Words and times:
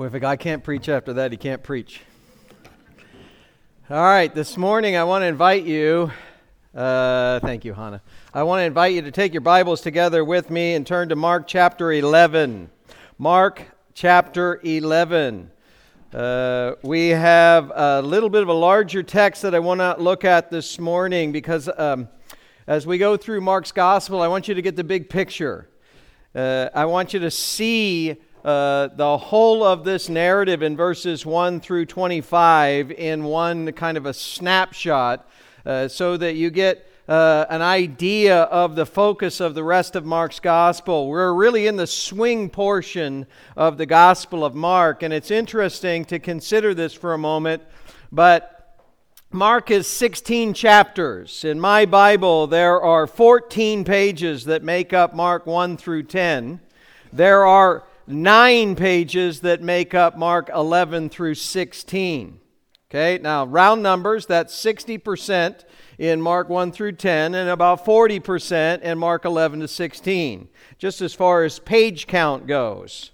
Well, 0.00 0.06
if 0.06 0.14
a 0.14 0.20
guy 0.20 0.36
can't 0.36 0.64
preach 0.64 0.88
after 0.88 1.12
that, 1.12 1.30
he 1.30 1.36
can't 1.36 1.62
preach. 1.62 2.00
All 3.90 4.02
right, 4.02 4.34
this 4.34 4.56
morning 4.56 4.96
I 4.96 5.04
want 5.04 5.20
to 5.20 5.26
invite 5.26 5.64
you. 5.64 6.10
Uh, 6.74 7.38
thank 7.40 7.66
you, 7.66 7.74
Hannah. 7.74 8.00
I 8.32 8.44
want 8.44 8.60
to 8.60 8.64
invite 8.64 8.94
you 8.94 9.02
to 9.02 9.10
take 9.10 9.34
your 9.34 9.42
Bibles 9.42 9.82
together 9.82 10.24
with 10.24 10.48
me 10.48 10.72
and 10.72 10.86
turn 10.86 11.10
to 11.10 11.16
Mark 11.16 11.46
chapter 11.46 11.92
11. 11.92 12.70
Mark 13.18 13.62
chapter 13.92 14.58
11. 14.62 15.50
Uh, 16.14 16.76
we 16.80 17.08
have 17.08 17.70
a 17.74 18.00
little 18.00 18.30
bit 18.30 18.40
of 18.40 18.48
a 18.48 18.54
larger 18.54 19.02
text 19.02 19.42
that 19.42 19.54
I 19.54 19.58
want 19.58 19.80
to 19.80 19.96
look 19.98 20.24
at 20.24 20.50
this 20.50 20.78
morning 20.78 21.30
because 21.30 21.68
um, 21.76 22.08
as 22.66 22.86
we 22.86 22.96
go 22.96 23.18
through 23.18 23.42
Mark's 23.42 23.70
gospel, 23.70 24.22
I 24.22 24.28
want 24.28 24.48
you 24.48 24.54
to 24.54 24.62
get 24.62 24.76
the 24.76 24.84
big 24.84 25.10
picture. 25.10 25.68
Uh, 26.34 26.70
I 26.74 26.86
want 26.86 27.12
you 27.12 27.20
to 27.20 27.30
see 27.30 28.16
uh, 28.44 28.88
the 28.88 29.18
whole 29.18 29.62
of 29.62 29.84
this 29.84 30.08
narrative 30.08 30.62
in 30.62 30.76
verses 30.76 31.26
1 31.26 31.60
through 31.60 31.86
25 31.86 32.90
in 32.90 33.24
one 33.24 33.70
kind 33.72 33.96
of 33.96 34.06
a 34.06 34.14
snapshot 34.14 35.28
uh, 35.66 35.88
so 35.88 36.16
that 36.16 36.36
you 36.36 36.50
get 36.50 36.86
uh, 37.06 37.44
an 37.50 37.60
idea 37.60 38.42
of 38.44 38.76
the 38.76 38.86
focus 38.86 39.40
of 39.40 39.54
the 39.54 39.64
rest 39.64 39.96
of 39.96 40.06
Mark's 40.06 40.40
gospel. 40.40 41.08
We're 41.08 41.34
really 41.34 41.66
in 41.66 41.76
the 41.76 41.86
swing 41.86 42.48
portion 42.48 43.26
of 43.56 43.78
the 43.78 43.86
gospel 43.86 44.44
of 44.44 44.54
Mark, 44.54 45.02
and 45.02 45.12
it's 45.12 45.30
interesting 45.30 46.04
to 46.06 46.18
consider 46.18 46.72
this 46.72 46.94
for 46.94 47.12
a 47.12 47.18
moment, 47.18 47.62
but 48.10 48.78
Mark 49.32 49.70
is 49.70 49.86
16 49.86 50.54
chapters. 50.54 51.44
In 51.44 51.60
my 51.60 51.84
Bible, 51.84 52.46
there 52.46 52.80
are 52.80 53.06
14 53.06 53.84
pages 53.84 54.44
that 54.44 54.62
make 54.62 54.92
up 54.92 55.14
Mark 55.14 55.46
1 55.46 55.76
through 55.76 56.04
10. 56.04 56.60
There 57.12 57.44
are 57.44 57.84
nine 58.10 58.76
pages 58.76 59.40
that 59.40 59.62
make 59.62 59.94
up 59.94 60.16
Mark 60.16 60.50
11 60.54 61.08
through 61.08 61.34
16. 61.34 62.40
Okay, 62.90 63.18
now 63.22 63.46
round 63.46 63.84
numbers, 63.84 64.26
that's 64.26 64.54
60% 64.54 65.64
in 65.96 66.20
Mark 66.20 66.48
1 66.48 66.72
through 66.72 66.92
10 66.92 67.36
and 67.36 67.48
about 67.48 67.84
40% 67.84 68.80
in 68.80 68.98
Mark 68.98 69.24
11 69.24 69.60
to 69.60 69.68
16, 69.68 70.48
just 70.76 71.00
as 71.00 71.14
far 71.14 71.44
as 71.44 71.60
page 71.60 72.08
count 72.08 72.48
goes. 72.48 73.12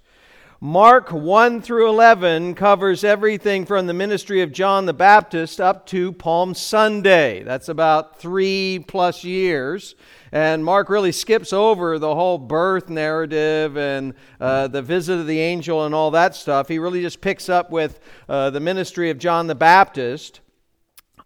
Mark 0.66 1.12
1 1.12 1.62
through 1.62 1.88
11 1.88 2.56
covers 2.56 3.04
everything 3.04 3.64
from 3.64 3.86
the 3.86 3.94
ministry 3.94 4.42
of 4.42 4.50
John 4.50 4.84
the 4.84 4.92
Baptist 4.92 5.60
up 5.60 5.86
to 5.86 6.10
Palm 6.10 6.54
Sunday. 6.54 7.44
That's 7.44 7.68
about 7.68 8.18
three 8.18 8.84
plus 8.88 9.22
years. 9.22 9.94
And 10.32 10.64
Mark 10.64 10.88
really 10.88 11.12
skips 11.12 11.52
over 11.52 12.00
the 12.00 12.12
whole 12.12 12.36
birth 12.38 12.88
narrative 12.88 13.76
and 13.76 14.14
uh, 14.40 14.66
the 14.66 14.82
visit 14.82 15.20
of 15.20 15.28
the 15.28 15.38
angel 15.38 15.84
and 15.86 15.94
all 15.94 16.10
that 16.10 16.34
stuff. 16.34 16.66
He 16.66 16.80
really 16.80 17.00
just 17.00 17.20
picks 17.20 17.48
up 17.48 17.70
with 17.70 18.00
uh, 18.28 18.50
the 18.50 18.58
ministry 18.58 19.08
of 19.10 19.18
John 19.18 19.46
the 19.46 19.54
Baptist. 19.54 20.40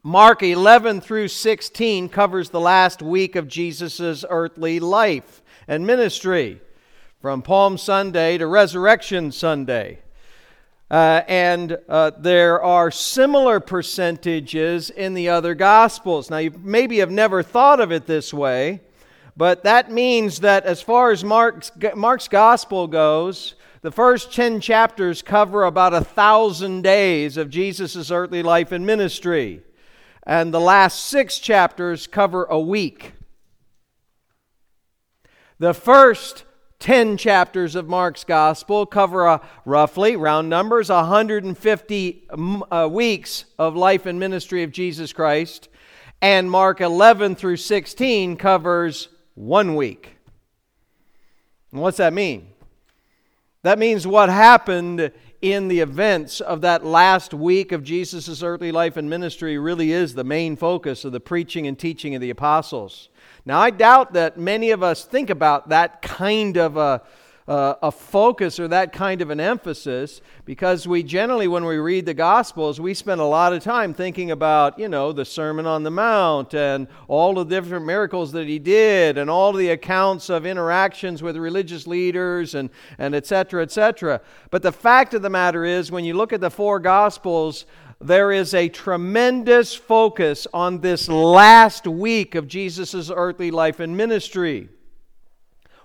Mark 0.03 0.43
11 0.43 1.01
through 1.01 1.29
16 1.29 2.11
covers 2.11 2.51
the 2.51 2.61
last 2.61 3.01
week 3.01 3.37
of 3.37 3.49
Jesus' 3.49 4.23
earthly 4.29 4.81
life 4.81 5.41
and 5.67 5.87
ministry, 5.87 6.61
from 7.21 7.43
Palm 7.43 7.77
Sunday 7.77 8.39
to 8.39 8.47
Resurrection 8.47 9.31
Sunday. 9.31 9.99
Uh, 10.91 11.21
and 11.29 11.77
uh, 11.87 12.13
there 12.19 12.63
are 12.63 12.91
similar 12.91 13.61
percentages 13.61 14.89
in 14.89 15.13
the 15.13 15.29
other 15.29 15.55
Gospels. 15.55 16.31
Now, 16.31 16.39
you 16.39 16.51
maybe 16.63 16.99
have 17.01 17.11
never 17.11 17.43
thought 17.43 17.79
of 17.79 17.93
it 17.93 18.07
this 18.07 18.33
way, 18.33 18.81
but 19.37 19.65
that 19.65 19.91
means 19.93 20.41
that 20.41 20.65
as 20.65 20.81
far 20.81 21.11
as 21.11 21.23
Mark's, 21.23 21.71
Mark's 21.95 22.27
gospel 22.27 22.87
goes, 22.87 23.55
the 23.83 23.93
first 23.93 24.33
10 24.33 24.63
chapters 24.63 25.21
cover 25.21 25.65
about 25.65 25.93
a 25.93 26.03
thousand 26.03 26.83
days 26.83 27.37
of 27.37 27.51
Jesus' 27.51 28.11
earthly 28.11 28.43
life 28.43 28.73
and 28.73 28.87
ministry. 28.87 29.63
And 30.27 30.55
the 30.55 30.61
last 30.61 31.05
six 31.05 31.39
chapters 31.39 32.07
cover 32.07 32.45
a 32.45 32.59
week. 32.59 33.13
The 35.59 35.75
first 35.75 36.45
10 36.81 37.19
chapters 37.19 37.75
of 37.75 37.89
Mark's 37.89 38.25
gospel 38.25 38.87
cover 38.87 39.27
a, 39.27 39.43
roughly, 39.67 40.17
round 40.17 40.49
numbers, 40.49 40.89
150 40.89 42.29
uh, 42.71 42.89
weeks 42.91 43.45
of 43.59 43.77
life 43.77 44.07
and 44.07 44.19
ministry 44.19 44.63
of 44.63 44.73
Jesus 44.73 45.13
Christ. 45.13 45.69
And 46.23 46.51
Mark 46.51 46.81
11 46.81 47.35
through 47.35 47.59
16 47.59 48.37
covers 48.39 49.09
one 49.35 49.77
week. 49.77 50.17
And 51.71 51.83
what's 51.83 51.99
that 51.99 52.15
mean? 52.15 52.49
That 53.63 53.79
means 53.79 54.07
what 54.07 54.31
happened 54.31 55.13
in 55.43 55.69
the 55.69 55.81
events 55.81 56.41
of 56.41 56.63
that 56.63 56.85
last 56.85 57.35
week 57.35 57.73
of 57.73 57.85
Jesus' 57.85 58.43
earthly 58.43 58.73
life 58.73 58.97
and 58.97 59.09
ministry 59.09 59.59
really 59.59 59.93
is 59.93 60.15
the 60.15 60.25
main 60.25 60.57
focus 60.57 61.05
of 61.05 61.13
the 61.13 61.21
preaching 61.21 61.67
and 61.67 61.79
teaching 61.79 62.15
of 62.15 62.23
the 62.23 62.31
apostles. 62.31 63.11
Now, 63.45 63.61
I 63.61 63.71
doubt 63.71 64.13
that 64.13 64.39
many 64.39 64.71
of 64.71 64.83
us 64.83 65.05
think 65.05 65.31
about 65.31 65.71
that 65.71 66.03
kind 66.03 66.57
of 66.57 66.77
a 66.77 67.03
a 67.53 67.91
focus 67.91 68.61
or 68.61 68.69
that 68.69 68.93
kind 68.93 69.21
of 69.21 69.31
an 69.31 69.41
emphasis 69.41 70.21
because 70.45 70.87
we 70.87 71.03
generally, 71.03 71.49
when 71.49 71.65
we 71.65 71.79
read 71.79 72.07
the 72.07 72.15
Gospels, 72.15 72.81
we 72.81 72.95
spend 72.95 73.21
a 73.21 73.25
lot 73.25 73.53
of 73.53 73.61
time 73.61 73.93
thinking 73.93 74.31
about, 74.31 74.79
you 74.79 74.89
know, 74.89 75.11
the 75.11 75.25
Sermon 75.25 75.67
on 75.67 75.83
the 75.83 75.91
Mount 75.91 76.55
and 76.55 76.87
all 77.09 77.35
the 77.35 77.43
different 77.43 77.85
miracles 77.85 78.31
that 78.33 78.47
he 78.47 78.61
did 78.61 79.19
and 79.19 79.29
all 79.29 79.53
the 79.53 79.71
accounts 79.71 80.31
of 80.31 80.47
interactions 80.47 81.25
with 81.25 81.37
religious 81.37 81.89
leaders 81.89 82.55
and, 82.55 82.71
and 82.99 83.17
et 83.17 83.27
cetera, 83.27 83.65
et 83.65 83.73
cetera. 83.73 84.21
But 84.53 84.63
the 84.63 84.71
fact 84.71 85.13
of 85.13 85.23
the 85.23 85.31
matter 85.31 85.65
is, 85.65 85.91
when 85.91 86.05
you 86.05 86.15
look 86.15 86.33
at 86.33 86.41
the 86.41 86.51
four 86.51 86.79
Gospels, 86.79 87.67
there 88.01 88.33
is 88.33 88.55
a 88.55 88.69
tremendous 88.69 89.75
focus 89.75 90.47
on 90.55 90.81
this 90.81 91.09
last 91.09 91.87
week 91.87 92.35
of 92.35 92.49
Jesus' 92.49 93.11
earthly 93.15 93.51
life 93.51 93.79
and 93.79 93.95
ministry. 93.97 94.71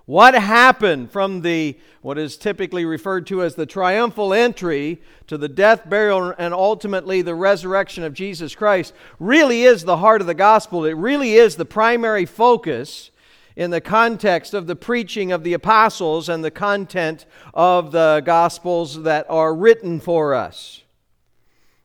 What 0.06 0.34
happened 0.34 1.12
from 1.12 1.42
the 1.42 1.78
what 2.02 2.18
is 2.20 2.38
typically 2.38 2.86
referred 2.86 3.26
to 3.28 3.42
as 3.42 3.56
the 3.56 3.66
triumphal 3.66 4.34
entry 4.34 5.02
to 5.26 5.38
the 5.38 5.50
death, 5.50 5.90
burial, 5.90 6.34
and 6.38 6.54
ultimately 6.54 7.24
the 7.24 7.34
resurrection 7.34 8.04
of 8.04 8.14
Jesus 8.14 8.54
Christ 8.54 8.94
really 9.20 9.64
is 9.64 9.84
the 9.84 9.98
heart 9.98 10.22
of 10.22 10.28
the 10.28 10.36
gospel. 10.36 10.86
It 10.86 10.94
really 10.94 11.34
is 11.34 11.56
the 11.56 11.66
primary 11.66 12.26
focus 12.26 13.10
in 13.56 13.72
the 13.72 13.82
context 13.82 14.54
of 14.54 14.68
the 14.68 14.76
preaching 14.76 15.32
of 15.32 15.44
the 15.44 15.54
apostles 15.54 16.30
and 16.30 16.46
the 16.46 16.52
content 16.52 17.26
of 17.54 17.92
the 17.92 18.22
gospels 18.24 19.02
that 19.04 19.26
are 19.28 19.56
written 19.56 20.00
for 20.00 20.36
us. 20.36 20.85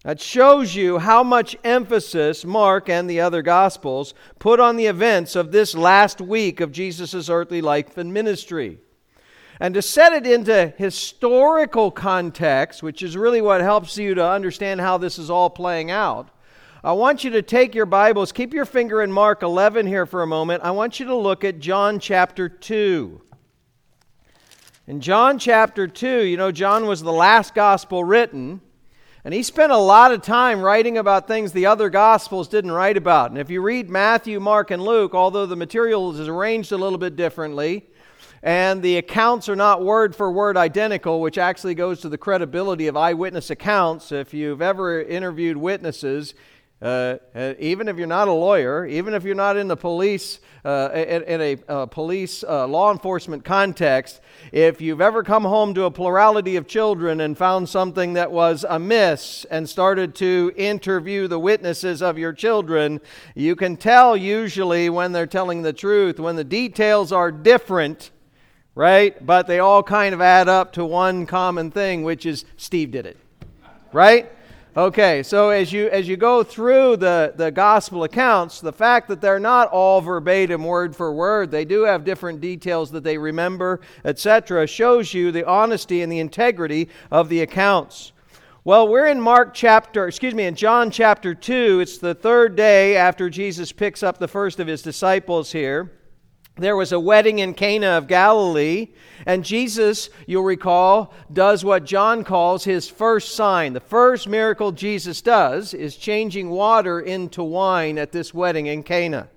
That 0.05 0.21
shows 0.21 0.75
you 0.75 0.99
how 0.99 1.22
much 1.22 1.56
emphasis 1.62 2.44
Mark 2.47 2.88
and 2.88 3.09
the 3.09 3.21
other 3.21 3.43
Gospels 3.43 4.15
put 4.38 4.59
on 4.59 4.77
the 4.77 4.87
events 4.87 5.37
of 5.37 5.53
this 5.53 5.75
last 5.75 6.22
week 6.22 6.61
of 6.61 6.72
Jesus' 6.72 7.28
earthly 7.28 7.61
life 7.61 7.99
and 7.99 8.12
ministry. 8.12 8.78
And 9.61 9.75
to 9.75 9.83
set 9.83 10.15
it 10.15 10.27
into 10.27 10.72
historical 10.78 11.91
context, 11.91 12.83
which 12.83 13.03
is 13.03 13.15
really 13.15 13.43
what 13.43 13.61
helps 13.61 13.99
you 13.99 14.15
to 14.15 14.27
understand 14.27 14.81
how 14.81 14.97
this 14.97 15.19
is 15.19 15.28
all 15.28 15.50
playing 15.50 15.91
out, 15.91 16.31
I 16.82 16.93
want 16.93 17.25
you 17.25 17.31
to 17.32 17.43
take 17.43 17.75
your 17.75 17.84
Bibles, 17.84 18.32
keep 18.32 18.55
your 18.55 18.65
finger 18.65 19.03
in 19.03 19.12
Mark 19.12 19.43
11 19.43 19.87
here 19.87 20.06
for 20.06 20.22
a 20.22 20.27
moment. 20.27 20.62
I 20.65 20.71
want 20.71 20.99
you 20.99 21.05
to 21.06 21.15
look 21.15 21.44
at 21.44 21.61
John 21.61 21.99
chapter 21.99 22.49
2. 22.49 23.21
In 24.87 25.03
John 25.03 25.38
chapter 25.38 25.87
2, 25.87 26.22
you 26.25 26.38
know, 26.38 26.50
John 26.50 26.87
was 26.87 27.03
the 27.03 27.12
last 27.12 27.55
gospel 27.55 28.03
written. 28.03 28.62
And 29.22 29.34
he 29.34 29.42
spent 29.42 29.70
a 29.70 29.76
lot 29.76 30.12
of 30.12 30.22
time 30.22 30.62
writing 30.62 30.97
about 30.97 31.28
things 31.28 31.53
the 31.53 31.66
other 31.66 31.91
Gospels 31.91 32.48
didn't 32.48 32.72
write 32.72 32.97
about. 32.97 33.31
And 33.31 33.38
if 33.38 33.50
you 33.50 33.60
read 33.60 33.91
Matthew, 33.91 34.41
Mark, 34.41 34.70
and 34.70 34.82
Luke, 34.82 35.14
although 35.14 35.44
the 35.44 35.56
material 35.56 36.19
is 36.19 36.26
arranged 36.26 36.72
a 36.72 36.78
little 36.78 36.98
bit 36.98 37.16
differently, 37.16 37.86
and 38.42 38.82
the 38.82 38.97
accounts 38.97 39.50
are 39.50 39.56
not 39.56 39.84
word 39.84 40.16
for 40.16 40.32
word 40.32 40.56
identical, 40.56 41.20
which 41.20 41.37
actually 41.37 41.75
goes 41.75 42.00
to 42.00 42.08
the 42.08 42.17
credibility 42.17 42.87
of 42.87 42.96
eyewitness 42.96 43.50
accounts. 43.50 44.11
If 44.11 44.32
you've 44.32 44.62
ever 44.62 45.02
interviewed 45.02 45.58
witnesses, 45.58 46.32
uh, 46.82 47.19
even 47.59 47.88
if 47.88 47.99
you're 47.99 48.06
not 48.06 48.27
a 48.27 48.32
lawyer, 48.32 48.87
even 48.87 49.12
if 49.12 49.23
you're 49.23 49.35
not 49.35 49.59
in 49.59 49.69
the 49.69 49.77
police, 49.77 50.41
uh, 50.65 50.88
in, 50.94 51.23
in, 51.25 51.41
a 51.43 51.56
uh, 51.69 51.87
police 51.87 52.43
uh, 52.43 52.67
law 52.67 52.91
enforcement 52.91 53.44
context, 53.44 54.21
if 54.50 54.81
you've 54.81 55.03
ever 55.03 55.23
come 55.23 55.44
home 55.44 55.75
to 55.75 55.85
a 55.85 55.91
plurality 55.91 56.56
of 56.56 56.67
children 56.67 57.21
and 57.21 57.37
found 57.37 57.69
something 57.69 58.15
that 58.15 58.32
was 58.32 58.65
amiss 58.67 59.44
and 59.50 59.69
started 59.69 60.15
to 60.15 60.53
interview 60.56 61.29
the 61.29 61.38
witnesses 61.38 62.00
of 62.00 62.17
your 62.17 62.32
children, 62.32 62.99
you 63.35 63.55
can 63.55 63.76
tell 63.76 64.17
usually 64.17 64.88
when 64.88 65.12
they're 65.12 65.26
telling 65.26 65.61
the 65.61 65.75
truth, 65.75 66.19
when 66.19 66.37
the 66.37 66.44
details 66.44 67.12
are 67.12 67.31
different, 67.31 68.11
right? 68.75 69.26
But 69.26 69.47
they 69.47 69.59
all 69.59 69.83
kind 69.83 70.15
of 70.15 70.23
add 70.23 70.49
up 70.49 70.73
to 70.75 70.85
one 70.87 71.26
common 71.26 71.71
thing, 71.71 72.05
which 72.05 72.25
is 72.25 72.47
Steve 72.56 72.91
did 72.91 73.05
it, 73.05 73.19
right? 73.93 74.33
Okay, 74.76 75.25
so 75.25 75.49
as 75.49 75.72
you 75.72 75.88
as 75.88 76.06
you 76.06 76.17
go 76.17 76.44
through 76.44 76.96
the, 76.99 77.32
the 77.34 77.50
gospel 77.50 78.05
accounts, 78.05 78.61
the 78.61 78.72
fact 78.72 79.08
that 79.08 79.20
they're 79.20 79.40
not 79.40 79.67
all 79.69 80.00
verbatim 80.00 80.62
word 80.62 80.94
for 80.94 81.12
word, 81.12 81.50
they 81.50 81.64
do 81.64 81.82
have 81.82 82.05
different 82.05 82.40
details 82.40 82.93
that 82.93 83.02
they 83.02 83.19
remember, 83.19 83.81
etc., 84.05 84.69
shows 84.69 85.12
you 85.12 85.32
the 85.32 85.44
honesty 85.44 86.02
and 86.02 86.12
the 86.12 86.20
integrity 86.20 86.88
of 87.11 87.28
the 87.28 87.40
accounts. 87.40 88.12
Well, 88.62 88.87
we're 88.87 89.08
in 89.08 89.20
Mark 89.20 89.55
chapter, 89.55 90.06
excuse 90.06 90.34
me, 90.34 90.44
in 90.44 90.55
John 90.55 90.93
chapter 90.93 91.34
2. 91.34 91.81
It's 91.81 91.99
the 91.99 92.14
third 92.14 92.55
day 92.55 92.96
after 92.96 93.28
Jesus 93.28 93.73
picks 93.73 94.05
up 94.05 94.19
the 94.19 94.28
first 94.28 94.61
of 94.61 94.69
his 94.69 94.82
disciples 94.82 95.50
here 95.50 95.90
there 96.62 96.77
was 96.77 96.93
a 96.93 97.01
wedding 97.01 97.39
in 97.39 97.55
Cana 97.55 97.89
of 97.89 98.07
Galilee, 98.07 98.89
and 99.27 99.45
Jesus, 99.45 100.11
you'll 100.27 100.45
recall, 100.45 101.12
does 101.33 101.65
what 101.65 101.85
John 101.85 102.25
calls 102.25 102.65
his 102.65 102.89
first 102.89 103.35
sign. 103.35 103.73
The 103.73 103.81
first 103.81 104.29
miracle 104.29 104.73
Jesus 104.73 105.21
does 105.21 105.75
is 105.75 105.97
changing 105.97 106.51
water 106.51 107.01
into 107.01 107.43
wine 107.43 107.99
at 107.99 108.12
this 108.12 108.33
wedding 108.33 108.67
in 108.67 108.83
Cana. 108.83 109.29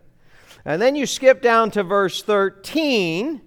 And 0.66 0.82
then 0.82 0.96
you 0.96 1.06
skip 1.06 1.42
down 1.42 1.72
to 1.72 1.84
verse 1.84 2.24
13. 2.24 3.42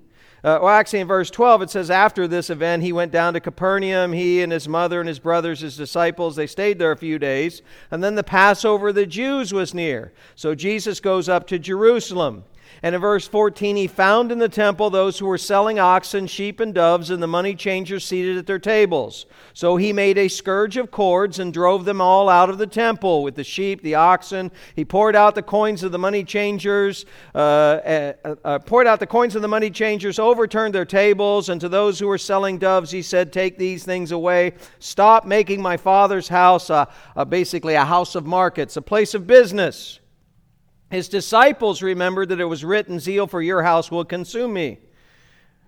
Uh, 0.44 0.60
well, 0.62 0.68
actually, 0.68 1.00
in 1.00 1.08
verse 1.08 1.30
12, 1.30 1.62
it 1.62 1.70
says, 1.70 1.90
After 1.90 2.28
this 2.28 2.50
event, 2.50 2.82
he 2.82 2.92
went 2.92 3.10
down 3.10 3.34
to 3.34 3.40
Capernaum, 3.40 4.12
he 4.12 4.42
and 4.42 4.52
his 4.52 4.68
mother 4.68 5.00
and 5.00 5.08
his 5.08 5.18
brothers, 5.18 5.60
his 5.60 5.76
disciples. 5.76 6.36
They 6.36 6.46
stayed 6.46 6.78
there 6.78 6.92
a 6.92 6.96
few 6.96 7.18
days. 7.18 7.62
And 7.90 8.04
then 8.04 8.14
the 8.14 8.22
Passover 8.22 8.88
of 8.88 8.94
the 8.94 9.06
Jews 9.06 9.52
was 9.52 9.74
near. 9.74 10.12
So 10.34 10.54
Jesus 10.54 11.00
goes 11.00 11.28
up 11.28 11.46
to 11.48 11.58
Jerusalem. 11.58 12.44
And 12.86 12.94
in 12.94 13.00
verse 13.00 13.26
14, 13.26 13.74
he 13.74 13.88
found 13.88 14.30
in 14.30 14.38
the 14.38 14.48
temple 14.48 14.90
those 14.90 15.18
who 15.18 15.26
were 15.26 15.38
selling 15.38 15.80
oxen, 15.80 16.28
sheep, 16.28 16.60
and 16.60 16.72
doves, 16.72 17.10
and 17.10 17.20
the 17.20 17.26
money 17.26 17.56
changers 17.56 18.04
seated 18.04 18.38
at 18.38 18.46
their 18.46 18.60
tables. 18.60 19.26
So 19.54 19.76
he 19.76 19.92
made 19.92 20.16
a 20.18 20.28
scourge 20.28 20.76
of 20.76 20.92
cords 20.92 21.40
and 21.40 21.52
drove 21.52 21.84
them 21.84 22.00
all 22.00 22.28
out 22.28 22.48
of 22.48 22.58
the 22.58 22.66
temple 22.68 23.24
with 23.24 23.34
the 23.34 23.42
sheep, 23.42 23.82
the 23.82 23.96
oxen. 23.96 24.52
He 24.76 24.84
poured 24.84 25.16
out 25.16 25.34
the 25.34 25.42
coins 25.42 25.82
of 25.82 25.90
the 25.90 25.98
money 25.98 26.22
changers, 26.22 27.06
uh, 27.34 27.38
uh, 27.38 28.12
uh, 28.44 28.58
poured 28.60 28.86
out 28.86 29.00
the 29.00 29.06
coins 29.08 29.34
of 29.34 29.42
the 29.42 29.48
money 29.48 29.68
changers, 29.68 30.20
overturned 30.20 30.72
their 30.72 30.84
tables, 30.84 31.48
and 31.48 31.60
to 31.62 31.68
those 31.68 31.98
who 31.98 32.06
were 32.06 32.18
selling 32.18 32.56
doves, 32.56 32.92
he 32.92 33.02
said, 33.02 33.32
Take 33.32 33.58
these 33.58 33.82
things 33.82 34.12
away. 34.12 34.52
Stop 34.78 35.26
making 35.26 35.60
my 35.60 35.76
father's 35.76 36.28
house 36.28 36.70
basically 37.28 37.74
a 37.74 37.84
house 37.84 38.14
of 38.14 38.26
markets, 38.26 38.76
a 38.76 38.82
place 38.82 39.12
of 39.12 39.26
business. 39.26 39.98
His 40.90 41.08
disciples 41.08 41.82
remembered 41.82 42.28
that 42.28 42.40
it 42.40 42.44
was 42.44 42.64
written, 42.64 43.00
Zeal 43.00 43.26
for 43.26 43.42
your 43.42 43.62
house 43.62 43.90
will 43.90 44.04
consume 44.04 44.52
me. 44.52 44.78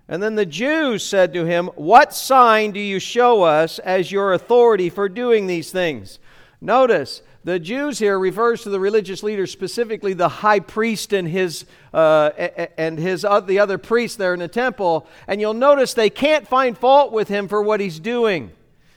And 0.09 0.23
then 0.23 0.37
the 0.37 0.47
Jews 0.47 1.05
said 1.05 1.35
to 1.35 1.44
him, 1.44 1.67
What 1.75 2.15
sign 2.15 2.70
do 2.70 2.81
you 2.81 2.99
show 2.99 3.43
us 3.43 3.79
as 3.81 4.11
your 4.11 4.32
authority 4.32 4.88
for 4.88 5.09
doing 5.09 5.47
these 5.47 5.70
things? 5.70 6.19
Notice, 6.61 7.23
the 7.44 7.59
Jews 7.59 7.99
here 7.99 8.19
refers 8.19 8.62
to 8.62 8.70
the 8.70 8.81
religious 8.81 9.23
leaders, 9.23 9.53
specifically 9.53 10.12
the 10.12 10.29
high 10.29 10.61
priest 10.61 11.12
and 11.12 11.29
his 11.29 11.67
uh, 11.94 12.31
and 12.76 12.99
his 12.99 13.25
uh, 13.25 13.41
the 13.41 13.59
other 13.61 13.79
priests 13.79 14.17
there 14.17 14.35
in 14.35 14.41
the 14.41 14.49
temple. 14.49 15.06
And 15.26 15.41
you'll 15.41 15.55
notice 15.55 15.94
they 15.94 16.11
can't 16.11 16.49
find 16.49 16.76
fault 16.76 17.12
with 17.12 17.29
him 17.29 17.47
for 17.49 17.62
what 17.62 17.81
he's 17.81 18.00
doing, 18.00 18.50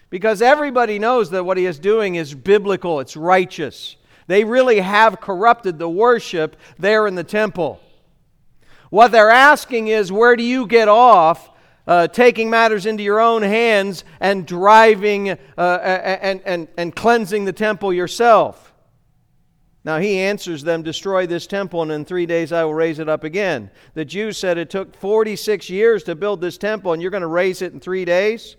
because 0.09 0.41
everybody 0.41 0.97
knows 0.97 1.29
that 1.31 1.43
what 1.43 1.57
he 1.57 1.65
is 1.65 1.77
doing 1.77 2.15
is 2.15 2.33
biblical, 2.33 2.99
it's 2.99 3.15
righteous. 3.15 3.95
They 4.27 4.43
really 4.43 4.79
have 4.79 5.21
corrupted 5.21 5.79
the 5.79 5.89
worship 5.89 6.55
there 6.77 7.07
in 7.07 7.15
the 7.15 7.23
temple. 7.23 7.79
What 8.89 9.11
they're 9.11 9.29
asking 9.29 9.87
is, 9.87 10.11
where 10.11 10.35
do 10.35 10.43
you 10.43 10.67
get 10.67 10.87
off 10.87 11.49
uh, 11.87 12.07
taking 12.07 12.49
matters 12.49 12.85
into 12.85 13.03
your 13.03 13.19
own 13.19 13.41
hands 13.41 14.03
and 14.19 14.45
driving 14.45 15.29
uh, 15.29 15.37
and, 15.57 16.41
and, 16.45 16.67
and 16.77 16.95
cleansing 16.95 17.45
the 17.45 17.53
temple 17.53 17.93
yourself? 17.93 18.71
Now 19.83 19.97
he 19.97 20.19
answers 20.19 20.63
them, 20.63 20.83
Destroy 20.83 21.25
this 21.25 21.47
temple, 21.47 21.81
and 21.81 21.91
in 21.91 22.05
three 22.05 22.25
days 22.25 22.51
I 22.51 22.63
will 22.63 22.73
raise 22.73 22.99
it 22.99 23.09
up 23.09 23.23
again. 23.23 23.71
The 23.93 24.05
Jews 24.05 24.37
said 24.37 24.57
it 24.57 24.69
took 24.69 24.95
46 24.95 25.69
years 25.69 26.03
to 26.03 26.15
build 26.15 26.41
this 26.41 26.57
temple, 26.57 26.93
and 26.93 27.01
you're 27.01 27.11
going 27.11 27.21
to 27.21 27.27
raise 27.27 27.61
it 27.61 27.73
in 27.73 27.79
three 27.79 28.05
days? 28.05 28.57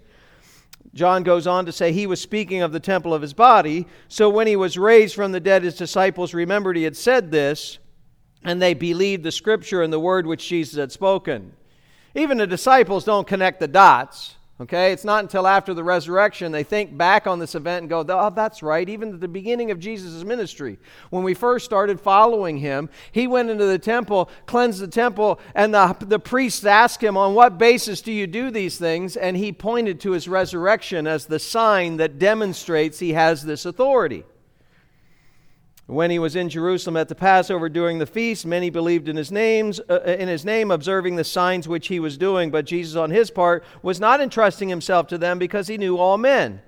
John 0.95 1.23
goes 1.23 1.47
on 1.47 1.67
to 1.67 1.73
say 1.73 1.93
he 1.93 2.07
was 2.07 2.21
speaking 2.21 2.61
of 2.61 2.73
the 2.73 2.81
temple 2.81 3.15
of 3.15 3.23
his 3.23 3.33
body. 3.33 3.87
So 4.09 4.29
when 4.29 4.47
he 4.47 4.57
was 4.57 4.77
raised 4.77 5.15
from 5.15 5.33
the 5.33 5.41
dead, 5.41 5.63
his 5.63 5.77
disciples 5.77 6.35
remembered 6.35 6.77
he 6.77 6.83
had 6.83 6.97
said 6.97 7.31
this, 7.31 7.79
and 8.45 8.61
they 8.61 8.75
believed 8.75 9.23
the 9.23 9.33
scripture 9.33 9.83
and 9.83 9.93
the 9.93 10.01
word 10.01 10.27
which 10.27 10.49
Jesus 10.49 10.79
had 10.79 10.93
spoken. 10.93 11.53
Even 12.15 12.37
the 12.37 12.47
disciples 12.47 13.05
don't 13.05 13.27
connect 13.27 13.61
the 13.61 13.69
dots. 13.69 14.37
Okay, 14.63 14.93
it's 14.93 15.05
not 15.05 15.25
until 15.25 15.49
after 15.49 15.75
the 15.75 15.83
resurrection 15.83 16.53
they 16.53 16.63
think 16.63 16.97
back 16.97 17.27
on 17.27 17.41
this 17.41 17.57
event 17.57 17.83
and 17.83 17.91
go, 17.91 18.07
oh, 18.09 18.31
that's 18.31 18.63
right. 18.63 18.89
Even 18.89 19.13
at 19.15 19.21
the 19.21 19.27
beginning 19.27 19.73
of 19.73 19.81
Jesus' 19.81 20.23
ministry, 20.23 20.79
when 21.11 21.25
we 21.25 21.35
first 21.35 21.65
started 21.65 22.01
following 22.01 22.59
him, 22.59 22.89
he 23.11 23.27
went 23.27 23.51
into 23.51 23.65
the 23.65 23.79
temple, 23.79 24.31
cleansed 24.47 24.81
the 24.81 24.87
temple, 24.87 25.41
and 25.57 25.75
the, 25.75 25.97
the 25.99 26.21
priests 26.21 26.65
asked 26.65 27.03
him, 27.03 27.17
On 27.17 27.35
what 27.35 27.59
basis 27.59 28.03
do 28.03 28.13
you 28.13 28.29
do 28.29 28.53
these 28.53 28.79
things? 28.79 29.17
And 29.17 29.37
he 29.37 29.53
pointed 29.53 29.99
to 30.03 30.13
his 30.13 30.29
resurrection 30.29 31.09
as 31.09 31.27
the 31.27 31.41
sign 31.41 31.97
that 31.97 32.21
demonstrates 32.21 33.01
he 33.01 33.15
has 33.15 33.43
this 33.43 33.67
authority. 33.67 34.23
When 35.87 36.13
he 36.13 36.19
was 36.19 36.37
in 36.37 36.49
Jerusalem 36.49 36.97
at 36.97 37.09
the 37.09 37.15
Passover 37.15 37.69
during 37.69 37.99
the 37.99 38.07
feast, 38.07 38.47
many 38.47 38.71
believed 38.71 39.09
in 39.09 39.17
his 39.17 39.33
names 39.33 39.81
uh, 39.81 40.01
uh, 40.07 40.11
in 40.11 40.29
his 40.29 40.45
name 40.45 40.71
observing 40.71 41.17
the 41.17 41.25
signs 41.25 41.67
which 41.67 41.89
he 41.89 41.99
was 41.99 42.17
doing, 42.17 42.51
but 42.51 42.67
Jesus 42.67 42.95
on 42.95 43.11
his 43.11 43.31
part 43.31 43.65
was 43.83 43.99
not 43.99 44.21
entrusting 44.21 44.69
himself 44.69 45.09
to 45.09 45.19
them 45.19 45.39
because 45.39 45.67
he 45.67 45.77
knew 45.77 45.99
all 45.99 46.19
men. 46.19 46.63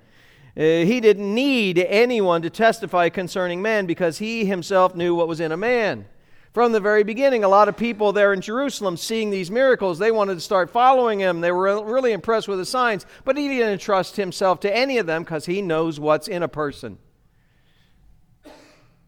Uh, 0.57 0.61
he 0.61 0.99
didn't 0.99 1.33
need 1.33 1.79
anyone 1.79 2.41
to 2.41 2.49
testify 2.49 3.07
concerning 3.09 3.61
men 3.61 3.85
because 3.85 4.17
he 4.17 4.45
himself 4.45 4.95
knew 4.95 5.15
what 5.15 5.29
was 5.29 5.39
in 5.39 5.51
a 5.51 5.57
man. 5.57 6.05
From 6.53 6.71
the 6.71 6.79
very 6.79 7.03
beginning, 7.03 7.43
a 7.43 7.49
lot 7.49 7.67
of 7.67 7.75
people 7.75 8.13
there 8.13 8.31
in 8.31 8.39
Jerusalem 8.41 8.95
seeing 8.95 9.29
these 9.29 9.51
miracles, 9.51 9.97
they 9.97 10.11
wanted 10.11 10.35
to 10.35 10.41
start 10.41 10.69
following 10.69 11.19
him. 11.19 11.41
They 11.41 11.51
were 11.51 11.83
really 11.83 12.13
impressed 12.13 12.47
with 12.47 12.59
the 12.59 12.65
signs, 12.65 13.05
but 13.23 13.37
he 13.37 13.47
didn't 13.47 13.73
entrust 13.73 14.15
himself 14.15 14.59
to 14.61 14.73
any 14.73 14.97
of 14.97 15.05
them 15.05 15.23
because 15.23 15.45
he 15.45 15.61
knows 15.61 15.99
what's 15.99 16.29
in 16.29 16.43
a 16.43 16.47
person. 16.47 16.97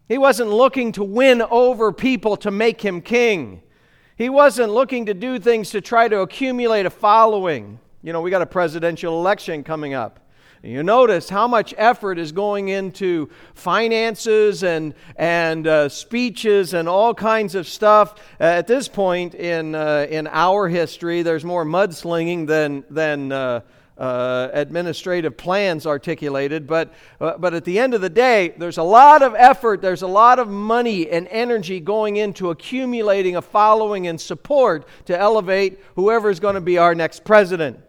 He 0.08 0.16
wasn't 0.16 0.50
looking 0.50 0.92
to 0.92 1.04
win 1.04 1.42
over 1.42 1.92
people 1.92 2.36
to 2.38 2.50
make 2.50 2.80
him 2.80 3.02
king. 3.02 3.62
He 4.16 4.30
wasn't 4.30 4.72
looking 4.72 5.06
to 5.06 5.14
do 5.14 5.38
things 5.38 5.70
to 5.70 5.80
try 5.80 6.08
to 6.08 6.20
accumulate 6.20 6.86
a 6.86 6.90
following. 6.90 7.78
You 8.02 8.12
know, 8.12 8.22
we 8.22 8.30
got 8.30 8.42
a 8.42 8.46
presidential 8.46 9.20
election 9.20 9.62
coming 9.62 9.92
up. 9.92 10.20
You 10.62 10.82
notice 10.82 11.28
how 11.28 11.46
much 11.46 11.72
effort 11.76 12.18
is 12.18 12.32
going 12.32 12.68
into 12.68 13.30
finances 13.54 14.64
and, 14.64 14.92
and 15.14 15.66
uh, 15.66 15.88
speeches 15.88 16.74
and 16.74 16.88
all 16.88 17.14
kinds 17.14 17.54
of 17.54 17.68
stuff. 17.68 18.14
Uh, 18.40 18.44
at 18.44 18.66
this 18.66 18.88
point 18.88 19.36
in, 19.36 19.76
uh, 19.76 20.06
in 20.10 20.26
our 20.26 20.68
history, 20.68 21.22
there's 21.22 21.44
more 21.44 21.64
mudslinging 21.64 22.48
than, 22.48 22.82
than 22.90 23.30
uh, 23.98 24.48
administrative 24.52 25.36
plans 25.36 25.86
articulated. 25.86 26.66
But, 26.66 26.94
uh, 27.20 27.36
but 27.38 27.54
at 27.54 27.64
the 27.64 27.78
end 27.78 27.94
of 27.94 28.00
the 28.00 28.08
day, 28.08 28.54
there's 28.56 28.78
a 28.78 28.82
lot 28.82 29.22
of 29.22 29.34
effort, 29.34 29.82
there's 29.82 30.02
a 30.02 30.06
lot 30.08 30.38
of 30.38 30.48
money 30.48 31.10
and 31.10 31.26
energy 31.28 31.80
going 31.80 32.16
into 32.16 32.50
accumulating 32.50 33.36
a 33.36 33.42
following 33.42 34.06
and 34.06 34.20
support 34.20 34.86
to 35.06 35.18
elevate 35.18 35.80
whoever 35.96 36.30
is 36.30 36.40
going 36.40 36.54
to 36.54 36.60
be 36.60 36.78
our 36.78 36.94
next 36.94 37.24
president. 37.24 37.80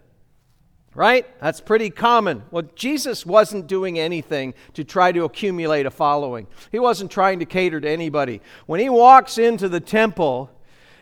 Right? 0.95 1.27
That's 1.39 1.61
pretty 1.61 1.91
common. 1.91 2.43
Well, 2.49 2.63
Jesus 2.75 3.25
wasn't 3.25 3.67
doing 3.67 3.99
anything 3.99 4.55
to 4.73 4.83
try 4.83 5.11
to 5.11 5.23
accumulate 5.23 5.85
a 5.85 5.91
following. 5.91 6.47
He 6.71 6.79
wasn't 6.79 7.11
trying 7.11 7.39
to 7.39 7.45
cater 7.45 7.79
to 7.79 7.89
anybody. 7.89 8.41
When 8.65 8.79
he 8.79 8.89
walks 8.89 9.37
into 9.37 9.69
the 9.69 9.79
temple, 9.79 10.49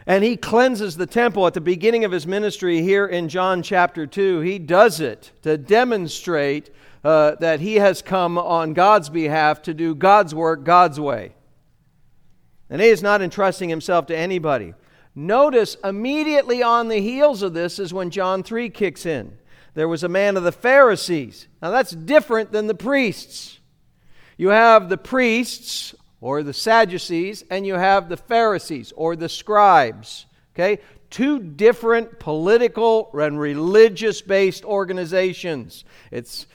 and 0.07 0.23
he 0.23 0.37
cleanses 0.37 0.95
the 0.95 1.05
temple 1.05 1.45
at 1.45 1.53
the 1.53 1.59
beginning 1.59 2.05
of 2.05 2.13
his 2.13 2.25
ministry 2.25 2.81
here 2.81 3.05
in 3.05 3.27
John 3.27 3.61
chapter 3.61 4.07
2. 4.07 4.39
He 4.39 4.57
does 4.57 5.01
it 5.01 5.33
to 5.41 5.57
demonstrate 5.57 6.69
uh, 7.03 7.35
that 7.41 7.59
he 7.59 7.75
has 7.75 8.01
come 8.01 8.37
on 8.37 8.73
God's 8.73 9.09
behalf 9.09 9.61
to 9.63 9.73
do 9.73 9.93
God's 9.93 10.33
work 10.33 10.63
God's 10.63 10.97
way. 10.97 11.35
And 12.69 12.81
he 12.81 12.87
is 12.87 13.03
not 13.03 13.21
entrusting 13.21 13.67
himself 13.67 14.05
to 14.07 14.17
anybody. 14.17 14.73
Notice 15.13 15.75
immediately 15.83 16.63
on 16.63 16.87
the 16.87 17.01
heels 17.01 17.41
of 17.43 17.53
this 17.53 17.77
is 17.77 17.93
when 17.93 18.09
John 18.09 18.43
3 18.43 18.69
kicks 18.69 19.05
in. 19.05 19.37
There 19.73 19.89
was 19.89 20.03
a 20.03 20.09
man 20.09 20.37
of 20.37 20.43
the 20.43 20.53
Pharisees. 20.53 21.49
Now 21.61 21.71
that's 21.71 21.91
different 21.91 22.53
than 22.53 22.67
the 22.67 22.75
priests. 22.75 23.59
You 24.37 24.49
have 24.49 24.87
the 24.87 24.97
priests 24.97 25.93
or 26.19 26.43
the 26.43 26.53
Sadducees, 26.53 27.43
and 27.49 27.65
you 27.65 27.75
have 27.75 28.09
the 28.09 28.17
Pharisees 28.17 28.91
or 28.95 29.15
the 29.15 29.29
scribes. 29.29 30.25
Okay? 30.55 30.81
Two 31.09 31.39
different 31.39 32.19
political 32.19 33.09
and 33.13 33.39
religious 33.39 34.21
based 34.21 34.65
organizations. 34.65 35.85
It's 36.11 36.47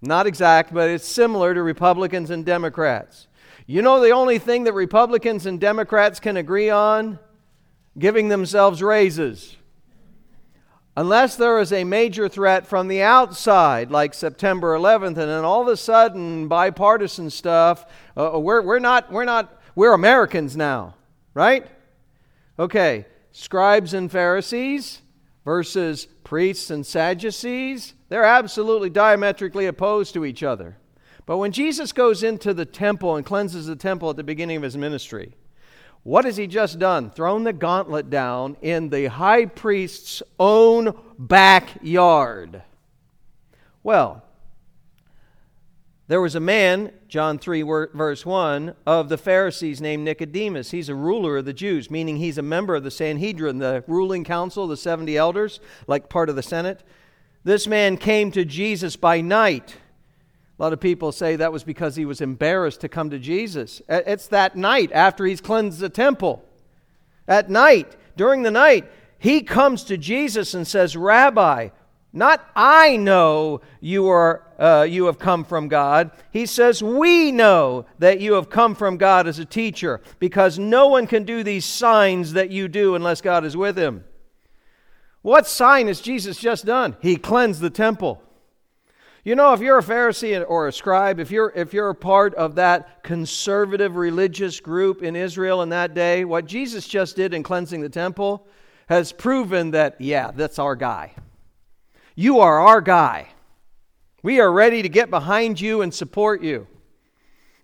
not 0.00 0.26
exact, 0.26 0.72
but 0.72 0.88
it's 0.88 1.06
similar 1.06 1.52
to 1.52 1.62
Republicans 1.62 2.30
and 2.30 2.46
Democrats. 2.46 3.26
You 3.66 3.82
know 3.82 4.00
the 4.00 4.12
only 4.12 4.38
thing 4.38 4.64
that 4.64 4.72
Republicans 4.72 5.44
and 5.44 5.60
Democrats 5.60 6.20
can 6.20 6.38
agree 6.38 6.70
on? 6.70 7.18
Giving 7.98 8.28
themselves 8.28 8.82
raises. 8.82 9.57
Unless 10.98 11.36
there 11.36 11.60
is 11.60 11.72
a 11.72 11.84
major 11.84 12.28
threat 12.28 12.66
from 12.66 12.88
the 12.88 13.00
outside, 13.00 13.88
like 13.88 14.12
September 14.12 14.76
11th, 14.76 15.06
and 15.06 15.16
then 15.16 15.44
all 15.44 15.62
of 15.62 15.68
a 15.68 15.76
sudden 15.76 16.48
bipartisan 16.48 17.30
stuff. 17.30 17.86
Uh, 18.16 18.34
uh, 18.34 18.38
we're, 18.40 18.60
we're 18.62 18.80
not, 18.80 19.12
we're 19.12 19.24
not, 19.24 19.62
we're 19.76 19.92
Americans 19.92 20.56
now, 20.56 20.96
right? 21.34 21.68
Okay, 22.58 23.06
scribes 23.30 23.94
and 23.94 24.10
Pharisees 24.10 25.00
versus 25.44 26.06
priests 26.24 26.68
and 26.68 26.84
Sadducees, 26.84 27.94
they're 28.08 28.24
absolutely 28.24 28.90
diametrically 28.90 29.66
opposed 29.66 30.14
to 30.14 30.24
each 30.24 30.42
other. 30.42 30.78
But 31.26 31.38
when 31.38 31.52
Jesus 31.52 31.92
goes 31.92 32.24
into 32.24 32.52
the 32.52 32.66
temple 32.66 33.14
and 33.14 33.24
cleanses 33.24 33.66
the 33.66 33.76
temple 33.76 34.10
at 34.10 34.16
the 34.16 34.24
beginning 34.24 34.56
of 34.56 34.64
his 34.64 34.76
ministry, 34.76 35.36
what 36.02 36.24
has 36.24 36.36
he 36.36 36.46
just 36.46 36.78
done? 36.78 37.10
Thrown 37.10 37.44
the 37.44 37.52
gauntlet 37.52 38.08
down 38.10 38.56
in 38.62 38.88
the 38.88 39.06
high 39.06 39.46
priest's 39.46 40.22
own 40.38 40.96
backyard. 41.18 42.62
Well, 43.82 44.22
there 46.08 46.22
was 46.22 46.34
a 46.34 46.40
man, 46.40 46.92
John 47.06 47.38
3, 47.38 47.62
verse 47.62 48.24
1, 48.24 48.74
of 48.86 49.10
the 49.10 49.18
Pharisees 49.18 49.82
named 49.82 50.04
Nicodemus. 50.04 50.70
He's 50.70 50.88
a 50.88 50.94
ruler 50.94 51.36
of 51.36 51.44
the 51.44 51.52
Jews, 51.52 51.90
meaning 51.90 52.16
he's 52.16 52.38
a 52.38 52.42
member 52.42 52.74
of 52.74 52.82
the 52.82 52.90
Sanhedrin, 52.90 53.58
the 53.58 53.84
ruling 53.86 54.24
council, 54.24 54.66
the 54.66 54.76
70 54.76 55.18
elders, 55.18 55.60
like 55.86 56.08
part 56.08 56.30
of 56.30 56.36
the 56.36 56.42
Senate. 56.42 56.82
This 57.44 57.66
man 57.66 57.98
came 57.98 58.30
to 58.32 58.46
Jesus 58.46 58.96
by 58.96 59.20
night 59.20 59.76
a 60.58 60.62
lot 60.62 60.72
of 60.72 60.80
people 60.80 61.12
say 61.12 61.36
that 61.36 61.52
was 61.52 61.62
because 61.62 61.94
he 61.94 62.04
was 62.04 62.20
embarrassed 62.20 62.80
to 62.80 62.88
come 62.88 63.10
to 63.10 63.18
Jesus. 63.18 63.80
It's 63.88 64.26
that 64.28 64.56
night 64.56 64.90
after 64.92 65.24
he's 65.24 65.40
cleansed 65.40 65.78
the 65.78 65.88
temple. 65.88 66.44
At 67.28 67.48
night, 67.48 67.94
during 68.16 68.42
the 68.42 68.50
night, 68.50 68.90
he 69.18 69.42
comes 69.42 69.84
to 69.84 69.96
Jesus 69.96 70.54
and 70.54 70.66
says, 70.66 70.96
Rabbi, 70.96 71.68
not 72.12 72.44
I 72.56 72.96
know 72.96 73.60
you, 73.80 74.08
are, 74.08 74.42
uh, 74.58 74.86
you 74.88 75.04
have 75.06 75.20
come 75.20 75.44
from 75.44 75.68
God. 75.68 76.10
He 76.32 76.46
says, 76.46 76.82
We 76.82 77.30
know 77.30 77.86
that 78.00 78.20
you 78.20 78.32
have 78.32 78.50
come 78.50 78.74
from 78.74 78.96
God 78.96 79.28
as 79.28 79.38
a 79.38 79.44
teacher, 79.44 80.00
because 80.18 80.58
no 80.58 80.88
one 80.88 81.06
can 81.06 81.22
do 81.22 81.44
these 81.44 81.66
signs 81.66 82.32
that 82.32 82.50
you 82.50 82.66
do 82.66 82.96
unless 82.96 83.20
God 83.20 83.44
is 83.44 83.56
with 83.56 83.78
him. 83.78 84.04
What 85.22 85.46
sign 85.46 85.86
has 85.86 86.00
Jesus 86.00 86.38
just 86.38 86.64
done? 86.64 86.96
He 87.00 87.16
cleansed 87.16 87.60
the 87.60 87.70
temple. 87.70 88.22
You 89.28 89.34
know, 89.34 89.52
if 89.52 89.60
you're 89.60 89.76
a 89.76 89.82
Pharisee 89.82 90.42
or 90.48 90.68
a 90.68 90.72
scribe, 90.72 91.20
if 91.20 91.30
you're, 91.30 91.52
if 91.54 91.74
you're 91.74 91.90
a 91.90 91.94
part 91.94 92.34
of 92.36 92.54
that 92.54 93.02
conservative 93.02 93.94
religious 93.96 94.58
group 94.58 95.02
in 95.02 95.14
Israel 95.14 95.60
in 95.60 95.68
that 95.68 95.92
day, 95.92 96.24
what 96.24 96.46
Jesus 96.46 96.88
just 96.88 97.14
did 97.14 97.34
in 97.34 97.42
cleansing 97.42 97.82
the 97.82 97.90
temple 97.90 98.46
has 98.88 99.12
proven 99.12 99.72
that, 99.72 100.00
yeah, 100.00 100.30
that's 100.34 100.58
our 100.58 100.74
guy. 100.74 101.12
You 102.14 102.40
are 102.40 102.58
our 102.58 102.80
guy. 102.80 103.28
We 104.22 104.40
are 104.40 104.50
ready 104.50 104.80
to 104.80 104.88
get 104.88 105.10
behind 105.10 105.60
you 105.60 105.82
and 105.82 105.92
support 105.92 106.40
you. 106.42 106.66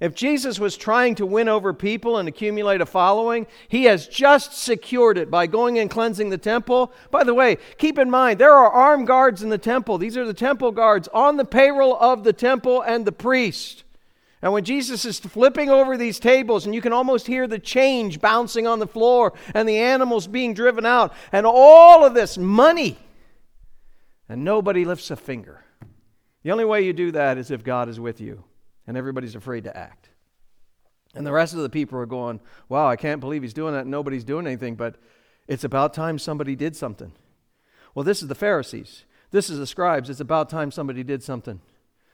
If 0.04 0.14
Jesus 0.14 0.60
was 0.60 0.76
trying 0.76 1.14
to 1.14 1.24
win 1.24 1.48
over 1.48 1.72
people 1.72 2.18
and 2.18 2.28
accumulate 2.28 2.82
a 2.82 2.86
following, 2.86 3.46
he 3.68 3.84
has 3.84 4.06
just 4.06 4.52
secured 4.52 5.16
it 5.16 5.30
by 5.30 5.46
going 5.46 5.78
and 5.78 5.88
cleansing 5.88 6.28
the 6.28 6.36
temple. 6.36 6.92
By 7.10 7.24
the 7.24 7.32
way, 7.32 7.56
keep 7.78 7.98
in 7.98 8.10
mind, 8.10 8.38
there 8.38 8.52
are 8.52 8.70
armed 8.70 9.06
guards 9.06 9.42
in 9.42 9.48
the 9.48 9.56
temple. 9.56 9.96
These 9.96 10.18
are 10.18 10.26
the 10.26 10.34
temple 10.34 10.72
guards 10.72 11.08
on 11.14 11.38
the 11.38 11.44
payroll 11.46 11.96
of 11.96 12.22
the 12.22 12.34
temple 12.34 12.82
and 12.82 13.06
the 13.06 13.12
priest. 13.12 13.82
And 14.42 14.52
when 14.52 14.62
Jesus 14.62 15.06
is 15.06 15.18
flipping 15.20 15.70
over 15.70 15.96
these 15.96 16.18
tables, 16.18 16.66
and 16.66 16.74
you 16.74 16.82
can 16.82 16.92
almost 16.92 17.26
hear 17.26 17.46
the 17.46 17.58
change 17.58 18.20
bouncing 18.20 18.66
on 18.66 18.80
the 18.80 18.86
floor 18.86 19.32
and 19.54 19.66
the 19.66 19.78
animals 19.78 20.26
being 20.26 20.52
driven 20.52 20.84
out, 20.84 21.14
and 21.32 21.46
all 21.46 22.04
of 22.04 22.12
this 22.12 22.36
money, 22.36 22.98
and 24.28 24.44
nobody 24.44 24.84
lifts 24.84 25.10
a 25.10 25.16
finger. 25.16 25.64
The 26.42 26.50
only 26.50 26.66
way 26.66 26.82
you 26.82 26.92
do 26.92 27.10
that 27.12 27.38
is 27.38 27.50
if 27.50 27.64
God 27.64 27.88
is 27.88 27.98
with 27.98 28.20
you 28.20 28.44
and 28.86 28.96
everybody's 28.96 29.34
afraid 29.34 29.64
to 29.64 29.76
act. 29.76 30.10
And 31.14 31.26
the 31.26 31.32
rest 31.32 31.54
of 31.54 31.60
the 31.60 31.70
people 31.70 31.98
are 31.98 32.06
going, 32.06 32.40
Wow, 32.68 32.88
I 32.88 32.96
can't 32.96 33.20
believe 33.20 33.42
he's 33.42 33.54
doing 33.54 33.74
that. 33.74 33.86
Nobody's 33.86 34.24
doing 34.24 34.46
anything, 34.46 34.74
but 34.74 34.96
it's 35.46 35.64
about 35.64 35.94
time 35.94 36.18
somebody 36.18 36.56
did 36.56 36.74
something. 36.74 37.12
Well, 37.94 38.04
this 38.04 38.22
is 38.22 38.28
the 38.28 38.34
Pharisees. 38.34 39.04
This 39.30 39.50
is 39.50 39.58
the 39.58 39.66
scribes. 39.66 40.10
It's 40.10 40.20
about 40.20 40.48
time 40.48 40.70
somebody 40.70 41.02
did 41.04 41.22
something. 41.22 41.60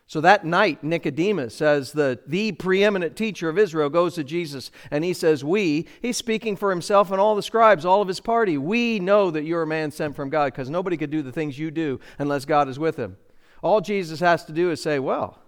So 0.06 0.20
that 0.22 0.44
night, 0.44 0.82
Nicodemus, 0.82 1.62
as 1.62 1.92
the, 1.92 2.18
the 2.26 2.50
preeminent 2.50 3.14
teacher 3.14 3.48
of 3.48 3.56
Israel, 3.56 3.88
goes 3.88 4.16
to 4.16 4.24
Jesus 4.24 4.72
and 4.90 5.04
he 5.04 5.12
says, 5.12 5.44
We, 5.44 5.86
he's 6.02 6.16
speaking 6.16 6.56
for 6.56 6.70
himself 6.70 7.12
and 7.12 7.20
all 7.20 7.36
the 7.36 7.42
scribes, 7.44 7.84
all 7.84 8.02
of 8.02 8.08
his 8.08 8.18
party. 8.18 8.58
We 8.58 8.98
know 8.98 9.30
that 9.30 9.44
you're 9.44 9.62
a 9.62 9.68
man 9.68 9.92
sent 9.92 10.16
from 10.16 10.28
God 10.28 10.46
because 10.46 10.68
nobody 10.68 10.96
could 10.96 11.10
do 11.10 11.22
the 11.22 11.30
things 11.30 11.58
you 11.58 11.70
do 11.70 12.00
unless 12.18 12.44
God 12.44 12.68
is 12.68 12.76
with 12.76 12.96
him. 12.96 13.18
All 13.62 13.80
Jesus 13.80 14.18
has 14.18 14.44
to 14.46 14.52
do 14.52 14.72
is 14.72 14.82
say, 14.82 14.98
Well, 14.98 15.38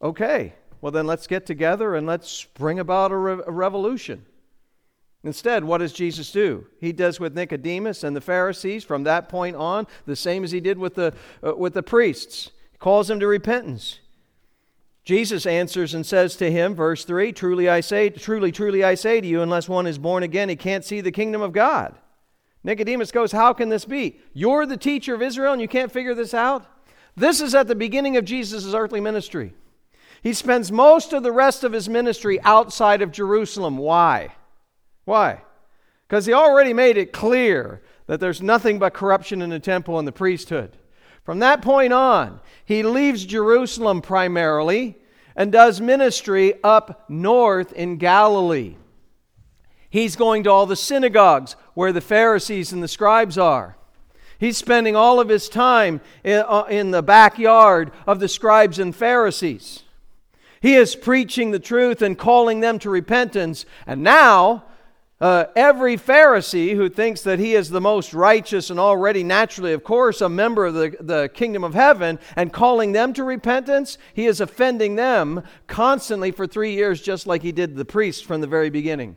Okay, 0.00 0.54
well, 0.80 0.92
then 0.92 1.06
let's 1.06 1.26
get 1.26 1.46
together 1.46 1.94
and 1.94 2.06
let's 2.06 2.44
bring 2.44 2.78
about 2.78 3.10
a, 3.10 3.16
re- 3.16 3.42
a 3.46 3.50
revolution. 3.50 4.24
Instead, 5.24 5.64
what 5.64 5.78
does 5.78 5.92
Jesus 5.92 6.30
do? 6.30 6.66
He 6.80 6.92
does 6.92 7.18
with 7.18 7.34
Nicodemus 7.34 8.04
and 8.04 8.14
the 8.14 8.20
Pharisees 8.20 8.84
from 8.84 9.02
that 9.04 9.28
point 9.28 9.56
on 9.56 9.86
the 10.06 10.14
same 10.14 10.44
as 10.44 10.52
he 10.52 10.60
did 10.60 10.78
with 10.78 10.94
the, 10.94 11.12
uh, 11.44 11.56
with 11.56 11.74
the 11.74 11.82
priests. 11.82 12.50
He 12.70 12.78
calls 12.78 13.08
them 13.08 13.18
to 13.18 13.26
repentance. 13.26 13.98
Jesus 15.04 15.46
answers 15.46 15.94
and 15.94 16.06
says 16.06 16.36
to 16.36 16.50
him, 16.50 16.74
verse 16.74 17.04
3 17.04 17.32
Truly 17.32 17.68
I 17.68 17.80
say, 17.80 18.10
truly, 18.10 18.52
truly 18.52 18.84
I 18.84 18.94
say 18.94 19.20
to 19.20 19.26
you, 19.26 19.42
unless 19.42 19.68
one 19.68 19.86
is 19.86 19.98
born 19.98 20.22
again, 20.22 20.48
he 20.48 20.56
can't 20.56 20.84
see 20.84 21.00
the 21.00 21.10
kingdom 21.10 21.42
of 21.42 21.52
God. 21.52 21.96
Nicodemus 22.62 23.10
goes, 23.10 23.32
How 23.32 23.52
can 23.52 23.70
this 23.70 23.84
be? 23.84 24.20
You're 24.34 24.66
the 24.66 24.76
teacher 24.76 25.14
of 25.14 25.22
Israel 25.22 25.52
and 25.52 25.62
you 25.62 25.68
can't 25.68 25.90
figure 25.90 26.14
this 26.14 26.34
out? 26.34 26.66
This 27.16 27.40
is 27.40 27.54
at 27.54 27.66
the 27.66 27.74
beginning 27.74 28.16
of 28.16 28.24
Jesus' 28.24 28.74
earthly 28.74 29.00
ministry. 29.00 29.54
He 30.22 30.32
spends 30.32 30.72
most 30.72 31.12
of 31.12 31.22
the 31.22 31.32
rest 31.32 31.64
of 31.64 31.72
his 31.72 31.88
ministry 31.88 32.40
outside 32.42 33.02
of 33.02 33.12
Jerusalem. 33.12 33.78
Why? 33.78 34.34
Why? 35.04 35.42
Because 36.06 36.26
he 36.26 36.32
already 36.32 36.72
made 36.72 36.96
it 36.96 37.12
clear 37.12 37.82
that 38.06 38.20
there's 38.20 38.42
nothing 38.42 38.78
but 38.78 38.94
corruption 38.94 39.42
in 39.42 39.50
the 39.50 39.60
temple 39.60 39.98
and 39.98 40.08
the 40.08 40.12
priesthood. 40.12 40.76
From 41.22 41.40
that 41.40 41.62
point 41.62 41.92
on, 41.92 42.40
he 42.64 42.82
leaves 42.82 43.26
Jerusalem 43.26 44.00
primarily 44.00 44.96
and 45.36 45.52
does 45.52 45.80
ministry 45.80 46.54
up 46.64 47.04
north 47.08 47.72
in 47.72 47.96
Galilee. 47.98 48.76
He's 49.90 50.16
going 50.16 50.44
to 50.44 50.50
all 50.50 50.66
the 50.66 50.76
synagogues 50.76 51.54
where 51.74 51.92
the 51.92 52.00
Pharisees 52.00 52.72
and 52.72 52.82
the 52.82 52.88
scribes 52.88 53.38
are. 53.38 53.76
He's 54.38 54.56
spending 54.56 54.96
all 54.96 55.20
of 55.20 55.28
his 55.28 55.48
time 55.48 56.00
in, 56.22 56.44
uh, 56.46 56.64
the 56.90 57.02
backyard 57.02 57.92
of 58.06 58.20
the 58.20 58.28
scribes 58.28 58.78
and 58.78 58.94
Pharisees. 58.94 59.82
He 60.60 60.74
is 60.74 60.96
preaching 60.96 61.50
the 61.50 61.58
truth 61.58 62.02
and 62.02 62.18
calling 62.18 62.60
them 62.60 62.78
to 62.80 62.90
repentance. 62.90 63.64
And 63.86 64.02
now, 64.02 64.64
uh, 65.20 65.46
every 65.56 65.96
Pharisee 65.96 66.76
who 66.76 66.88
thinks 66.88 67.22
that 67.22 67.38
he 67.38 67.54
is 67.54 67.70
the 67.70 67.80
most 67.80 68.14
righteous 68.14 68.70
and 68.70 68.78
already 68.78 69.24
naturally, 69.24 69.72
of 69.72 69.82
course, 69.82 70.20
a 70.20 70.28
member 70.28 70.66
of 70.66 70.74
the, 70.74 70.96
the 71.00 71.28
kingdom 71.34 71.64
of 71.64 71.74
heaven 71.74 72.18
and 72.36 72.52
calling 72.52 72.92
them 72.92 73.12
to 73.14 73.24
repentance, 73.24 73.98
he 74.14 74.26
is 74.26 74.40
offending 74.40 74.96
them 74.96 75.42
constantly 75.66 76.30
for 76.30 76.46
three 76.46 76.72
years, 76.72 77.02
just 77.02 77.26
like 77.26 77.42
he 77.42 77.52
did 77.52 77.76
the 77.76 77.84
priests 77.84 78.22
from 78.22 78.40
the 78.40 78.46
very 78.46 78.70
beginning. 78.70 79.16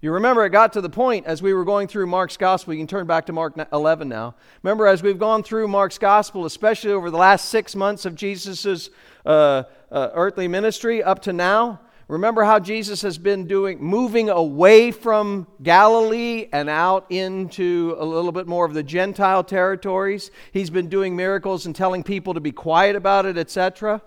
You 0.00 0.12
remember 0.12 0.44
it 0.46 0.50
got 0.50 0.74
to 0.74 0.80
the 0.80 0.88
point 0.88 1.26
as 1.26 1.42
we 1.42 1.52
were 1.52 1.64
going 1.64 1.88
through 1.88 2.06
Mark's 2.06 2.36
gospel. 2.36 2.72
You 2.72 2.78
can 2.78 2.86
turn 2.86 3.08
back 3.08 3.26
to 3.26 3.32
Mark 3.32 3.58
11 3.72 4.08
now. 4.08 4.36
Remember, 4.62 4.86
as 4.86 5.02
we've 5.02 5.18
gone 5.18 5.42
through 5.42 5.66
Mark's 5.66 5.98
gospel, 5.98 6.46
especially 6.46 6.92
over 6.92 7.10
the 7.10 7.16
last 7.16 7.48
six 7.48 7.74
months 7.74 8.04
of 8.04 8.14
Jesus' 8.14 8.90
uh, 9.26 9.64
uh, 9.90 10.10
earthly 10.14 10.46
ministry 10.46 11.02
up 11.02 11.22
to 11.22 11.32
now, 11.32 11.80
remember 12.06 12.44
how 12.44 12.60
Jesus 12.60 13.02
has 13.02 13.18
been 13.18 13.48
doing, 13.48 13.82
moving 13.82 14.30
away 14.30 14.92
from 14.92 15.48
Galilee 15.64 16.48
and 16.52 16.70
out 16.70 17.06
into 17.10 17.96
a 17.98 18.04
little 18.04 18.30
bit 18.30 18.46
more 18.46 18.64
of 18.64 18.74
the 18.74 18.84
Gentile 18.84 19.42
territories. 19.42 20.30
He's 20.52 20.70
been 20.70 20.88
doing 20.88 21.16
miracles 21.16 21.66
and 21.66 21.74
telling 21.74 22.04
people 22.04 22.34
to 22.34 22.40
be 22.40 22.52
quiet 22.52 22.94
about 22.94 23.26
it, 23.26 23.36
etc. 23.36 24.00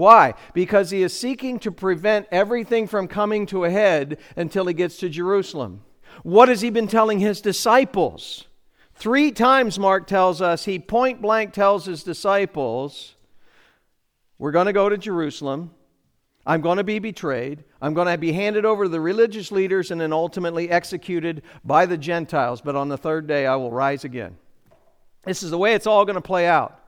Why? 0.00 0.32
Because 0.54 0.88
he 0.88 1.02
is 1.02 1.12
seeking 1.12 1.58
to 1.58 1.70
prevent 1.70 2.26
everything 2.32 2.86
from 2.86 3.06
coming 3.06 3.44
to 3.46 3.66
a 3.66 3.70
head 3.70 4.16
until 4.34 4.64
he 4.64 4.72
gets 4.72 4.96
to 5.00 5.10
Jerusalem. 5.10 5.82
What 6.22 6.48
has 6.48 6.62
he 6.62 6.70
been 6.70 6.88
telling 6.88 7.18
his 7.18 7.42
disciples? 7.42 8.46
Three 8.94 9.30
times, 9.30 9.78
Mark 9.78 10.06
tells 10.06 10.40
us, 10.40 10.64
he 10.64 10.78
point 10.78 11.20
blank 11.20 11.52
tells 11.52 11.84
his 11.84 12.02
disciples, 12.02 13.14
We're 14.38 14.52
going 14.52 14.68
to 14.68 14.72
go 14.72 14.88
to 14.88 14.96
Jerusalem. 14.96 15.72
I'm 16.46 16.62
going 16.62 16.78
to 16.78 16.84
be 16.84 16.98
betrayed. 16.98 17.64
I'm 17.82 17.92
going 17.92 18.08
to 18.08 18.16
be 18.16 18.32
handed 18.32 18.64
over 18.64 18.84
to 18.84 18.88
the 18.88 19.02
religious 19.02 19.52
leaders 19.52 19.90
and 19.90 20.00
then 20.00 20.14
ultimately 20.14 20.70
executed 20.70 21.42
by 21.62 21.84
the 21.84 21.98
Gentiles. 21.98 22.62
But 22.62 22.74
on 22.74 22.88
the 22.88 22.96
third 22.96 23.26
day, 23.26 23.46
I 23.46 23.56
will 23.56 23.70
rise 23.70 24.04
again. 24.04 24.38
This 25.26 25.42
is 25.42 25.50
the 25.50 25.58
way 25.58 25.74
it's 25.74 25.86
all 25.86 26.06
going 26.06 26.14
to 26.14 26.22
play 26.22 26.46
out. 26.46 26.79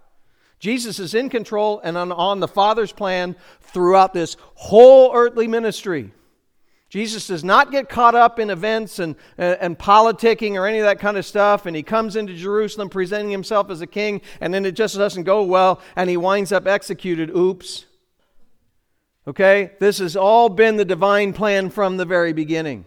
Jesus 0.62 1.00
is 1.00 1.12
in 1.12 1.28
control 1.28 1.80
and 1.82 1.98
on, 1.98 2.12
on 2.12 2.38
the 2.38 2.46
Father's 2.46 2.92
plan 2.92 3.34
throughout 3.62 4.14
this 4.14 4.36
whole 4.54 5.12
earthly 5.12 5.48
ministry. 5.48 6.12
Jesus 6.88 7.26
does 7.26 7.42
not 7.42 7.72
get 7.72 7.88
caught 7.88 8.14
up 8.14 8.38
in 8.38 8.48
events 8.48 9.00
and, 9.00 9.16
and, 9.36 9.58
and, 9.60 9.78
politicking 9.78 10.54
or 10.54 10.68
any 10.68 10.78
of 10.78 10.84
that 10.84 11.00
kind 11.00 11.16
of 11.16 11.26
stuff. 11.26 11.66
And 11.66 11.74
he 11.74 11.82
comes 11.82 12.14
into 12.14 12.34
Jerusalem 12.34 12.90
presenting 12.90 13.32
himself 13.32 13.70
as 13.70 13.80
a 13.80 13.88
king, 13.88 14.20
and 14.40 14.54
then 14.54 14.64
it 14.64 14.76
just 14.76 14.94
doesn't 14.96 15.24
go 15.24 15.42
well, 15.42 15.80
and 15.96 16.08
he 16.08 16.16
winds 16.16 16.52
up 16.52 16.68
executed. 16.68 17.30
Oops. 17.30 17.84
Okay? 19.26 19.72
This 19.80 19.98
has 19.98 20.14
all 20.14 20.48
been 20.48 20.76
the 20.76 20.84
divine 20.84 21.32
plan 21.32 21.70
from 21.70 21.96
the 21.96 22.04
very 22.04 22.32
beginning. 22.32 22.84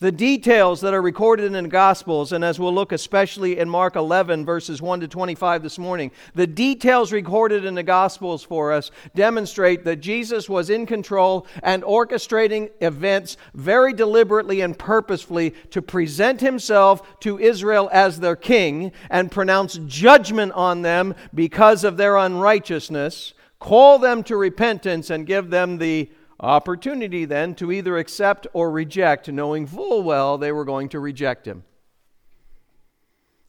The 0.00 0.10
details 0.10 0.80
that 0.80 0.92
are 0.92 1.00
recorded 1.00 1.46
in 1.46 1.52
the 1.52 1.68
Gospels, 1.68 2.32
and 2.32 2.44
as 2.44 2.58
we'll 2.58 2.74
look 2.74 2.90
especially 2.90 3.58
in 3.58 3.70
Mark 3.70 3.94
11, 3.94 4.44
verses 4.44 4.82
1 4.82 5.00
to 5.00 5.08
25 5.08 5.62
this 5.62 5.78
morning, 5.78 6.10
the 6.34 6.48
details 6.48 7.12
recorded 7.12 7.64
in 7.64 7.76
the 7.76 7.82
Gospels 7.84 8.42
for 8.42 8.72
us 8.72 8.90
demonstrate 9.14 9.84
that 9.84 10.00
Jesus 10.00 10.48
was 10.48 10.68
in 10.68 10.84
control 10.84 11.46
and 11.62 11.84
orchestrating 11.84 12.70
events 12.80 13.36
very 13.54 13.92
deliberately 13.92 14.62
and 14.62 14.76
purposefully 14.76 15.54
to 15.70 15.80
present 15.80 16.40
himself 16.40 17.20
to 17.20 17.38
Israel 17.38 17.88
as 17.92 18.18
their 18.18 18.36
king 18.36 18.90
and 19.10 19.30
pronounce 19.30 19.78
judgment 19.86 20.50
on 20.52 20.82
them 20.82 21.14
because 21.32 21.84
of 21.84 21.96
their 21.96 22.16
unrighteousness, 22.16 23.32
call 23.60 24.00
them 24.00 24.24
to 24.24 24.36
repentance, 24.36 25.08
and 25.08 25.24
give 25.24 25.50
them 25.50 25.78
the 25.78 26.10
Opportunity 26.40 27.24
then 27.24 27.54
to 27.56 27.70
either 27.70 27.96
accept 27.96 28.46
or 28.52 28.70
reject, 28.70 29.28
knowing 29.28 29.66
full 29.66 30.02
well 30.02 30.36
they 30.36 30.52
were 30.52 30.64
going 30.64 30.88
to 30.90 31.00
reject 31.00 31.46
him. 31.46 31.64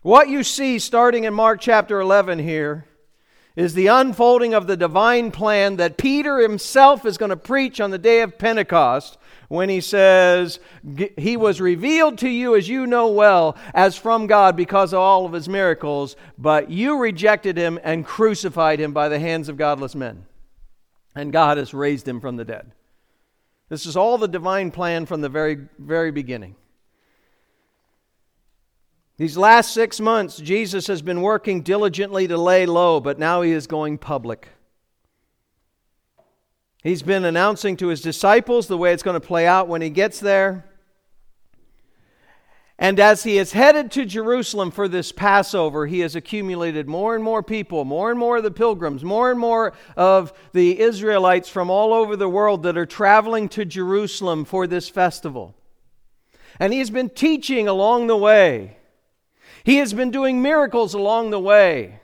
What 0.02 0.30
you 0.30 0.44
see 0.44 0.78
starting 0.78 1.24
in 1.24 1.34
Mark 1.34 1.60
chapter 1.60 2.00
11 2.00 2.40
here 2.40 2.86
is 3.56 3.74
the 3.74 3.88
unfolding 3.88 4.54
of 4.54 4.68
the 4.68 4.78
divine 4.78 5.32
plan 5.32 5.78
that 5.78 5.98
Peter 5.98 6.40
himself 6.40 7.06
is 7.06 7.18
going 7.18 7.30
to 7.30 7.38
preach 7.38 7.80
on 7.80 7.90
the 7.90 7.98
day 7.98 8.22
of 8.22 8.38
Pentecost 8.38 9.18
when 9.48 9.70
he 9.70 9.82
says, 9.82 10.60
He 11.18 11.38
was 11.38 11.62
revealed 11.62 12.18
to 12.20 12.30
you, 12.30 12.56
as 12.56 12.68
you 12.68 12.86
know 12.86 13.08
well, 13.08 13.58
as 13.74 13.98
from 13.98 14.28
God 14.28 14.56
because 14.56 14.94
of 14.94 15.00
all 15.00 15.26
of 15.26 15.34
his 15.34 15.50
miracles, 15.50 16.16
but 16.38 16.70
you 16.70 17.00
rejected 17.00 17.58
him 17.58 17.80
and 17.84 18.06
crucified 18.06 18.80
him 18.80 18.94
by 18.94 19.10
the 19.10 19.20
hands 19.20 19.50
of 19.50 19.58
godless 19.58 19.96
men 19.96 20.26
and 21.16 21.32
God 21.32 21.58
has 21.58 21.74
raised 21.74 22.08
him 22.08 22.20
from 22.20 22.36
the 22.36 22.46
dead. 22.46 22.72
This 23.70 23.86
is 23.86 23.98
all 23.98 24.18
the 24.18 24.28
divine 24.28 24.70
plan 24.70 25.06
from 25.06 25.22
the 25.22 25.30
very, 25.30 25.68
very 25.80 26.12
beginning. 26.12 26.56
These 29.18 29.38
last 29.38 29.74
six 29.74 30.00
months, 30.00 30.38
Jesus 30.38 30.88
has 30.88 31.02
been 31.02 31.22
working 31.22 31.62
diligently 31.62 32.28
to 32.28 32.38
lay 32.38 32.66
low, 32.66 33.00
but 33.00 33.18
now 33.18 33.42
he 33.42 33.52
is 33.52 33.66
going 33.66 33.98
public. 33.98 34.50
He's 36.84 37.02
been 37.02 37.26
announcing 37.26 37.78
to 37.78 37.88
his 37.88 38.02
disciples 38.02 38.68
the 38.68 38.78
way 38.78 38.94
it's 38.94 39.04
going 39.04 39.20
to 39.20 39.26
play 39.26 39.48
out 39.48 39.68
when 39.68 39.82
he 39.82 39.90
gets 39.90 40.20
there. 40.20 40.66
And 42.78 43.00
as 43.00 43.24
he 43.24 43.38
is 43.38 43.54
headed 43.54 43.90
to 43.92 44.06
Jerusalem 44.06 44.70
for 44.70 44.90
this 44.90 45.14
Passover, 45.14 45.88
he 45.88 46.02
has 46.02 46.14
accumulated 46.16 46.90
more 46.90 47.16
and 47.16 47.24
more 47.24 47.42
people, 47.42 47.86
more 47.86 48.10
and 48.10 48.20
more 48.20 48.38
of 48.38 48.44
the 48.44 48.52
pilgrims, 48.52 49.02
more 49.02 49.32
and 49.32 49.40
more 49.40 49.74
of 49.96 50.34
the 50.52 50.78
Israelites 50.80 51.48
from 51.48 51.70
all 51.70 51.94
over 51.94 52.18
the 52.18 52.28
world 52.28 52.64
that 52.64 52.78
are 52.78 52.86
traveling 52.86 53.48
to 53.50 53.64
Jerusalem 53.64 54.44
for 54.44 54.68
this 54.68 54.90
festival. 54.90 55.56
And 56.60 56.74
he 56.74 56.80
has 56.80 56.90
been 56.90 57.10
teaching 57.10 57.70
along 57.70 58.08
the 58.08 58.18
way. 58.18 58.78
He 59.64 59.78
has 59.78 59.94
been 59.94 60.12
doing 60.12 60.42
miracles 60.42 60.94
along 60.94 61.30
the 61.30 61.40
way, 61.40 62.02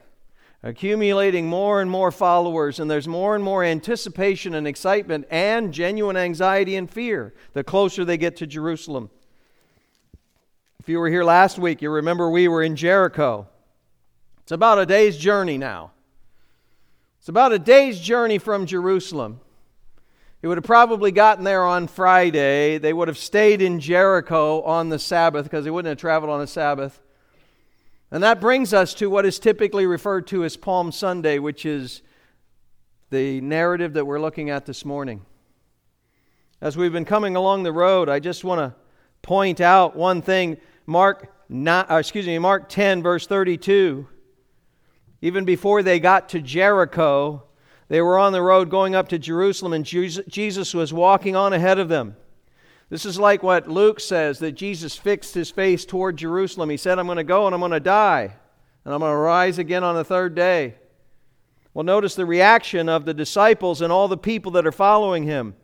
accumulating 0.63 1.47
more 1.47 1.81
and 1.81 1.91
more 1.91 2.11
followers, 2.11 2.79
and 2.79 2.89
there's 2.89 3.09
more 3.09 3.35
and 3.35 3.43
more 3.43 3.63
anticipation 3.63 4.55
and 4.55 4.65
excitement 4.65 5.27
and 5.29 5.73
genuine 5.73 6.15
anxiety 6.17 6.77
and 6.77 6.89
fear 6.89 7.33
the 7.51 7.63
closer 7.63 8.05
they 8.05 8.17
get 8.17 8.37
to 8.37 8.47
Jerusalem. 8.47 9.09
If 10.81 10.89
you 10.89 10.97
were 10.97 11.09
here 11.09 11.23
last 11.23 11.59
week, 11.59 11.83
you 11.83 11.91
remember 11.91 12.27
we 12.27 12.47
were 12.47 12.63
in 12.63 12.75
Jericho. 12.75 13.47
It's 14.41 14.51
about 14.51 14.79
a 14.79 14.85
day's 14.87 15.15
journey 15.15 15.59
now. 15.59 15.91
It's 17.19 17.29
about 17.29 17.51
a 17.51 17.59
day's 17.59 17.99
journey 17.99 18.39
from 18.39 18.65
Jerusalem. 18.65 19.41
He 20.41 20.47
would 20.47 20.57
have 20.57 20.63
probably 20.63 21.11
gotten 21.11 21.43
there 21.43 21.63
on 21.63 21.85
Friday. 21.85 22.79
They 22.79 22.93
would 22.93 23.09
have 23.09 23.19
stayed 23.19 23.61
in 23.61 23.79
Jericho 23.79 24.63
on 24.63 24.89
the 24.89 24.97
Sabbath 24.97 25.43
because 25.43 25.65
they 25.65 25.69
wouldn't 25.69 25.89
have 25.89 25.99
traveled 25.99 26.31
on 26.31 26.41
a 26.41 26.47
Sabbath. 26.47 26.99
And 28.09 28.23
that 28.23 28.41
brings 28.41 28.73
us 28.73 28.95
to 28.95 29.07
what 29.07 29.23
is 29.23 29.37
typically 29.37 29.85
referred 29.85 30.25
to 30.29 30.43
as 30.43 30.57
Palm 30.57 30.91
Sunday, 30.91 31.37
which 31.37 31.63
is 31.63 32.01
the 33.11 33.39
narrative 33.41 33.93
that 33.93 34.05
we're 34.05 34.19
looking 34.19 34.49
at 34.49 34.65
this 34.65 34.83
morning. 34.83 35.27
As 36.59 36.75
we've 36.75 36.91
been 36.91 37.05
coming 37.05 37.35
along 37.35 37.61
the 37.61 37.71
road, 37.71 38.09
I 38.09 38.19
just 38.19 38.43
want 38.43 38.57
to 38.61 38.75
point 39.21 39.61
out 39.61 39.95
one 39.95 40.23
thing. 40.23 40.57
Mark, 40.91 41.33
not, 41.49 41.89
uh, 41.89 41.95
excuse 41.95 42.27
me, 42.27 42.37
Mark 42.37 42.69
10, 42.69 43.01
verse 43.01 43.25
32. 43.25 44.07
Even 45.21 45.45
before 45.45 45.81
they 45.81 45.99
got 45.99 46.29
to 46.29 46.41
Jericho, 46.41 47.43
they 47.87 48.01
were 48.01 48.19
on 48.19 48.33
the 48.33 48.41
road 48.41 48.69
going 48.69 48.93
up 48.93 49.07
to 49.09 49.19
Jerusalem, 49.19 49.73
and 49.73 49.85
Jesus 49.85 50.73
was 50.73 50.93
walking 50.93 51.35
on 51.35 51.53
ahead 51.53 51.79
of 51.79 51.89
them. 51.89 52.15
This 52.89 53.05
is 53.05 53.17
like 53.17 53.41
what 53.41 53.69
Luke 53.69 54.01
says 54.01 54.39
that 54.39 54.51
Jesus 54.51 54.97
fixed 54.97 55.33
his 55.33 55.49
face 55.49 55.85
toward 55.85 56.17
Jerusalem. 56.17 56.69
He 56.69 56.77
said, 56.77 56.99
I'm 56.99 57.05
going 57.05 57.17
to 57.17 57.23
go 57.23 57.45
and 57.45 57.55
I'm 57.55 57.61
going 57.61 57.71
to 57.71 57.79
die, 57.79 58.35
and 58.83 58.93
I'm 58.93 58.99
going 58.99 59.13
to 59.13 59.17
rise 59.17 59.57
again 59.57 59.83
on 59.83 59.95
the 59.95 60.03
third 60.03 60.35
day. 60.35 60.75
Well, 61.73 61.85
notice 61.85 62.15
the 62.15 62.25
reaction 62.25 62.89
of 62.89 63.05
the 63.05 63.13
disciples 63.13 63.81
and 63.81 63.93
all 63.93 64.09
the 64.09 64.17
people 64.17 64.51
that 64.53 64.67
are 64.67 64.73
following 64.73 65.23
him. 65.23 65.55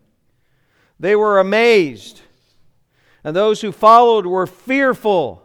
They 1.00 1.18
were 1.18 1.40
amazed 1.40 2.22
and 3.28 3.36
those 3.36 3.60
who 3.60 3.74
followed 3.74 4.26
were 4.26 4.48
fearful. 4.48 5.44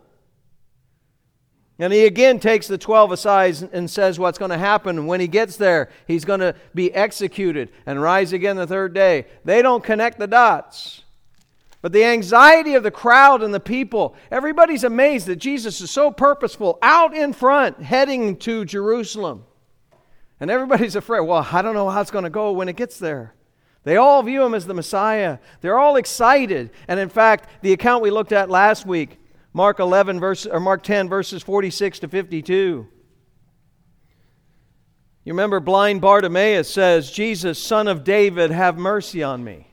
And 1.81 1.93
he 1.93 2.07
again 2.07 2.39
takes 2.39 2.69
the 2.69 2.79
12 2.79 3.11
aside 3.11 3.71
and 3.73 3.91
says 3.91 4.21
what's 4.21 4.39
going 4.39 4.53
to 4.53 4.57
happen. 4.57 5.09
When 5.09 5.19
he 5.19 5.27
gets 5.27 5.57
there, 5.57 5.89
he's 6.07 6.25
going 6.25 6.39
to 6.39 6.55
be 6.77 6.95
executed 6.95 7.71
and 7.85 8.01
rise 8.01 8.33
again 8.33 8.55
the 8.55 8.69
third 8.69 8.95
day. 8.95 9.27
They 9.45 9.63
don't 9.63 9.83
connect 9.83 10.21
the 10.21 10.29
dots. 10.29 11.03
But 11.81 11.91
the 11.91 12.05
anxiety 12.05 12.75
of 12.75 12.85
the 12.85 12.93
crowd 12.93 13.43
and 13.43 13.53
the 13.53 13.59
people, 13.59 14.15
everybody's 14.31 14.85
amazed 14.85 15.27
that 15.27 15.41
Jesus 15.41 15.81
is 15.81 15.91
so 15.91 16.13
purposeful 16.13 16.79
out 16.83 17.17
in 17.17 17.33
front, 17.33 17.83
heading 17.83 18.37
to 18.37 18.65
Jerusalem. 18.65 19.45
And 20.39 20.53
everybody's 20.53 20.95
afraid, 20.95 21.23
well, 21.23 21.49
I 21.51 21.63
don't 21.63 21.75
know 21.75 21.91
how 21.91 22.01
it's 22.01 22.13
going 22.13 22.23
to 22.23 22.31
go 22.31 22.53
when 22.53 22.69
it 22.69 22.77
gets 22.77 23.01
there. 23.01 23.35
They 23.85 23.97
all 23.97 24.23
view 24.23 24.43
him 24.45 24.55
as 24.55 24.67
the 24.67 24.75
Messiah. 24.75 25.39
They're 25.61 25.79
all 25.79 25.97
excited. 25.97 26.71
And 26.87 27.01
in 27.01 27.09
fact, 27.09 27.49
the 27.63 27.73
account 27.73 28.03
we 28.03 28.11
looked 28.11 28.33
at 28.33 28.49
last 28.49 28.87
week, 28.87 29.19
Mark 29.53 29.81
11 29.81 30.21
verse 30.21 30.47
or 30.47 30.61
Mark 30.61 30.83
10 30.83 31.09
verses 31.09 31.43
46 31.43 32.01
to 32.01 32.09
52. 32.09 32.87
You 35.25 35.33
remember 35.33 35.61
blind 35.61 36.01
Bartimaeus 36.01 36.69
says, 36.69 37.11
"Jesus, 37.11 37.59
son 37.59 37.87
of 37.87 38.03
David, 38.03 38.51
have 38.51 38.77
mercy 38.77 39.23
on 39.23 39.45
me." 39.45 39.69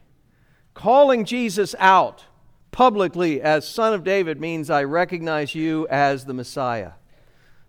Calling 0.74 1.26
Jesus 1.26 1.76
out 1.80 2.26
publicly 2.72 3.42
as 3.42 3.68
son 3.68 3.94
of 3.94 4.04
David 4.04 4.40
means 4.40 4.70
I 4.70 4.84
recognize 4.84 5.56
you 5.56 5.88
as 5.90 6.26
the 6.26 6.34
Messiah, 6.34 6.92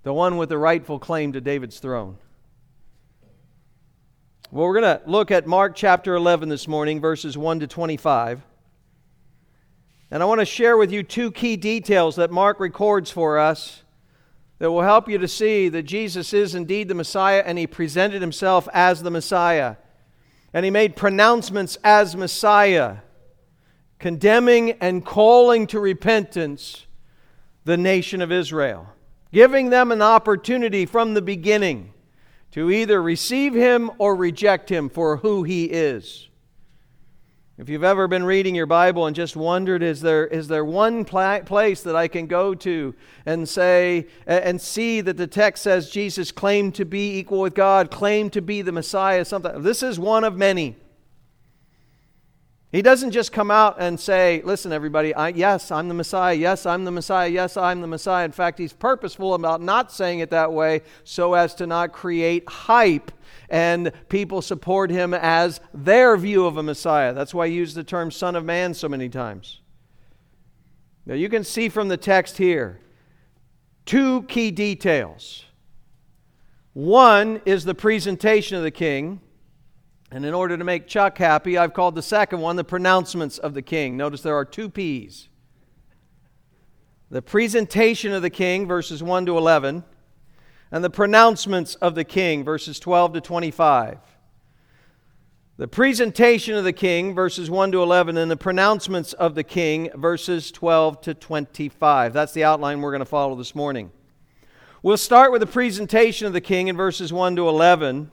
the 0.03 0.13
one 0.13 0.37
with 0.37 0.51
the 0.51 0.59
rightful 0.59 0.99
claim 0.99 1.33
to 1.33 1.41
David's 1.41 1.79
throne. 1.79 2.19
Well, 4.53 4.67
we're 4.67 4.81
going 4.81 4.99
to 4.99 5.09
look 5.09 5.31
at 5.31 5.47
Mark 5.47 5.77
chapter 5.77 6.17
11 6.17 6.49
this 6.49 6.67
morning, 6.67 7.01
verses 7.01 7.39
1 7.39 7.61
to 7.61 7.69
25. 7.69 8.43
And 10.11 10.25
I 10.25 10.27
want 10.27 10.41
to 10.41 10.45
share 10.45 10.77
with 10.77 10.91
you 10.91 11.05
two 11.05 11.31
key 11.31 11.57
details 11.57 12.17
that 12.17 12.33
Mark 12.33 12.59
records 12.59 13.13
for 13.13 13.39
us 13.39 13.85
that 14.59 14.73
will 14.73 14.83
help 14.83 15.09
you 15.09 15.19
to 15.19 15.29
see 15.29 15.69
that 15.69 15.85
Jesus 15.85 16.33
is 16.33 16.57
indeed 16.57 16.89
the 16.89 16.97
Messiah 16.97 17.45
and 17.47 17.59
he 17.59 17.69
presented 17.69 18.21
himself 18.21 18.69
as 18.73 19.05
the 19.05 19.11
Messiah. 19.13 19.77
And 20.53 20.65
he 20.65 20.71
made 20.73 20.97
pronouncements 20.97 21.79
as 21.85 22.17
Messiah, 22.17 22.97
condemning 24.01 24.73
and 24.81 25.07
calling 25.07 25.69
to 25.69 25.79
repentance 25.79 26.87
the 27.65 27.77
nation 27.77 28.21
of 28.21 28.33
Israel, 28.33 28.89
giving 29.33 29.71
them 29.71 29.93
an 29.93 30.03
opportunity 30.03 30.87
from 30.87 31.15
the 31.15 31.23
beginning 31.23 31.93
to 32.53 32.71
either 32.71 33.03
receive 33.03 33.55
him 33.55 33.91
or 33.99 34.17
reject 34.17 34.71
him 34.71 34.89
for 34.89 35.19
who 35.19 35.43
he 35.43 35.65
is. 35.65 36.29
If 37.61 37.69
you've 37.69 37.85
ever 37.85 38.09
been 38.09 38.25
reading 38.25 38.55
your 38.55 38.65
Bible 38.65 39.05
and 39.05 39.15
just 39.15 39.37
wondered, 39.37 39.83
is 39.83 40.01
there, 40.01 40.27
is 40.27 40.49
there 40.49 40.65
one 40.65 41.05
pla- 41.05 41.41
place 41.41 41.83
that 41.83 41.95
I 41.95 42.09
can 42.09 42.27
go 42.27 42.55
to 42.55 42.95
and 43.27 43.47
say, 43.47 44.07
and 44.27 44.59
see 44.59 45.03
that 45.03 45.19
the 45.19 45.27
text 45.27 45.65
says 45.65 45.91
Jesus 45.91 46.33
claimed 46.33 46.75
to 46.77 46.87
be 46.87 47.19
equal 47.19 47.41
with 47.41 47.55
God, 47.55 47.91
claimed 47.91 48.33
to 48.33 48.41
be 48.41 48.63
the 48.63 48.73
Messiah, 48.73 49.27
something? 49.27 49.63
This 49.63 49.83
is 49.83 49.99
one 49.99 50.25
of 50.25 50.39
many. 50.39 50.77
He 52.73 52.83
doesn't 52.83 53.11
just 53.11 53.33
come 53.33 53.51
out 53.51 53.77
and 53.81 53.99
say, 53.99 54.43
Listen, 54.45 54.73
everybody, 54.73 55.13
I, 55.13 55.29
yes, 55.29 55.73
I'm 55.73 55.89
the 55.89 55.95
Messiah. 55.95 56.35
Yes, 56.35 56.67
I'm 56.67 56.85
the 56.85 56.93
Messiah. 56.93 57.29
Yes, 57.29 57.57
I'm 57.57 57.81
the 57.81 57.89
Messiah. 57.89 58.25
In 58.25 58.33
fact, 58.33 58.59
he's 58.59 58.73
purposeful 58.73 59.35
about 59.35 59.61
not 59.61 59.91
saying 59.91 60.21
it 60.21 60.31
that 60.31 60.53
way 60.53 60.83
so 61.03 61.35
as 61.35 61.55
to 61.57 61.67
not 61.67 61.93
create 61.93 62.49
hype 62.49 63.11
and 63.49 63.91
people 64.09 64.41
support 64.41 64.91
him 64.91 65.13
as 65.13 65.61
their 65.75 66.17
view 66.17 66.47
of 66.47 66.57
a 66.57 66.63
Messiah. 66.63 67.13
That's 67.13 67.35
why 67.35 67.49
he 67.49 67.55
used 67.55 67.75
the 67.75 67.83
term 67.83 68.13
Son 68.13 68.37
of 68.37 68.45
Man 68.45 68.73
so 68.75 68.89
many 68.89 69.09
times. 69.09 69.61
Now, 71.07 71.15
you 71.15 71.29
can 71.29 71.43
see 71.43 71.69
from 71.69 71.89
the 71.89 71.97
text 71.97 72.39
here 72.39 72.79
two 73.85 74.23
key 74.25 74.53
details. 74.53 75.45
One 76.73 77.43
is 77.45 77.65
the 77.65 77.75
presentation 77.75 78.57
of 78.57 78.63
the 78.63 78.71
king. 78.71 79.21
And 80.13 80.25
in 80.25 80.35
order 80.35 80.57
to 80.57 80.65
make 80.65 80.89
Chuck 80.89 81.19
happy, 81.19 81.57
I've 81.57 81.73
called 81.73 81.95
the 81.95 82.03
second 82.03 82.41
one 82.41 82.57
the 82.57 82.65
pronouncements 82.65 83.39
of 83.39 83.55
the 83.55 83.63
king. 83.63 83.97
Notice 83.97 84.23
there 84.23 84.37
are 84.37 84.45
two 84.45 84.69
P's. 84.69 85.29
The 87.11 87.23
presentation 87.23 88.13
of 88.13 88.23
the 88.23 88.31
king, 88.31 88.67
verses 88.67 89.03
1 89.03 89.27
to 89.27 89.39
11, 89.39 89.85
and 90.73 90.85
the 90.85 90.91
pronouncements 90.91 91.75
of 91.77 91.95
the 91.95 92.05
king, 92.05 92.45
verses 92.45 92.79
12 92.81 93.15
to 93.15 93.21
25. 93.21 93.99
The 95.57 95.69
presentation 95.69 96.57
of 96.57 96.65
the 96.65 96.73
king, 96.73 97.15
verses 97.15 97.51
1 97.51 97.73
to 97.73 97.83
11, 97.83 98.17
and 98.17 98.31
the 98.31 98.37
pronouncements 98.37 99.13
of 99.13 99.35
the 99.35 99.45
king, 99.45 99.91
verses 99.95 100.51
12 100.51 101.03
to 101.03 101.15
25. 101.15 102.13
That's 102.13 102.33
the 102.33 102.45
outline 102.45 102.81
we're 102.81 102.93
going 102.93 103.01
to 103.01 103.05
follow 103.05 103.35
this 103.35 103.55
morning. 103.55 103.91
We'll 104.83 104.97
start 104.97 105.33
with 105.33 105.41
the 105.41 105.47
presentation 105.47 106.27
of 106.27 106.33
the 106.33 106.41
king 106.41 106.69
in 106.69 106.77
verses 106.77 107.13
1 107.13 107.37
to 107.37 107.49
11. 107.49 108.11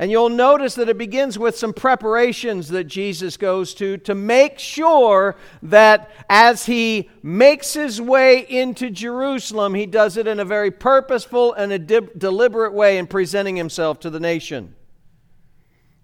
And 0.00 0.10
you'll 0.10 0.30
notice 0.30 0.76
that 0.76 0.88
it 0.88 0.96
begins 0.96 1.38
with 1.38 1.58
some 1.58 1.74
preparations 1.74 2.68
that 2.68 2.84
Jesus 2.84 3.36
goes 3.36 3.74
to 3.74 3.98
to 3.98 4.14
make 4.14 4.58
sure 4.58 5.36
that 5.62 6.10
as 6.30 6.64
he 6.64 7.10
makes 7.22 7.74
his 7.74 8.00
way 8.00 8.38
into 8.48 8.88
Jerusalem, 8.88 9.74
he 9.74 9.84
does 9.84 10.16
it 10.16 10.26
in 10.26 10.40
a 10.40 10.44
very 10.46 10.70
purposeful 10.70 11.52
and 11.52 11.70
a 11.70 11.78
de- 11.78 12.00
deliberate 12.16 12.72
way 12.72 12.96
in 12.96 13.08
presenting 13.08 13.56
himself 13.56 14.00
to 14.00 14.08
the 14.08 14.18
nation. 14.18 14.74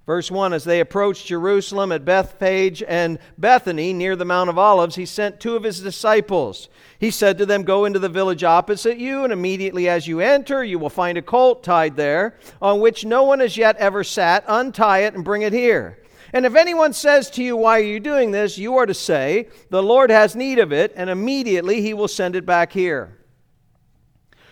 Verse 0.07 0.31
1 0.31 0.53
As 0.53 0.65
they 0.65 0.81
approached 0.81 1.27
Jerusalem 1.27 1.91
at 1.91 2.05
Bethphage 2.05 2.83
and 2.87 3.19
Bethany 3.37 3.93
near 3.93 4.15
the 4.15 4.25
Mount 4.25 4.49
of 4.49 4.59
Olives, 4.59 4.95
he 4.95 5.05
sent 5.05 5.41
two 5.41 5.57
of 5.57 5.65
his 5.65 5.81
disciples. 5.81 6.69
He 6.99 7.11
said 7.11 7.39
to 7.39 7.47
them, 7.47 7.65
Go 7.65 7.85
into 7.85 7.99
the 7.99 8.09
village 8.09 8.45
opposite 8.45 8.99
you, 8.99 9.25
and 9.25 9.33
immediately 9.33 9.89
as 9.89 10.07
you 10.07 10.21
enter, 10.21 10.63
you 10.63 10.79
will 10.79 10.91
find 10.91 11.19
a 11.19 11.23
colt 11.23 11.65
tied 11.65 11.97
there, 11.97 12.39
on 12.63 12.81
which 12.81 13.05
no 13.05 13.25
one 13.25 13.41
has 13.41 13.57
yet 13.57 13.77
ever 13.77 14.05
sat. 14.05 14.45
Untie 14.47 15.01
it 15.01 15.15
and 15.15 15.25
bring 15.25 15.43
it 15.43 15.53
here. 15.53 15.99
And 16.33 16.47
if 16.47 16.55
anyone 16.55 16.93
says 16.93 17.29
to 17.31 17.43
you, 17.43 17.57
Why 17.57 17.81
are 17.81 17.85
you 17.85 17.99
doing 17.99 18.31
this? 18.31 18.59
you 18.59 18.77
are 18.77 18.87
to 18.87 18.95
say, 18.95 19.49
The 19.71 19.83
Lord 19.83 20.11
has 20.11 20.37
need 20.37 20.61
of 20.61 20.73
it, 20.73 20.93
and 20.95 21.11
immediately 21.11 21.83
he 21.83 21.95
will 21.95 22.09
send 22.09 22.37
it 22.37 22.47
back 22.47 22.73
here. 22.73 23.19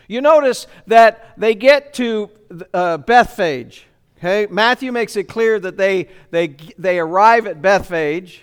You 0.09 0.21
notice 0.21 0.67
that 0.89 1.35
they 1.39 1.55
get 1.55 1.95
to 1.95 2.31
uh, 2.75 2.99
Bethphage. 2.99 3.87
Okay, 4.25 4.51
Matthew 4.51 4.91
makes 4.91 5.17
it 5.17 5.25
clear 5.25 5.61
that 5.61 5.77
they, 5.77 6.09
they, 6.31 6.57
they 6.79 6.99
arrive 6.99 7.47
at 7.47 7.61
Bethphage. 7.61 8.41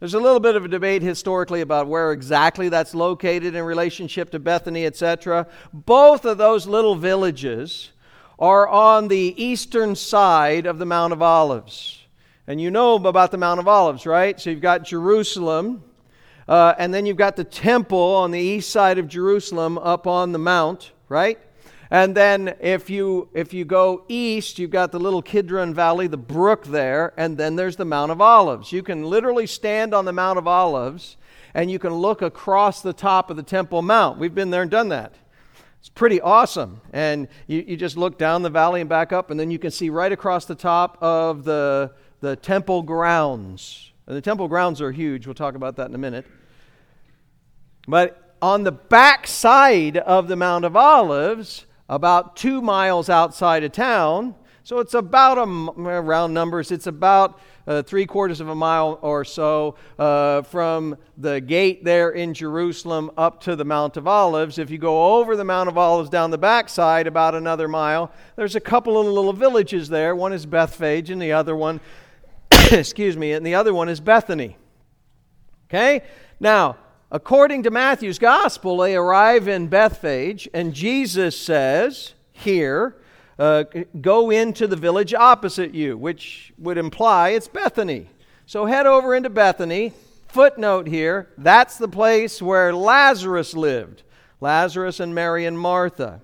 There's 0.00 0.14
a 0.14 0.18
little 0.18 0.40
bit 0.40 0.56
of 0.56 0.64
a 0.64 0.68
debate 0.68 1.02
historically 1.02 1.60
about 1.60 1.86
where 1.86 2.12
exactly 2.12 2.70
that's 2.70 2.94
located 2.94 3.54
in 3.54 3.62
relationship 3.62 4.30
to 4.30 4.38
Bethany, 4.38 4.86
etc. 4.86 5.46
Both 5.70 6.24
of 6.24 6.38
those 6.38 6.66
little 6.66 6.94
villages 6.94 7.90
are 8.38 8.66
on 8.68 9.08
the 9.08 9.34
eastern 9.36 9.96
side 9.96 10.64
of 10.64 10.78
the 10.78 10.86
Mount 10.86 11.12
of 11.12 11.20
Olives. 11.20 12.06
And 12.46 12.58
you 12.58 12.70
know 12.70 12.94
about 12.94 13.30
the 13.30 13.36
Mount 13.36 13.60
of 13.60 13.68
Olives, 13.68 14.06
right? 14.06 14.40
So 14.40 14.48
you've 14.48 14.62
got 14.62 14.84
Jerusalem, 14.84 15.84
uh, 16.48 16.72
and 16.78 16.94
then 16.94 17.04
you've 17.04 17.18
got 17.18 17.36
the 17.36 17.44
temple 17.44 17.98
on 17.98 18.30
the 18.30 18.40
east 18.40 18.70
side 18.70 18.96
of 18.96 19.08
Jerusalem 19.08 19.76
up 19.76 20.06
on 20.06 20.32
the 20.32 20.38
mount, 20.38 20.92
right? 21.10 21.38
And 21.90 22.14
then 22.14 22.54
if 22.60 22.90
you 22.90 23.28
if 23.32 23.54
you 23.54 23.64
go 23.64 24.04
east, 24.08 24.58
you've 24.58 24.70
got 24.70 24.92
the 24.92 25.00
little 25.00 25.22
Kidron 25.22 25.72
Valley, 25.72 26.06
the 26.06 26.18
brook 26.18 26.66
there, 26.66 27.14
and 27.16 27.38
then 27.38 27.56
there's 27.56 27.76
the 27.76 27.84
Mount 27.84 28.12
of 28.12 28.20
Olives. 28.20 28.72
You 28.72 28.82
can 28.82 29.04
literally 29.04 29.46
stand 29.46 29.94
on 29.94 30.04
the 30.04 30.12
Mount 30.12 30.38
of 30.38 30.46
Olives 30.46 31.16
and 31.54 31.70
you 31.70 31.78
can 31.78 31.94
look 31.94 32.22
across 32.22 32.82
the 32.82 32.92
top 32.92 33.30
of 33.30 33.36
the 33.36 33.42
Temple 33.42 33.82
Mount. 33.82 34.18
We've 34.18 34.34
been 34.34 34.50
there 34.50 34.62
and 34.62 34.70
done 34.70 34.90
that. 34.90 35.14
It's 35.80 35.88
pretty 35.88 36.20
awesome. 36.20 36.80
And 36.92 37.28
you, 37.46 37.64
you 37.66 37.76
just 37.76 37.96
look 37.96 38.18
down 38.18 38.42
the 38.42 38.50
valley 38.50 38.80
and 38.80 38.88
back 38.88 39.12
up, 39.12 39.30
and 39.30 39.38
then 39.38 39.50
you 39.50 39.58
can 39.58 39.70
see 39.70 39.90
right 39.90 40.12
across 40.12 40.44
the 40.44 40.54
top 40.54 40.98
of 41.00 41.44
the, 41.44 41.92
the 42.20 42.36
temple 42.36 42.82
grounds. 42.82 43.92
And 44.06 44.16
the 44.16 44.20
temple 44.20 44.48
grounds 44.48 44.80
are 44.80 44.90
huge. 44.90 45.26
We'll 45.26 45.34
talk 45.34 45.54
about 45.54 45.76
that 45.76 45.88
in 45.88 45.94
a 45.94 45.98
minute. 45.98 46.26
But 47.86 48.36
on 48.42 48.64
the 48.64 48.72
back 48.72 49.26
side 49.26 49.96
of 49.96 50.28
the 50.28 50.36
Mount 50.36 50.64
of 50.64 50.76
Olives, 50.76 51.64
about 51.88 52.36
two 52.36 52.60
miles 52.60 53.08
outside 53.08 53.64
of 53.64 53.72
town. 53.72 54.34
So 54.62 54.80
it's 54.80 54.92
about 54.92 55.38
a 55.38 55.46
round 55.46 56.34
numbers. 56.34 56.70
It's 56.70 56.86
about 56.86 57.40
uh, 57.66 57.82
three 57.82 58.04
quarters 58.04 58.40
of 58.42 58.48
a 58.48 58.54
mile 58.54 58.98
or 59.00 59.24
so 59.24 59.76
uh, 59.98 60.42
from 60.42 60.98
the 61.16 61.40
gate 61.40 61.84
there 61.84 62.10
in 62.10 62.34
Jerusalem 62.34 63.10
up 63.16 63.40
to 63.44 63.56
the 63.56 63.64
Mount 63.64 63.96
of 63.96 64.06
Olives. 64.06 64.58
If 64.58 64.68
you 64.68 64.76
go 64.76 65.16
over 65.16 65.36
the 65.36 65.44
Mount 65.44 65.70
of 65.70 65.78
Olives 65.78 66.10
down 66.10 66.30
the 66.30 66.36
backside 66.36 67.06
about 67.06 67.34
another 67.34 67.66
mile, 67.66 68.12
there's 68.36 68.56
a 68.56 68.60
couple 68.60 68.98
of 68.98 69.06
little 69.06 69.32
villages 69.32 69.88
there. 69.88 70.14
One 70.14 70.34
is 70.34 70.44
Bethphage, 70.44 71.08
and 71.08 71.20
the 71.20 71.32
other 71.32 71.56
one, 71.56 71.80
excuse 72.70 73.16
me, 73.16 73.32
and 73.32 73.46
the 73.46 73.54
other 73.54 73.72
one 73.72 73.88
is 73.88 74.00
Bethany. 74.00 74.58
Okay, 75.70 76.02
now 76.40 76.76
According 77.10 77.62
to 77.62 77.70
Matthew's 77.70 78.18
gospel, 78.18 78.76
they 78.76 78.94
arrive 78.94 79.48
in 79.48 79.68
Bethphage, 79.68 80.46
and 80.52 80.74
Jesus 80.74 81.38
says 81.40 82.12
here, 82.32 82.96
uh, 83.38 83.64
Go 84.00 84.30
into 84.30 84.66
the 84.66 84.76
village 84.76 85.14
opposite 85.14 85.74
you, 85.74 85.96
which 85.96 86.52
would 86.58 86.76
imply 86.76 87.30
it's 87.30 87.48
Bethany. 87.48 88.08
So 88.44 88.66
head 88.66 88.86
over 88.86 89.14
into 89.14 89.30
Bethany. 89.30 89.94
Footnote 90.28 90.86
here 90.86 91.30
that's 91.38 91.78
the 91.78 91.88
place 91.88 92.42
where 92.42 92.74
Lazarus 92.74 93.54
lived 93.54 94.02
Lazarus 94.42 95.00
and 95.00 95.14
Mary 95.14 95.46
and 95.46 95.58
Martha. 95.58 96.20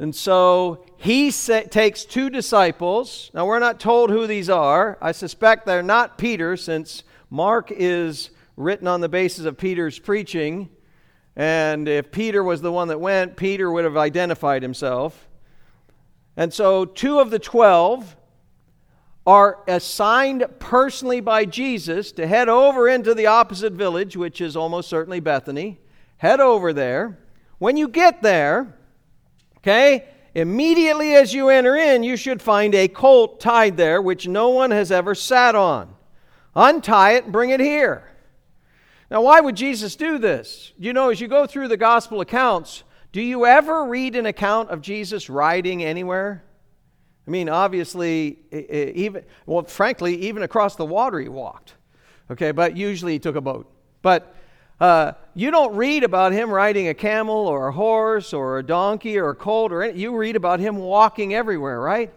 And 0.00 0.14
so 0.14 0.84
he 0.96 1.30
sa- 1.30 1.62
takes 1.62 2.04
two 2.04 2.30
disciples. 2.30 3.30
Now, 3.32 3.46
we're 3.46 3.58
not 3.58 3.80
told 3.80 4.10
who 4.10 4.26
these 4.26 4.50
are. 4.50 4.98
I 5.00 5.12
suspect 5.12 5.66
they're 5.66 5.82
not 5.82 6.18
Peter, 6.18 6.56
since 6.56 7.02
Mark 7.30 7.70
is 7.70 8.30
written 8.58 8.88
on 8.88 9.00
the 9.00 9.08
basis 9.08 9.44
of 9.44 9.56
Peter's 9.56 9.98
preaching. 9.98 10.68
And 11.36 11.88
if 11.88 12.10
Peter 12.10 12.42
was 12.42 12.60
the 12.60 12.72
one 12.72 12.88
that 12.88 12.98
went, 12.98 13.36
Peter 13.36 13.70
would 13.70 13.84
have 13.84 13.96
identified 13.96 14.62
himself. 14.62 15.28
And 16.36 16.52
so, 16.52 16.84
two 16.84 17.20
of 17.20 17.30
the 17.30 17.38
twelve 17.38 18.16
are 19.26 19.58
assigned 19.68 20.44
personally 20.58 21.20
by 21.20 21.44
Jesus 21.44 22.12
to 22.12 22.26
head 22.26 22.48
over 22.48 22.88
into 22.88 23.14
the 23.14 23.26
opposite 23.26 23.74
village, 23.74 24.16
which 24.16 24.40
is 24.40 24.56
almost 24.56 24.88
certainly 24.88 25.20
Bethany. 25.20 25.78
Head 26.16 26.40
over 26.40 26.72
there. 26.72 27.18
When 27.58 27.76
you 27.76 27.88
get 27.88 28.22
there, 28.22 28.74
okay, 29.58 30.06
immediately 30.34 31.14
as 31.14 31.34
you 31.34 31.48
enter 31.48 31.76
in, 31.76 32.02
you 32.02 32.16
should 32.16 32.42
find 32.42 32.74
a 32.74 32.88
colt 32.88 33.38
tied 33.38 33.76
there, 33.76 34.00
which 34.02 34.26
no 34.26 34.48
one 34.48 34.70
has 34.70 34.90
ever 34.90 35.14
sat 35.14 35.54
on. 35.54 35.94
Untie 36.56 37.12
it 37.12 37.24
and 37.24 37.32
bring 37.32 37.50
it 37.50 37.60
here. 37.60 38.08
Now, 39.10 39.22
why 39.22 39.40
would 39.40 39.56
Jesus 39.56 39.96
do 39.96 40.18
this? 40.18 40.72
You 40.78 40.92
know, 40.92 41.10
as 41.10 41.20
you 41.20 41.28
go 41.28 41.46
through 41.46 41.68
the 41.68 41.76
gospel 41.76 42.20
accounts, 42.20 42.84
do 43.12 43.22
you 43.22 43.46
ever 43.46 43.86
read 43.86 44.16
an 44.16 44.26
account 44.26 44.70
of 44.70 44.82
Jesus 44.82 45.30
riding 45.30 45.82
anywhere? 45.82 46.44
I 47.26 47.30
mean, 47.30 47.48
obviously, 47.48 48.38
even, 48.52 49.24
well, 49.46 49.64
frankly, 49.64 50.14
even 50.22 50.42
across 50.42 50.76
the 50.76 50.86
water 50.86 51.20
he 51.20 51.28
walked. 51.28 51.74
Okay, 52.30 52.52
but 52.52 52.76
usually 52.76 53.12
he 53.12 53.18
took 53.18 53.36
a 53.36 53.40
boat. 53.40 53.70
But 54.02 54.34
uh, 54.80 55.12
you 55.34 55.50
don't 55.50 55.74
read 55.74 56.04
about 56.04 56.32
him 56.32 56.50
riding 56.50 56.88
a 56.88 56.94
camel 56.94 57.46
or 57.46 57.68
a 57.68 57.72
horse 57.72 58.32
or 58.32 58.58
a 58.58 58.62
donkey 58.62 59.18
or 59.18 59.30
a 59.30 59.34
colt 59.34 59.72
or 59.72 59.82
any, 59.82 59.98
you 59.98 60.14
read 60.14 60.36
about 60.36 60.60
him 60.60 60.76
walking 60.76 61.34
everywhere, 61.34 61.80
right? 61.80 62.12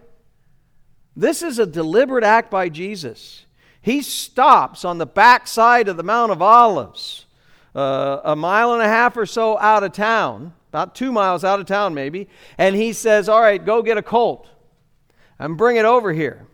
This 1.16 1.42
is 1.42 1.58
a 1.58 1.66
deliberate 1.66 2.24
act 2.24 2.50
by 2.50 2.68
Jesus 2.68 3.46
he 3.82 4.00
stops 4.00 4.84
on 4.84 4.98
the 4.98 5.06
backside 5.06 5.88
of 5.88 5.96
the 5.96 6.04
Mount 6.04 6.30
of 6.30 6.40
Olives, 6.40 7.26
uh, 7.74 8.20
a 8.24 8.36
mile 8.36 8.72
and 8.72 8.82
a 8.82 8.88
half 8.88 9.16
or 9.16 9.26
so 9.26 9.58
out 9.58 9.82
of 9.82 9.92
town, 9.92 10.54
about 10.68 10.94
two 10.94 11.10
miles 11.10 11.44
out 11.44 11.60
of 11.60 11.66
town 11.66 11.92
maybe, 11.92 12.28
and 12.56 12.76
he 12.76 12.92
says, 12.92 13.28
All 13.28 13.40
right, 13.40 13.62
go 13.62 13.82
get 13.82 13.98
a 13.98 14.02
colt 14.02 14.48
and 15.38 15.58
bring 15.58 15.76
it 15.76 15.84
over 15.84 16.12
here. 16.12 16.46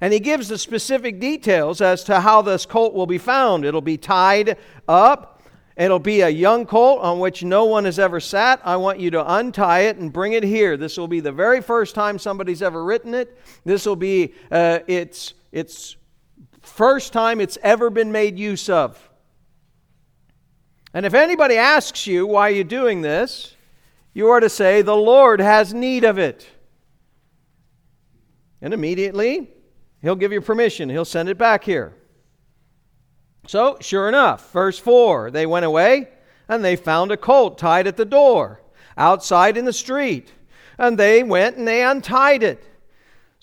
And 0.00 0.12
he 0.12 0.18
gives 0.18 0.48
the 0.48 0.58
specific 0.58 1.20
details 1.20 1.80
as 1.80 2.02
to 2.04 2.20
how 2.20 2.42
this 2.42 2.66
colt 2.66 2.94
will 2.94 3.06
be 3.06 3.16
found. 3.16 3.64
It'll 3.64 3.80
be 3.80 3.96
tied 3.96 4.58
up. 4.88 5.42
It'll 5.76 6.00
be 6.00 6.20
a 6.20 6.28
young 6.28 6.66
colt 6.66 7.00
on 7.00 7.20
which 7.20 7.44
no 7.44 7.64
one 7.64 7.84
has 7.84 7.98
ever 7.98 8.18
sat. 8.20 8.60
I 8.64 8.76
want 8.76 8.98
you 8.98 9.10
to 9.12 9.34
untie 9.34 9.80
it 9.80 9.96
and 9.96 10.12
bring 10.12 10.32
it 10.32 10.42
here. 10.42 10.76
This 10.76 10.96
will 10.96 11.08
be 11.08 11.20
the 11.20 11.32
very 11.32 11.60
first 11.60 11.94
time 11.94 12.18
somebody's 12.18 12.60
ever 12.60 12.84
written 12.84 13.14
it. 13.14 13.38
This 13.64 13.86
will 13.86 13.96
be 13.96 14.34
uh, 14.50 14.80
its 14.86 15.34
its 15.52 15.96
first 16.64 17.12
time 17.12 17.40
it's 17.40 17.58
ever 17.62 17.90
been 17.90 18.12
made 18.12 18.38
use 18.38 18.68
of. 18.68 18.98
And 20.92 21.04
if 21.04 21.14
anybody 21.14 21.56
asks 21.56 22.06
you 22.06 22.26
why 22.26 22.50
you're 22.50 22.64
doing 22.64 23.02
this, 23.02 23.54
you 24.12 24.28
are 24.28 24.40
to 24.40 24.48
say, 24.48 24.82
The 24.82 24.96
Lord 24.96 25.40
has 25.40 25.74
need 25.74 26.04
of 26.04 26.18
it. 26.18 26.48
And 28.62 28.72
immediately, 28.72 29.50
He'll 30.00 30.16
give 30.16 30.32
you 30.32 30.40
permission. 30.40 30.90
He'll 30.90 31.04
send 31.04 31.28
it 31.28 31.38
back 31.38 31.64
here. 31.64 31.94
So, 33.46 33.78
sure 33.80 34.08
enough, 34.08 34.52
verse 34.52 34.78
4 34.78 35.30
they 35.30 35.46
went 35.46 35.64
away 35.64 36.08
and 36.48 36.64
they 36.64 36.76
found 36.76 37.10
a 37.10 37.16
colt 37.16 37.58
tied 37.58 37.86
at 37.86 37.96
the 37.96 38.04
door, 38.04 38.60
outside 38.96 39.56
in 39.56 39.64
the 39.64 39.72
street. 39.72 40.32
And 40.78 40.98
they 40.98 41.22
went 41.22 41.56
and 41.56 41.66
they 41.66 41.82
untied 41.82 42.42
it. 42.42 42.62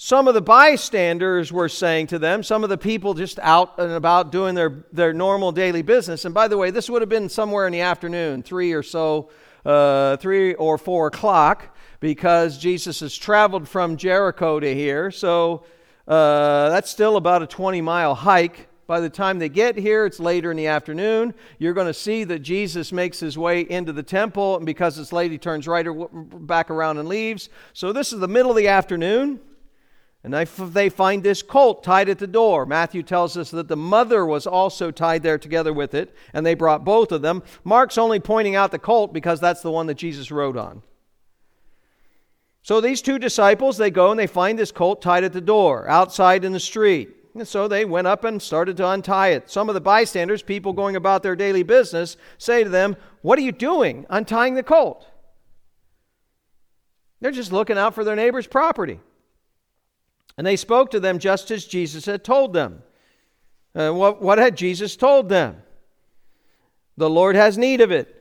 Some 0.03 0.27
of 0.27 0.33
the 0.33 0.41
bystanders 0.41 1.53
were 1.53 1.69
saying 1.69 2.07
to 2.07 2.17
them, 2.17 2.41
some 2.41 2.63
of 2.63 2.71
the 2.71 2.77
people 2.77 3.13
just 3.13 3.37
out 3.37 3.77
and 3.77 3.91
about 3.91 4.31
doing 4.31 4.55
their, 4.55 4.83
their 4.91 5.13
normal 5.13 5.51
daily 5.51 5.83
business. 5.83 6.25
And 6.25 6.33
by 6.33 6.47
the 6.47 6.57
way, 6.57 6.71
this 6.71 6.89
would 6.89 7.03
have 7.03 7.09
been 7.09 7.29
somewhere 7.29 7.67
in 7.67 7.71
the 7.71 7.81
afternoon, 7.81 8.41
three 8.41 8.73
or 8.73 8.81
so, 8.81 9.29
uh, 9.63 10.17
three 10.17 10.55
or 10.55 10.79
four 10.79 11.05
o'clock, 11.05 11.77
because 11.99 12.57
Jesus 12.57 13.01
has 13.01 13.15
traveled 13.15 13.69
from 13.69 13.95
Jericho 13.95 14.59
to 14.59 14.73
here. 14.73 15.11
So 15.11 15.65
uh, 16.07 16.69
that's 16.69 16.89
still 16.89 17.15
about 17.15 17.43
a 17.43 17.47
20 17.47 17.79
mile 17.81 18.15
hike. 18.15 18.69
By 18.87 19.01
the 19.01 19.09
time 19.09 19.37
they 19.37 19.49
get 19.49 19.77
here, 19.77 20.07
it's 20.07 20.19
later 20.19 20.49
in 20.49 20.57
the 20.57 20.65
afternoon. 20.65 21.35
You're 21.59 21.75
going 21.75 21.85
to 21.85 21.93
see 21.93 22.23
that 22.23 22.39
Jesus 22.39 22.91
makes 22.91 23.19
his 23.19 23.37
way 23.37 23.61
into 23.61 23.93
the 23.93 24.01
temple, 24.01 24.57
and 24.57 24.65
because 24.65 24.97
it's 24.97 25.13
late, 25.13 25.29
he 25.29 25.37
turns 25.37 25.67
right 25.67 25.85
back 26.11 26.71
around 26.71 26.97
and 26.97 27.07
leaves. 27.07 27.49
So 27.73 27.93
this 27.93 28.11
is 28.11 28.19
the 28.19 28.27
middle 28.27 28.49
of 28.49 28.57
the 28.57 28.67
afternoon, 28.67 29.39
and 30.23 30.35
if 30.35 30.55
they 30.55 30.89
find 30.89 31.23
this 31.23 31.41
colt 31.41 31.83
tied 31.83 32.07
at 32.07 32.19
the 32.19 32.27
door. 32.27 32.65
Matthew 32.65 33.01
tells 33.01 33.35
us 33.37 33.49
that 33.51 33.67
the 33.67 33.75
mother 33.75 34.23
was 34.25 34.45
also 34.45 34.91
tied 34.91 35.23
there 35.23 35.39
together 35.39 35.73
with 35.73 35.95
it, 35.95 36.15
and 36.33 36.45
they 36.45 36.53
brought 36.53 36.85
both 36.85 37.11
of 37.11 37.23
them. 37.23 37.41
Mark's 37.63 37.97
only 37.97 38.19
pointing 38.19 38.55
out 38.55 38.71
the 38.71 38.77
colt 38.77 39.13
because 39.13 39.39
that's 39.39 39.61
the 39.61 39.71
one 39.71 39.87
that 39.87 39.95
Jesus 39.95 40.31
rode 40.31 40.57
on. 40.57 40.83
So 42.61 42.79
these 42.79 43.01
two 43.01 43.17
disciples, 43.17 43.77
they 43.77 43.89
go 43.89 44.11
and 44.11 44.19
they 44.19 44.27
find 44.27 44.59
this 44.59 44.71
colt 44.71 45.01
tied 45.01 45.23
at 45.23 45.33
the 45.33 45.41
door, 45.41 45.89
outside 45.89 46.45
in 46.45 46.51
the 46.51 46.59
street. 46.59 47.15
And 47.33 47.47
so 47.47 47.67
they 47.67 47.85
went 47.85 48.05
up 48.05 48.23
and 48.23 48.39
started 48.39 48.77
to 48.77 48.89
untie 48.89 49.29
it. 49.29 49.49
Some 49.49 49.69
of 49.69 49.73
the 49.73 49.81
bystanders, 49.81 50.43
people 50.43 50.73
going 50.73 50.95
about 50.95 51.23
their 51.23 51.35
daily 51.35 51.63
business, 51.63 52.17
say 52.37 52.63
to 52.63 52.69
them, 52.69 52.95
What 53.21 53.39
are 53.39 53.43
you 53.43 53.53
doing 53.53 54.05
untying 54.09 54.53
the 54.53 54.63
colt? 54.63 55.07
They're 57.21 57.31
just 57.31 57.51
looking 57.51 57.77
out 57.77 57.95
for 57.95 58.03
their 58.03 58.15
neighbor's 58.15 58.47
property. 58.47 58.99
And 60.37 60.47
they 60.47 60.55
spoke 60.55 60.91
to 60.91 60.99
them 60.99 61.19
just 61.19 61.51
as 61.51 61.65
Jesus 61.65 62.05
had 62.05 62.23
told 62.23 62.53
them. 62.53 62.83
Uh, 63.75 63.91
what, 63.91 64.21
what 64.21 64.37
had 64.37 64.57
Jesus 64.57 64.95
told 64.95 65.29
them? 65.29 65.61
The 66.97 67.09
Lord 67.09 67.35
has 67.35 67.57
need 67.57 67.81
of 67.81 67.91
it. 67.91 68.17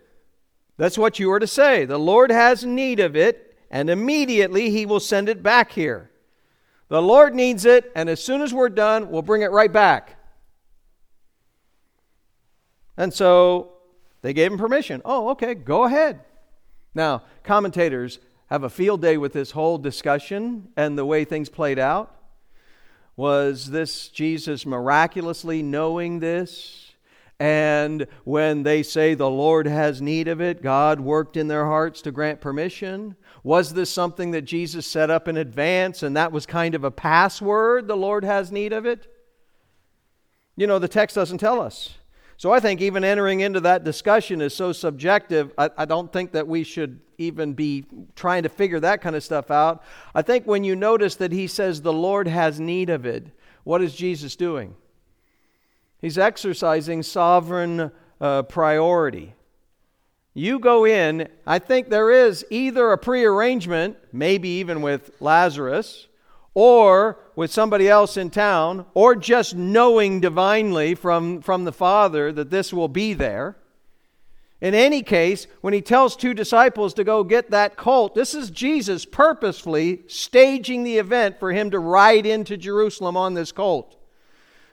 That's 0.76 0.96
what 0.96 1.18
you 1.18 1.30
are 1.32 1.40
to 1.40 1.46
say. 1.46 1.84
The 1.84 1.98
Lord 1.98 2.30
has 2.30 2.64
need 2.64 3.00
of 3.00 3.16
it, 3.16 3.58
and 3.70 3.90
immediately 3.90 4.70
he 4.70 4.86
will 4.86 5.00
send 5.00 5.28
it 5.28 5.42
back 5.42 5.72
here. 5.72 6.10
The 6.88 7.02
Lord 7.02 7.34
needs 7.34 7.64
it, 7.64 7.92
and 7.94 8.08
as 8.08 8.22
soon 8.22 8.40
as 8.40 8.54
we're 8.54 8.68
done, 8.68 9.10
we'll 9.10 9.22
bring 9.22 9.42
it 9.42 9.50
right 9.50 9.72
back. 9.72 10.16
And 12.96 13.14
so 13.14 13.72
they 14.22 14.32
gave 14.32 14.52
him 14.52 14.58
permission. 14.58 15.02
Oh, 15.04 15.30
okay, 15.30 15.54
go 15.54 15.84
ahead. 15.84 16.20
Now, 16.94 17.22
commentators 17.44 18.18
have 18.50 18.64
a 18.64 18.70
field 18.70 19.00
day 19.00 19.16
with 19.16 19.32
this 19.32 19.52
whole 19.52 19.78
discussion 19.78 20.68
and 20.76 20.98
the 20.98 21.04
way 21.04 21.24
things 21.24 21.48
played 21.48 21.78
out. 21.78 22.16
Was 23.16 23.70
this 23.70 24.08
Jesus 24.08 24.66
miraculously 24.66 25.62
knowing 25.62 26.18
this? 26.18 26.92
And 27.38 28.06
when 28.24 28.64
they 28.64 28.82
say 28.82 29.14
the 29.14 29.30
Lord 29.30 29.66
has 29.66 30.02
need 30.02 30.26
of 30.26 30.40
it, 30.40 30.62
God 30.62 31.00
worked 31.00 31.36
in 31.36 31.48
their 31.48 31.64
hearts 31.64 32.02
to 32.02 32.12
grant 32.12 32.40
permission? 32.40 33.16
Was 33.42 33.72
this 33.72 33.88
something 33.88 34.32
that 34.32 34.42
Jesus 34.42 34.86
set 34.86 35.10
up 35.10 35.28
in 35.28 35.36
advance 35.36 36.02
and 36.02 36.16
that 36.16 36.32
was 36.32 36.44
kind 36.44 36.74
of 36.74 36.84
a 36.84 36.90
password? 36.90 37.86
The 37.86 37.96
Lord 37.96 38.24
has 38.24 38.50
need 38.50 38.72
of 38.72 38.84
it? 38.84 39.06
You 40.56 40.66
know, 40.66 40.78
the 40.78 40.88
text 40.88 41.14
doesn't 41.14 41.38
tell 41.38 41.60
us. 41.60 41.94
So 42.40 42.50
I 42.50 42.58
think 42.58 42.80
even 42.80 43.04
entering 43.04 43.40
into 43.40 43.60
that 43.60 43.84
discussion 43.84 44.40
is 44.40 44.56
so 44.56 44.72
subjective. 44.72 45.52
I, 45.58 45.68
I, 45.76 45.84
don't 45.84 46.10
think 46.10 46.32
that 46.32 46.48
we 46.48 46.64
should 46.64 46.98
even 47.18 47.52
be 47.52 47.84
trying 48.16 48.44
to 48.44 48.48
figure 48.48 48.80
that 48.80 49.02
kind 49.02 49.14
of 49.14 49.22
stuff 49.22 49.50
out. 49.50 49.82
I 50.14 50.22
think 50.22 50.46
when 50.46 50.64
you 50.64 50.74
notice 50.74 51.16
that 51.16 51.32
he 51.32 51.46
says 51.46 51.82
the 51.82 51.92
Lord 51.92 52.26
has 52.26 52.58
need 52.58 52.88
of 52.88 53.04
it, 53.04 53.26
what 53.64 53.82
is 53.82 53.94
Jesus 53.94 54.36
doing? 54.36 54.74
He's 56.00 56.16
exercising 56.16 57.02
sovereign 57.02 57.92
uh, 58.22 58.44
priority. 58.44 59.34
You 60.32 60.60
go 60.60 60.86
in, 60.86 61.28
I 61.46 61.58
think 61.58 61.90
there 61.90 62.10
is 62.10 62.46
either 62.48 62.90
a 62.90 62.96
prearrangement, 62.96 63.98
maybe 64.14 64.48
even 64.48 64.80
with 64.80 65.10
Lazarus, 65.20 66.08
or 66.54 67.18
with 67.40 67.50
somebody 67.50 67.88
else 67.88 68.18
in 68.18 68.28
town, 68.28 68.84
or 68.92 69.16
just 69.16 69.54
knowing 69.56 70.20
divinely 70.20 70.94
from, 70.94 71.40
from 71.40 71.64
the 71.64 71.72
Father 71.72 72.30
that 72.30 72.50
this 72.50 72.70
will 72.70 72.86
be 72.86 73.14
there. 73.14 73.56
In 74.60 74.74
any 74.74 75.02
case, 75.02 75.46
when 75.62 75.72
he 75.72 75.80
tells 75.80 76.14
two 76.14 76.34
disciples 76.34 76.92
to 76.92 77.02
go 77.02 77.24
get 77.24 77.50
that 77.50 77.78
colt, 77.78 78.14
this 78.14 78.34
is 78.34 78.50
Jesus 78.50 79.06
purposefully 79.06 80.02
staging 80.06 80.82
the 80.82 80.98
event 80.98 81.40
for 81.40 81.50
him 81.50 81.70
to 81.70 81.78
ride 81.78 82.26
into 82.26 82.58
Jerusalem 82.58 83.16
on 83.16 83.32
this 83.32 83.52
colt. 83.52 83.96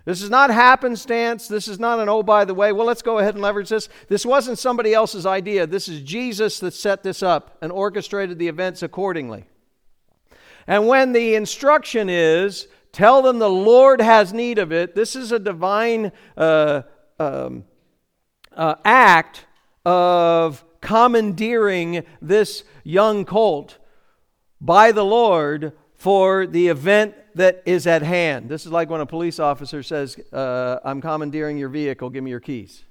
This 0.03 0.21
is 0.21 0.29
not 0.29 0.49
happenstance. 0.49 1.47
This 1.47 1.69
is 1.69 1.79
not 1.79 2.01
an, 2.01 2.09
oh, 2.09 2.21
by 2.21 2.43
the 2.43 2.53
way, 2.53 2.73
well, 2.73 2.85
let's 2.85 3.01
go 3.01 3.19
ahead 3.19 3.35
and 3.35 3.41
leverage 3.41 3.69
this. 3.69 3.87
This 4.09 4.25
wasn't 4.25 4.59
somebody 4.59 4.93
else's 4.93 5.25
idea. 5.25 5.67
This 5.67 5.87
is 5.87 6.01
Jesus 6.01 6.59
that 6.59 6.73
set 6.73 7.01
this 7.01 7.23
up 7.23 7.57
and 7.61 7.71
orchestrated 7.71 8.37
the 8.37 8.49
events 8.49 8.83
accordingly. 8.83 9.45
And 10.67 10.87
when 10.87 11.13
the 11.13 11.35
instruction 11.35 12.09
is, 12.09 12.67
tell 12.91 13.21
them 13.21 13.39
the 13.39 13.49
Lord 13.49 14.01
has 14.01 14.33
need 14.33 14.59
of 14.59 14.71
it, 14.71 14.95
this 14.95 15.15
is 15.15 15.31
a 15.31 15.39
divine 15.39 16.11
uh, 16.35 16.81
um, 17.19 17.63
uh, 18.53 18.75
act 18.83 19.45
of 19.85 20.65
commandeering 20.81 22.03
this 22.21 22.63
young 22.83 23.23
colt 23.23 23.77
by 24.59 24.91
the 24.91 25.05
Lord 25.05 25.71
for 25.95 26.45
the 26.45 26.67
event 26.67 27.15
that 27.35 27.63
is 27.65 27.87
at 27.87 28.01
hand. 28.01 28.49
This 28.49 28.65
is 28.65 28.71
like 28.71 28.89
when 28.89 29.01
a 29.01 29.05
police 29.05 29.39
officer 29.39 29.81
says, 29.81 30.17
uh, 30.33 30.79
I'm 30.83 31.01
commandeering 31.01 31.57
your 31.57 31.69
vehicle, 31.69 32.09
give 32.09 32.23
me 32.23 32.31
your 32.31 32.39
keys. 32.39 32.83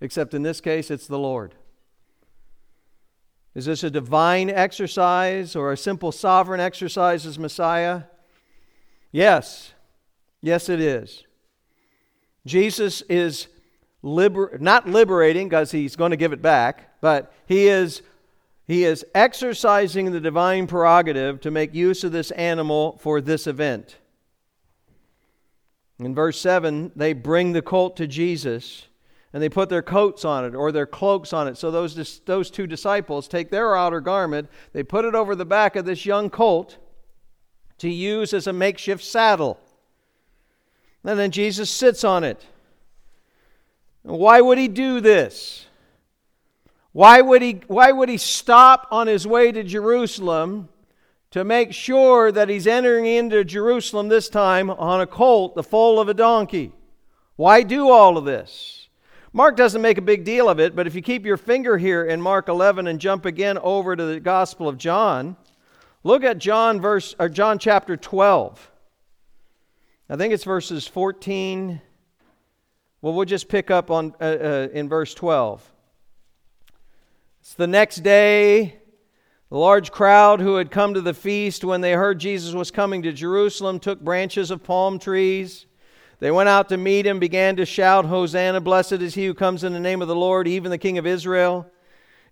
Except 0.00 0.34
in 0.34 0.42
this 0.42 0.60
case, 0.60 0.90
it's 0.90 1.06
the 1.06 1.18
Lord. 1.18 1.54
Is 3.54 3.66
this 3.66 3.84
a 3.84 3.90
divine 3.90 4.48
exercise 4.48 5.54
or 5.54 5.72
a 5.72 5.76
simple 5.76 6.10
sovereign 6.10 6.60
exercise 6.60 7.26
as 7.26 7.38
Messiah? 7.38 8.04
Yes. 9.10 9.72
Yes, 10.40 10.68
it 10.68 10.80
is. 10.80 11.24
Jesus 12.46 13.02
is 13.02 13.48
liber- 14.02 14.58
not 14.58 14.88
liberating 14.88 15.48
because 15.48 15.70
he's 15.70 15.96
going 15.96 16.10
to 16.10 16.16
give 16.16 16.32
it 16.32 16.42
back, 16.42 17.00
but 17.00 17.32
he 17.46 17.68
is 17.68 18.02
he 18.64 18.84
is 18.84 19.04
exercising 19.14 20.12
the 20.12 20.20
divine 20.20 20.66
prerogative 20.66 21.40
to 21.40 21.50
make 21.50 21.74
use 21.74 22.04
of 22.04 22.12
this 22.12 22.30
animal 22.30 22.96
for 23.02 23.20
this 23.20 23.46
event. 23.46 23.98
In 25.98 26.14
verse 26.14 26.40
7, 26.40 26.92
they 26.96 27.12
bring 27.12 27.52
the 27.52 27.60
colt 27.60 27.96
to 27.96 28.06
Jesus 28.06 28.86
and 29.32 29.42
they 29.42 29.48
put 29.48 29.68
their 29.68 29.82
coats 29.82 30.24
on 30.24 30.44
it 30.44 30.54
or 30.54 30.72
their 30.72 30.86
cloaks 30.86 31.32
on 31.32 31.48
it. 31.48 31.56
So 31.56 31.70
those, 31.70 32.20
those 32.26 32.50
two 32.50 32.66
disciples 32.66 33.28
take 33.28 33.50
their 33.50 33.74
outer 33.76 34.00
garment, 34.00 34.48
they 34.72 34.82
put 34.82 35.04
it 35.04 35.14
over 35.14 35.34
the 35.34 35.44
back 35.44 35.76
of 35.76 35.84
this 35.84 36.04
young 36.04 36.28
colt 36.28 36.76
to 37.78 37.88
use 37.88 38.34
as 38.34 38.46
a 38.46 38.52
makeshift 38.52 39.02
saddle. 39.02 39.58
And 41.04 41.18
then 41.18 41.30
Jesus 41.30 41.70
sits 41.70 42.04
on 42.04 42.24
it. 42.24 42.44
Why 44.02 44.40
would 44.40 44.58
he 44.58 44.68
do 44.68 45.00
this? 45.00 45.66
Why 46.92 47.20
would 47.22 47.40
he, 47.40 47.62
why 47.66 47.90
would 47.90 48.08
he 48.08 48.18
stop 48.18 48.88
on 48.90 49.06
his 49.06 49.26
way 49.26 49.50
to 49.50 49.62
Jerusalem 49.62 50.68
to 51.30 51.42
make 51.42 51.72
sure 51.72 52.30
that 52.30 52.50
he's 52.50 52.66
entering 52.66 53.06
into 53.06 53.44
Jerusalem 53.44 54.08
this 54.08 54.28
time 54.28 54.68
on 54.68 55.00
a 55.00 55.06
colt, 55.06 55.54
the 55.54 55.62
foal 55.62 55.98
of 55.98 56.08
a 56.08 56.14
donkey? 56.14 56.72
Why 57.36 57.62
do 57.62 57.88
all 57.88 58.18
of 58.18 58.26
this? 58.26 58.81
Mark 59.34 59.56
doesn't 59.56 59.80
make 59.80 59.96
a 59.96 60.02
big 60.02 60.24
deal 60.24 60.48
of 60.48 60.60
it, 60.60 60.76
but 60.76 60.86
if 60.86 60.94
you 60.94 61.00
keep 61.00 61.24
your 61.24 61.38
finger 61.38 61.78
here 61.78 62.04
in 62.04 62.20
Mark 62.20 62.48
11 62.48 62.86
and 62.86 63.00
jump 63.00 63.24
again 63.24 63.56
over 63.58 63.96
to 63.96 64.04
the 64.04 64.20
Gospel 64.20 64.68
of 64.68 64.76
John, 64.76 65.36
look 66.04 66.22
at 66.22 66.36
John 66.36 66.82
verse 66.82 67.14
or 67.18 67.30
John 67.30 67.58
chapter 67.58 67.96
12. 67.96 68.70
I 70.10 70.16
think 70.16 70.34
it's 70.34 70.44
verses 70.44 70.86
14. 70.86 71.80
Well, 73.00 73.14
we'll 73.14 73.24
just 73.24 73.48
pick 73.48 73.70
up 73.70 73.90
on 73.90 74.14
uh, 74.20 74.24
uh, 74.24 74.68
in 74.74 74.90
verse 74.90 75.14
12. 75.14 75.66
It's 77.40 77.54
the 77.54 77.66
next 77.66 78.00
day. 78.00 78.80
The 79.48 79.56
large 79.58 79.90
crowd 79.90 80.40
who 80.40 80.56
had 80.56 80.70
come 80.70 80.92
to 80.94 81.00
the 81.00 81.14
feast 81.14 81.64
when 81.64 81.80
they 81.80 81.92
heard 81.92 82.18
Jesus 82.18 82.54
was 82.54 82.70
coming 82.70 83.02
to 83.02 83.12
Jerusalem 83.12 83.80
took 83.80 84.00
branches 84.00 84.50
of 84.50 84.62
palm 84.62 84.98
trees. 84.98 85.66
They 86.22 86.30
went 86.30 86.48
out 86.48 86.68
to 86.68 86.76
meet 86.76 87.04
him, 87.04 87.18
began 87.18 87.56
to 87.56 87.66
shout, 87.66 88.04
Hosanna, 88.04 88.60
blessed 88.60 88.92
is 88.92 89.12
he 89.12 89.26
who 89.26 89.34
comes 89.34 89.64
in 89.64 89.72
the 89.72 89.80
name 89.80 90.00
of 90.02 90.06
the 90.06 90.14
Lord, 90.14 90.46
even 90.46 90.70
the 90.70 90.78
King 90.78 90.96
of 90.96 91.04
Israel. 91.04 91.66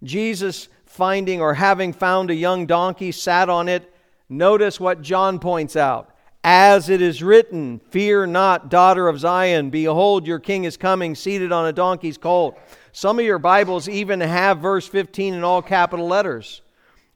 Jesus, 0.05 0.68
finding 0.87 1.40
or 1.40 1.55
having 1.55 1.92
found 1.92 2.31
a 2.31 2.35
young 2.37 2.66
donkey, 2.66 3.11
sat 3.11 3.48
on 3.48 3.68
it. 3.68 3.92
Notice 4.29 4.79
what 4.79 5.03
John 5.03 5.40
points 5.40 5.74
out. 5.74 6.14
As 6.44 6.88
it 6.88 7.03
is 7.03 7.20
written, 7.20 7.81
Fear 7.90 8.29
not, 8.29 8.70
daughter 8.70 9.09
of 9.09 9.18
Zion. 9.18 9.70
Behold, 9.70 10.24
your 10.24 10.38
king 10.38 10.62
is 10.62 10.76
coming, 10.76 11.16
seated 11.16 11.50
on 11.50 11.66
a 11.66 11.72
donkey's 11.72 12.16
colt. 12.16 12.61
Some 12.92 13.18
of 13.18 13.24
your 13.24 13.40
Bibles 13.40 13.88
even 13.88 14.20
have 14.20 14.59
verse 14.59 14.87
15 14.87 15.35
in 15.35 15.42
all 15.42 15.62
capital 15.62 16.07
letters. 16.07 16.62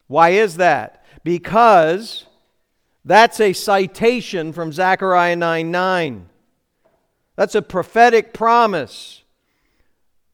Why 0.08 0.30
is 0.30 0.56
that? 0.56 1.04
Because 1.22 2.26
that's 3.04 3.38
a 3.38 3.52
citation 3.52 4.52
from 4.52 4.72
Zechariah 4.72 5.37
9 5.37 5.70
9. 5.70 6.30
That's 7.37 7.55
a 7.55 7.62
prophetic 7.62 8.33
promise 8.33 9.23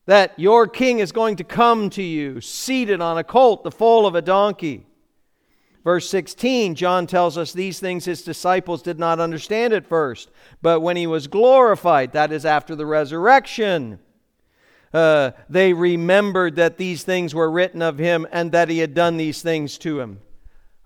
that 0.06 0.38
your 0.38 0.66
king 0.66 0.98
is 0.98 1.12
going 1.12 1.36
to 1.36 1.44
come 1.44 1.88
to 1.90 2.02
you 2.02 2.40
seated 2.40 3.00
on 3.00 3.16
a 3.16 3.24
colt, 3.24 3.64
the 3.64 3.70
foal 3.70 4.06
of 4.06 4.14
a 4.14 4.22
donkey. 4.22 4.86
Verse 5.82 6.10
16, 6.10 6.74
John 6.74 7.06
tells 7.06 7.38
us 7.38 7.52
these 7.52 7.80
things 7.80 8.04
his 8.04 8.22
disciples 8.22 8.82
did 8.82 8.98
not 8.98 9.18
understand 9.18 9.72
at 9.72 9.86
first, 9.86 10.30
but 10.60 10.80
when 10.80 10.96
he 10.96 11.06
was 11.06 11.26
glorified, 11.26 12.12
that 12.12 12.32
is 12.32 12.44
after 12.44 12.76
the 12.76 12.84
resurrection, 12.84 13.98
uh, 14.92 15.30
they 15.48 15.72
remembered 15.72 16.56
that 16.56 16.76
these 16.76 17.02
things 17.02 17.34
were 17.34 17.50
written 17.50 17.80
of 17.80 17.98
him 17.98 18.26
and 18.30 18.52
that 18.52 18.68
he 18.68 18.78
had 18.78 18.92
done 18.92 19.16
these 19.16 19.40
things 19.40 19.78
to 19.78 20.00
him. 20.00 20.20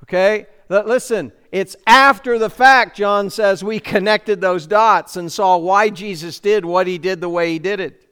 Okay? 0.05 0.47
Listen, 0.69 1.33
it's 1.55 1.77
after 1.87 2.37
the 2.37 2.51
fact, 2.51 2.97
John 2.97 3.31
says, 3.31 3.63
we 3.63 3.79
connected 3.79 4.41
those 4.41 4.67
dots 4.67 5.15
and 5.15 5.31
saw 5.31 5.57
why 5.57 5.89
Jesus 5.89 6.41
did 6.41 6.65
what 6.65 6.89
he 6.89 6.99
did 6.99 7.21
the 7.21 7.29
way 7.29 7.53
he 7.53 7.61
did 7.61 7.79
it. 7.79 8.09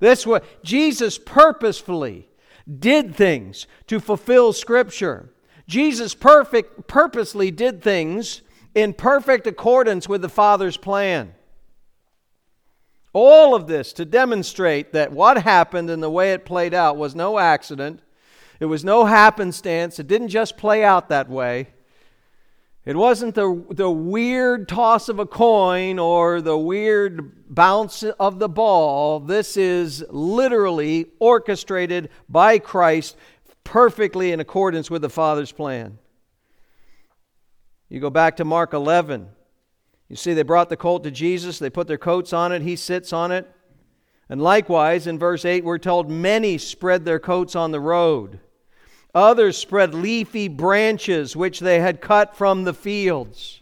This 0.00 0.26
was 0.26 0.40
Jesus 0.62 1.18
purposefully 1.18 2.26
did 2.66 3.14
things 3.14 3.66
to 3.88 4.00
fulfill 4.00 4.54
Scripture. 4.54 5.28
Jesus 5.68 6.14
perfect, 6.14 6.88
purposely 6.88 7.50
did 7.50 7.82
things 7.82 8.40
in 8.74 8.94
perfect 8.94 9.46
accordance 9.46 10.08
with 10.08 10.22
the 10.22 10.30
Father's 10.30 10.78
plan. 10.78 11.34
All 13.12 13.54
of 13.54 13.66
this 13.66 13.92
to 13.92 14.06
demonstrate 14.06 14.94
that 14.94 15.12
what 15.12 15.42
happened 15.42 15.90
and 15.90 16.02
the 16.02 16.08
way 16.08 16.32
it 16.32 16.46
played 16.46 16.72
out 16.72 16.96
was 16.96 17.14
no 17.14 17.38
accident. 17.38 18.00
It 18.58 18.66
was 18.66 18.86
no 18.86 19.04
happenstance. 19.04 19.98
It 19.98 20.06
didn't 20.06 20.28
just 20.28 20.56
play 20.56 20.82
out 20.82 21.10
that 21.10 21.28
way. 21.28 21.73
It 22.84 22.96
wasn't 22.96 23.34
the, 23.34 23.64
the 23.70 23.90
weird 23.90 24.68
toss 24.68 25.08
of 25.08 25.18
a 25.18 25.24
coin 25.24 25.98
or 25.98 26.42
the 26.42 26.58
weird 26.58 27.54
bounce 27.54 28.02
of 28.02 28.38
the 28.38 28.48
ball. 28.48 29.20
This 29.20 29.56
is 29.56 30.04
literally 30.10 31.06
orchestrated 31.18 32.10
by 32.28 32.58
Christ 32.58 33.16
perfectly 33.64 34.32
in 34.32 34.40
accordance 34.40 34.90
with 34.90 35.00
the 35.00 35.08
Father's 35.08 35.50
plan. 35.50 35.98
You 37.88 38.00
go 38.00 38.10
back 38.10 38.36
to 38.36 38.44
Mark 38.44 38.74
11. 38.74 39.28
You 40.10 40.16
see, 40.16 40.34
they 40.34 40.42
brought 40.42 40.68
the 40.68 40.76
colt 40.76 41.04
to 41.04 41.10
Jesus, 41.10 41.58
they 41.58 41.70
put 41.70 41.88
their 41.88 41.96
coats 41.96 42.34
on 42.34 42.52
it, 42.52 42.60
he 42.60 42.76
sits 42.76 43.12
on 43.14 43.32
it. 43.32 43.50
And 44.28 44.42
likewise, 44.42 45.06
in 45.06 45.18
verse 45.18 45.44
8, 45.44 45.64
we're 45.64 45.78
told 45.78 46.10
many 46.10 46.58
spread 46.58 47.04
their 47.04 47.18
coats 47.18 47.56
on 47.56 47.70
the 47.70 47.80
road. 47.80 48.40
Others 49.14 49.56
spread 49.56 49.94
leafy 49.94 50.48
branches 50.48 51.36
which 51.36 51.60
they 51.60 51.80
had 51.80 52.00
cut 52.00 52.36
from 52.36 52.64
the 52.64 52.74
fields. 52.74 53.60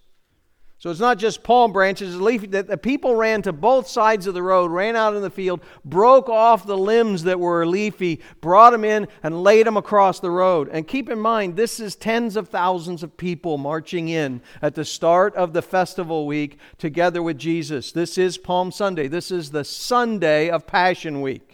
So 0.83 0.91
it's 0.91 0.99
not 0.99 1.19
just 1.19 1.45
palm 1.45 1.73
branches, 1.73 2.13
it's 2.13 2.21
leafy. 2.21 2.49
The 2.49 2.77
people 2.77 3.15
ran 3.15 3.43
to 3.43 3.53
both 3.53 3.87
sides 3.87 4.27
of 4.27 4.35
the 4.35 4.43
road, 4.43 4.73
ran 4.73 4.97
out 4.97 5.15
in 5.15 5.23
the 5.23 5.31
field, 5.31 5.61
broke 5.85 6.29
off 6.29 6.67
the 6.67 6.77
limbs 6.77 7.23
that 7.23 7.39
were 7.39 7.65
leafy, 7.65 8.21
brought 8.41 8.71
them 8.71 8.85
in, 8.85 9.07
and 9.23 9.45
laid 9.45 9.65
them 9.65 9.77
across 9.77 10.19
the 10.19 10.33
road. 10.33 10.69
And 10.73 10.89
keep 10.89 11.09
in 11.09 11.21
mind, 11.21 11.55
this 11.55 11.79
is 11.79 11.95
tens 11.95 12.35
of 12.35 12.49
thousands 12.49 13.05
of 13.05 13.17
people 13.17 13.59
marching 13.59 14.09
in 14.09 14.43
at 14.61 14.75
the 14.75 14.85
start 14.85 15.37
of 15.37 15.53
the 15.53 15.63
festival 15.63 16.27
week 16.27 16.59
together 16.79 17.23
with 17.23 17.39
Jesus. 17.39 17.93
This 17.93 18.19
is 18.19 18.37
Palm 18.37 18.73
Sunday. 18.73 19.07
This 19.07 19.31
is 19.31 19.53
the 19.53 19.63
Sunday 19.63 20.51
of 20.51 20.67
Passion 20.67 21.21
Week. 21.21 21.52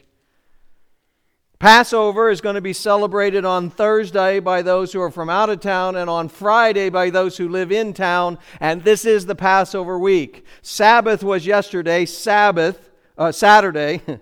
Passover 1.58 2.30
is 2.30 2.40
going 2.40 2.54
to 2.54 2.60
be 2.60 2.72
celebrated 2.72 3.44
on 3.44 3.68
Thursday 3.68 4.38
by 4.38 4.62
those 4.62 4.92
who 4.92 5.00
are 5.00 5.10
from 5.10 5.28
out 5.28 5.50
of 5.50 5.58
town 5.58 5.96
and 5.96 6.08
on 6.08 6.28
Friday 6.28 6.88
by 6.88 7.10
those 7.10 7.36
who 7.36 7.48
live 7.48 7.72
in 7.72 7.92
town, 7.92 8.38
and 8.60 8.84
this 8.84 9.04
is 9.04 9.26
the 9.26 9.34
Passover 9.34 9.98
week. 9.98 10.44
Sabbath 10.62 11.24
was 11.24 11.46
yesterday, 11.46 12.04
Sabbath, 12.04 12.90
uh, 13.16 13.32
Saturday. 13.32 14.00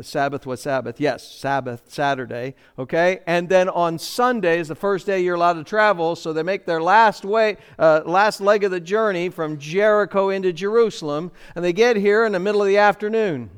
Sabbath 0.00 0.46
was 0.46 0.62
Sabbath. 0.62 0.98
Yes, 0.98 1.30
Sabbath, 1.30 1.82
Saturday. 1.88 2.54
Okay? 2.78 3.20
And 3.26 3.50
then 3.50 3.68
on 3.68 3.98
Sunday 3.98 4.58
is 4.58 4.68
the 4.68 4.74
first 4.74 5.04
day 5.04 5.20
you're 5.20 5.34
allowed 5.34 5.54
to 5.54 5.64
travel, 5.64 6.16
so 6.16 6.32
they 6.32 6.42
make 6.42 6.64
their 6.64 6.80
last 6.80 7.26
way, 7.26 7.58
uh, 7.78 8.00
last 8.06 8.40
leg 8.40 8.64
of 8.64 8.70
the 8.70 8.80
journey 8.80 9.28
from 9.28 9.58
Jericho 9.58 10.30
into 10.30 10.50
Jerusalem, 10.50 11.30
and 11.54 11.62
they 11.62 11.74
get 11.74 11.96
here 11.96 12.24
in 12.24 12.32
the 12.32 12.40
middle 12.40 12.62
of 12.62 12.68
the 12.68 12.78
afternoon. 12.78 13.50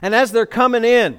And 0.00 0.14
as 0.14 0.30
they're 0.30 0.46
coming 0.46 0.84
in, 0.84 1.18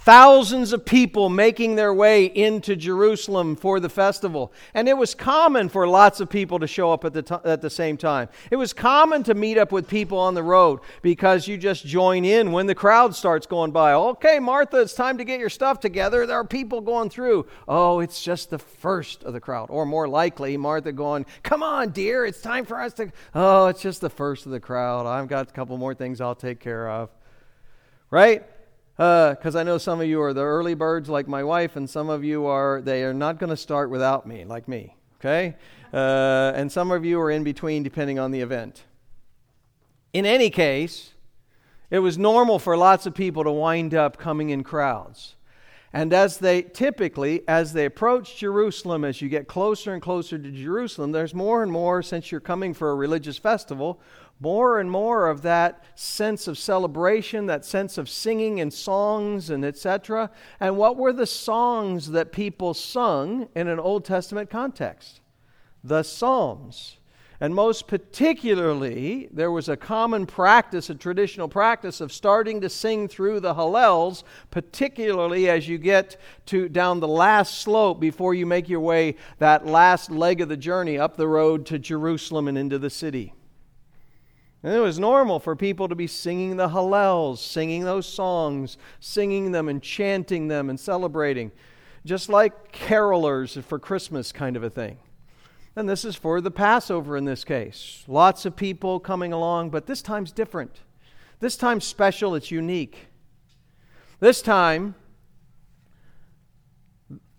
Thousands 0.00 0.72
of 0.72 0.84
people 0.84 1.28
making 1.28 1.74
their 1.74 1.92
way 1.92 2.26
into 2.26 2.76
Jerusalem 2.76 3.56
for 3.56 3.80
the 3.80 3.88
festival. 3.88 4.52
And 4.72 4.88
it 4.88 4.96
was 4.96 5.12
common 5.12 5.68
for 5.68 5.88
lots 5.88 6.20
of 6.20 6.30
people 6.30 6.60
to 6.60 6.68
show 6.68 6.92
up 6.92 7.04
at 7.04 7.12
the, 7.12 7.22
t- 7.22 7.34
at 7.44 7.60
the 7.60 7.68
same 7.68 7.96
time. 7.96 8.28
It 8.52 8.56
was 8.56 8.72
common 8.72 9.24
to 9.24 9.34
meet 9.34 9.58
up 9.58 9.72
with 9.72 9.88
people 9.88 10.16
on 10.16 10.34
the 10.34 10.42
road 10.42 10.80
because 11.02 11.48
you 11.48 11.58
just 11.58 11.84
join 11.84 12.24
in 12.24 12.52
when 12.52 12.66
the 12.66 12.76
crowd 12.76 13.16
starts 13.16 13.44
going 13.44 13.72
by. 13.72 13.92
Okay, 13.92 14.38
Martha, 14.38 14.80
it's 14.80 14.94
time 14.94 15.18
to 15.18 15.24
get 15.24 15.40
your 15.40 15.50
stuff 15.50 15.80
together. 15.80 16.26
There 16.26 16.38
are 16.38 16.44
people 16.44 16.80
going 16.80 17.10
through. 17.10 17.46
Oh, 17.66 17.98
it's 17.98 18.22
just 18.22 18.50
the 18.50 18.58
first 18.58 19.24
of 19.24 19.32
the 19.32 19.40
crowd. 19.40 19.68
Or 19.68 19.84
more 19.84 20.08
likely, 20.08 20.56
Martha 20.56 20.92
going, 20.92 21.26
Come 21.42 21.64
on, 21.64 21.90
dear, 21.90 22.24
it's 22.24 22.40
time 22.40 22.64
for 22.64 22.80
us 22.80 22.92
to. 22.94 23.10
Oh, 23.34 23.66
it's 23.66 23.82
just 23.82 24.00
the 24.00 24.10
first 24.10 24.46
of 24.46 24.52
the 24.52 24.60
crowd. 24.60 25.06
I've 25.06 25.28
got 25.28 25.48
a 25.48 25.52
couple 25.52 25.76
more 25.76 25.94
things 25.94 26.20
I'll 26.20 26.36
take 26.36 26.60
care 26.60 26.88
of. 26.88 27.10
Right? 28.10 28.46
Because 28.98 29.54
uh, 29.54 29.60
I 29.60 29.62
know 29.62 29.78
some 29.78 30.00
of 30.00 30.08
you 30.08 30.20
are 30.22 30.32
the 30.34 30.42
early 30.42 30.74
birds 30.74 31.08
like 31.08 31.28
my 31.28 31.44
wife, 31.44 31.76
and 31.76 31.88
some 31.88 32.10
of 32.10 32.24
you 32.24 32.46
are, 32.46 32.80
they 32.80 33.04
are 33.04 33.14
not 33.14 33.38
going 33.38 33.50
to 33.50 33.56
start 33.56 33.90
without 33.90 34.26
me, 34.26 34.44
like 34.44 34.66
me, 34.66 34.96
okay? 35.20 35.54
Uh, 35.92 36.50
and 36.56 36.72
some 36.72 36.90
of 36.90 37.04
you 37.04 37.20
are 37.20 37.30
in 37.30 37.44
between 37.44 37.84
depending 37.84 38.18
on 38.18 38.32
the 38.32 38.40
event. 38.40 38.82
In 40.12 40.26
any 40.26 40.50
case, 40.50 41.12
it 41.92 42.00
was 42.00 42.18
normal 42.18 42.58
for 42.58 42.76
lots 42.76 43.06
of 43.06 43.14
people 43.14 43.44
to 43.44 43.52
wind 43.52 43.94
up 43.94 44.18
coming 44.18 44.50
in 44.50 44.64
crowds. 44.64 45.36
And 45.92 46.12
as 46.12 46.38
they 46.38 46.62
typically, 46.62 47.42
as 47.46 47.74
they 47.74 47.84
approach 47.84 48.36
Jerusalem, 48.36 49.04
as 49.04 49.22
you 49.22 49.28
get 49.28 49.46
closer 49.46 49.92
and 49.94 50.02
closer 50.02 50.38
to 50.38 50.50
Jerusalem, 50.50 51.12
there's 51.12 51.34
more 51.34 51.62
and 51.62 51.70
more, 51.70 52.02
since 52.02 52.32
you're 52.32 52.40
coming 52.40 52.74
for 52.74 52.90
a 52.90 52.96
religious 52.96 53.38
festival, 53.38 54.00
more 54.40 54.78
and 54.78 54.90
more 54.90 55.28
of 55.28 55.42
that 55.42 55.82
sense 55.94 56.46
of 56.46 56.56
celebration, 56.58 57.46
that 57.46 57.64
sense 57.64 57.98
of 57.98 58.08
singing 58.08 58.60
and 58.60 58.72
songs 58.72 59.50
and 59.50 59.64
etc. 59.64 60.30
And 60.60 60.76
what 60.76 60.96
were 60.96 61.12
the 61.12 61.26
songs 61.26 62.10
that 62.10 62.32
people 62.32 62.74
sung 62.74 63.48
in 63.54 63.68
an 63.68 63.80
Old 63.80 64.04
Testament 64.04 64.50
context? 64.50 65.20
The 65.82 66.02
Psalms. 66.02 66.98
And 67.40 67.54
most 67.54 67.86
particularly, 67.86 69.28
there 69.30 69.52
was 69.52 69.68
a 69.68 69.76
common 69.76 70.26
practice, 70.26 70.90
a 70.90 70.94
traditional 70.94 71.48
practice 71.48 72.00
of 72.00 72.12
starting 72.12 72.60
to 72.62 72.68
sing 72.68 73.06
through 73.06 73.38
the 73.38 73.54
Hallels, 73.54 74.24
particularly 74.50 75.48
as 75.48 75.68
you 75.68 75.78
get 75.78 76.16
to 76.46 76.68
down 76.68 76.98
the 76.98 77.06
last 77.06 77.60
slope 77.60 78.00
before 78.00 78.34
you 78.34 78.44
make 78.44 78.68
your 78.68 78.80
way 78.80 79.14
that 79.38 79.66
last 79.66 80.10
leg 80.10 80.40
of 80.40 80.48
the 80.48 80.56
journey 80.56 80.98
up 80.98 81.16
the 81.16 81.28
road 81.28 81.64
to 81.66 81.78
Jerusalem 81.78 82.48
and 82.48 82.58
into 82.58 82.78
the 82.78 82.90
city. 82.90 83.34
And 84.62 84.74
it 84.74 84.80
was 84.80 84.98
normal 84.98 85.38
for 85.38 85.54
people 85.54 85.88
to 85.88 85.94
be 85.94 86.06
singing 86.06 86.56
the 86.56 86.68
Hallels, 86.68 87.38
singing 87.38 87.84
those 87.84 88.06
songs, 88.06 88.76
singing 88.98 89.52
them 89.52 89.68
and 89.68 89.82
chanting 89.82 90.48
them 90.48 90.68
and 90.68 90.78
celebrating, 90.78 91.52
just 92.04 92.28
like 92.28 92.72
carolers 92.72 93.62
for 93.62 93.78
Christmas 93.78 94.32
kind 94.32 94.56
of 94.56 94.64
a 94.64 94.70
thing. 94.70 94.98
And 95.76 95.88
this 95.88 96.04
is 96.04 96.16
for 96.16 96.40
the 96.40 96.50
Passover 96.50 97.16
in 97.16 97.24
this 97.24 97.44
case. 97.44 98.02
Lots 98.08 98.44
of 98.44 98.56
people 98.56 98.98
coming 98.98 99.32
along, 99.32 99.70
but 99.70 99.86
this 99.86 100.02
time's 100.02 100.32
different. 100.32 100.80
This 101.38 101.56
time's 101.56 101.84
special, 101.84 102.34
it's 102.34 102.50
unique. 102.50 103.06
This 104.18 104.42
time, 104.42 104.96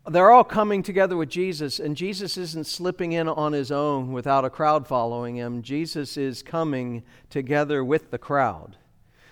they're 0.09 0.31
all 0.31 0.43
coming 0.43 0.83
together 0.83 1.15
with 1.17 1.29
Jesus, 1.29 1.79
and 1.79 1.95
Jesus 1.95 2.37
isn't 2.37 2.67
slipping 2.67 3.11
in 3.11 3.27
on 3.27 3.53
his 3.53 3.71
own 3.71 4.11
without 4.11 4.45
a 4.45 4.49
crowd 4.49 4.87
following 4.87 5.35
him. 5.35 5.61
Jesus 5.61 6.17
is 6.17 6.43
coming 6.43 7.03
together 7.29 7.83
with 7.83 8.11
the 8.11 8.17
crowd. 8.17 8.77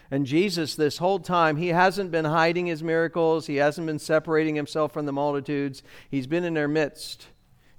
And 0.09 0.25
Jesus, 0.25 0.75
this 0.75 0.99
whole 0.99 1.19
time, 1.19 1.57
he 1.57 1.67
hasn't 1.67 2.11
been 2.11 2.25
hiding 2.25 2.65
his 2.65 2.81
miracles, 2.81 3.47
he 3.47 3.57
hasn't 3.57 3.87
been 3.87 3.99
separating 3.99 4.55
himself 4.55 4.93
from 4.93 5.05
the 5.05 5.11
multitudes. 5.11 5.83
He's 6.09 6.27
been 6.27 6.43
in 6.45 6.53
their 6.53 6.67
midst, 6.67 7.27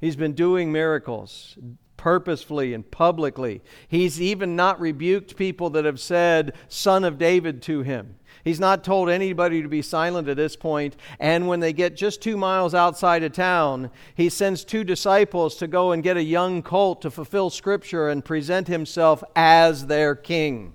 he's 0.01 0.17
been 0.17 0.35
doing 0.35 0.71
miracles. 0.71 1.57
purposefully 1.99 2.73
and 2.73 2.91
publicly. 2.91 3.61
He's 3.89 4.23
even 4.23 4.57
not 4.57 4.81
rebuked 4.81 5.37
people 5.37 5.69
that 5.71 5.85
have 5.85 6.01
said, 6.01 6.55
Son 6.69 7.05
of 7.05 7.19
David, 7.19 7.61
to 7.63 7.83
him. 7.83 8.15
He's 8.45 8.61
not 8.61 8.85
told 8.85 9.09
anybody 9.09 9.63
to 9.63 9.69
be 9.69 9.83
silent 9.83 10.29
at 10.29 10.37
this 10.37 10.57
point. 10.57 10.97
And 11.19 11.49
when 11.49 11.61
they 11.61 11.73
get 11.73 11.97
just 11.97 12.23
two 12.23 12.37
miles 12.37 12.75
outside 12.75 13.23
of 13.23 13.33
town, 13.33 13.91
he 14.15 14.29
sends 14.29 14.65
two 14.65 14.85
disciples 14.85 15.57
to 15.57 15.67
go 15.67 15.93
and 15.93 16.03
get 16.03 16.17
a 16.17 16.23
young 16.23 16.63
colt 16.63 17.03
to 17.03 17.11
fulfill 17.11 17.51
Scripture 17.51 18.09
and 18.09 18.25
present 18.25 18.69
himself 18.69 19.23
as 19.35 19.87
their 19.87 20.15
king. 20.15 20.75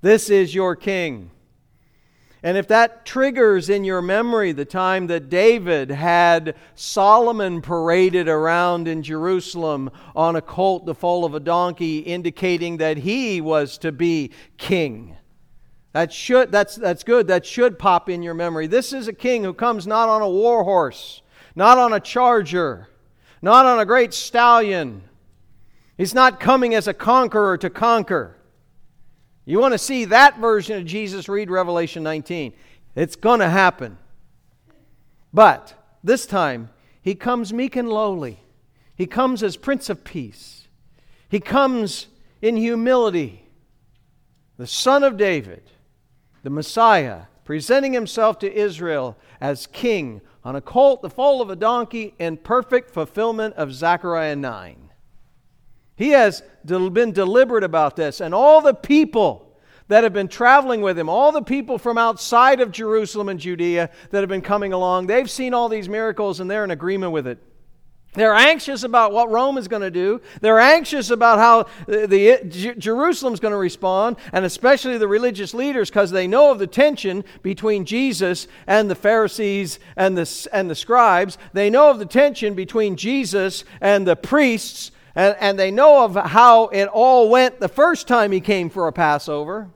This 0.00 0.30
is 0.30 0.54
your 0.54 0.76
king. 0.76 1.30
And 2.42 2.56
if 2.56 2.68
that 2.68 3.04
triggers 3.04 3.68
in 3.68 3.84
your 3.84 4.00
memory 4.00 4.52
the 4.52 4.64
time 4.64 5.08
that 5.08 5.28
David 5.28 5.90
had 5.90 6.54
Solomon 6.76 7.60
paraded 7.60 8.28
around 8.28 8.86
in 8.86 9.02
Jerusalem 9.02 9.90
on 10.14 10.36
a 10.36 10.40
colt 10.40 10.86
the 10.86 10.94
foal 10.94 11.24
of 11.24 11.34
a 11.34 11.40
donkey, 11.40 11.98
indicating 11.98 12.76
that 12.76 12.98
he 12.98 13.40
was 13.40 13.76
to 13.78 13.90
be 13.90 14.30
king. 14.56 15.17
That 15.98 16.12
should, 16.12 16.52
that's, 16.52 16.76
that's 16.76 17.02
good. 17.02 17.26
That 17.26 17.44
should 17.44 17.76
pop 17.76 18.08
in 18.08 18.22
your 18.22 18.32
memory. 18.32 18.68
This 18.68 18.92
is 18.92 19.08
a 19.08 19.12
king 19.12 19.42
who 19.42 19.52
comes 19.52 19.84
not 19.84 20.08
on 20.08 20.22
a 20.22 20.30
war 20.30 20.62
horse, 20.62 21.22
not 21.56 21.76
on 21.76 21.92
a 21.92 21.98
charger, 21.98 22.88
not 23.42 23.66
on 23.66 23.80
a 23.80 23.84
great 23.84 24.14
stallion. 24.14 25.02
He's 25.96 26.14
not 26.14 26.38
coming 26.38 26.72
as 26.72 26.86
a 26.86 26.94
conqueror 26.94 27.58
to 27.58 27.68
conquer. 27.68 28.36
You 29.44 29.58
want 29.58 29.74
to 29.74 29.78
see 29.78 30.04
that 30.04 30.38
version 30.38 30.78
of 30.78 30.86
Jesus? 30.86 31.28
Read 31.28 31.50
Revelation 31.50 32.04
19. 32.04 32.52
It's 32.94 33.16
going 33.16 33.40
to 33.40 33.48
happen. 33.48 33.98
But 35.34 35.74
this 36.04 36.26
time, 36.26 36.70
he 37.02 37.16
comes 37.16 37.52
meek 37.52 37.74
and 37.74 37.88
lowly. 37.88 38.38
He 38.94 39.06
comes 39.06 39.42
as 39.42 39.56
Prince 39.56 39.90
of 39.90 40.04
Peace. 40.04 40.68
He 41.28 41.40
comes 41.40 42.06
in 42.40 42.56
humility, 42.56 43.48
the 44.58 44.68
Son 44.68 45.02
of 45.02 45.16
David, 45.16 45.72
the 46.42 46.50
Messiah, 46.50 47.22
presenting 47.44 47.92
himself 47.92 48.38
to 48.40 48.52
Israel 48.52 49.16
as 49.40 49.66
king 49.66 50.20
on 50.44 50.56
a 50.56 50.60
colt, 50.60 51.02
the 51.02 51.10
foal 51.10 51.42
of 51.42 51.50
a 51.50 51.56
donkey, 51.56 52.14
in 52.18 52.36
perfect 52.36 52.90
fulfillment 52.90 53.54
of 53.54 53.72
Zechariah 53.72 54.36
9. 54.36 54.90
He 55.96 56.10
has 56.10 56.42
been 56.64 57.12
deliberate 57.12 57.64
about 57.64 57.96
this. 57.96 58.20
And 58.20 58.32
all 58.32 58.60
the 58.60 58.74
people 58.74 59.58
that 59.88 60.04
have 60.04 60.12
been 60.12 60.28
traveling 60.28 60.80
with 60.80 60.98
him, 60.98 61.08
all 61.08 61.32
the 61.32 61.42
people 61.42 61.76
from 61.76 61.98
outside 61.98 62.60
of 62.60 62.70
Jerusalem 62.70 63.28
and 63.28 63.40
Judea 63.40 63.90
that 64.10 64.20
have 64.20 64.28
been 64.28 64.40
coming 64.40 64.72
along, 64.72 65.06
they've 65.06 65.30
seen 65.30 65.54
all 65.54 65.68
these 65.68 65.88
miracles 65.88 66.40
and 66.40 66.50
they're 66.50 66.62
in 66.62 66.70
agreement 66.70 67.12
with 67.12 67.26
it. 67.26 67.42
They're 68.14 68.34
anxious 68.34 68.82
about 68.82 69.12
what 69.12 69.30
Rome 69.30 69.58
is 69.58 69.68
going 69.68 69.82
to 69.82 69.90
do. 69.90 70.20
They're 70.40 70.58
anxious 70.58 71.10
about 71.10 71.38
how 71.38 71.66
the, 71.86 72.06
the 72.06 72.74
Jerusalem's 72.78 73.38
going 73.38 73.52
to 73.52 73.58
respond, 73.58 74.16
and 74.32 74.44
especially 74.44 74.98
the 74.98 75.06
religious 75.06 75.54
leaders, 75.54 75.90
because 75.90 76.10
they 76.10 76.26
know 76.26 76.50
of 76.50 76.58
the 76.58 76.66
tension 76.66 77.22
between 77.42 77.84
Jesus 77.84 78.48
and 78.66 78.90
the 78.90 78.94
Pharisees 78.94 79.78
and 79.96 80.16
the, 80.16 80.48
and 80.52 80.68
the 80.68 80.74
scribes. 80.74 81.38
They 81.52 81.70
know 81.70 81.90
of 81.90 81.98
the 81.98 82.06
tension 82.06 82.54
between 82.54 82.96
Jesus 82.96 83.64
and 83.80 84.06
the 84.06 84.16
priests 84.16 84.90
and, 85.18 85.36
and 85.40 85.58
they 85.58 85.72
know 85.72 86.04
of 86.04 86.14
how 86.14 86.68
it 86.68 86.86
all 86.86 87.28
went 87.28 87.58
the 87.58 87.68
first 87.68 88.06
time 88.06 88.30
he 88.30 88.40
came 88.40 88.70
for 88.70 88.86
a 88.86 88.92
Passover. 88.92 89.68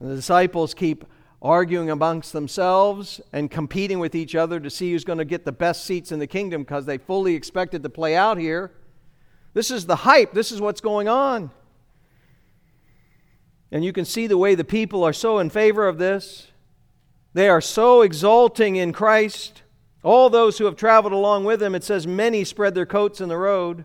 And 0.00 0.10
the 0.10 0.16
disciples 0.16 0.72
keep 0.72 1.04
arguing 1.42 1.90
amongst 1.90 2.32
themselves 2.32 3.20
and 3.32 3.50
competing 3.50 3.98
with 3.98 4.14
each 4.14 4.36
other 4.36 4.60
to 4.60 4.70
see 4.70 4.92
who's 4.92 5.04
going 5.04 5.18
to 5.18 5.24
get 5.24 5.44
the 5.44 5.52
best 5.52 5.84
seats 5.84 6.12
in 6.12 6.20
the 6.20 6.26
kingdom 6.26 6.62
because 6.62 6.86
they 6.86 6.96
fully 6.96 7.34
expected 7.34 7.82
to 7.82 7.90
play 7.90 8.14
out 8.14 8.38
here. 8.38 8.70
This 9.52 9.70
is 9.70 9.84
the 9.84 9.96
hype, 9.96 10.32
this 10.32 10.52
is 10.52 10.60
what's 10.60 10.80
going 10.80 11.08
on. 11.08 11.50
And 13.72 13.84
you 13.84 13.92
can 13.92 14.04
see 14.04 14.26
the 14.26 14.38
way 14.38 14.54
the 14.54 14.64
people 14.64 15.02
are 15.02 15.12
so 15.12 15.38
in 15.38 15.50
favor 15.50 15.88
of 15.88 15.98
this. 15.98 16.52
They 17.34 17.48
are 17.48 17.60
so 17.60 18.02
exulting 18.02 18.76
in 18.76 18.92
Christ. 18.92 19.62
All 20.04 20.30
those 20.30 20.58
who 20.58 20.66
have 20.66 20.76
traveled 20.76 21.12
along 21.12 21.44
with 21.44 21.62
him, 21.62 21.74
it 21.74 21.82
says 21.82 22.06
many 22.06 22.44
spread 22.44 22.74
their 22.74 22.86
coats 22.86 23.20
in 23.20 23.28
the 23.28 23.36
road. 23.36 23.84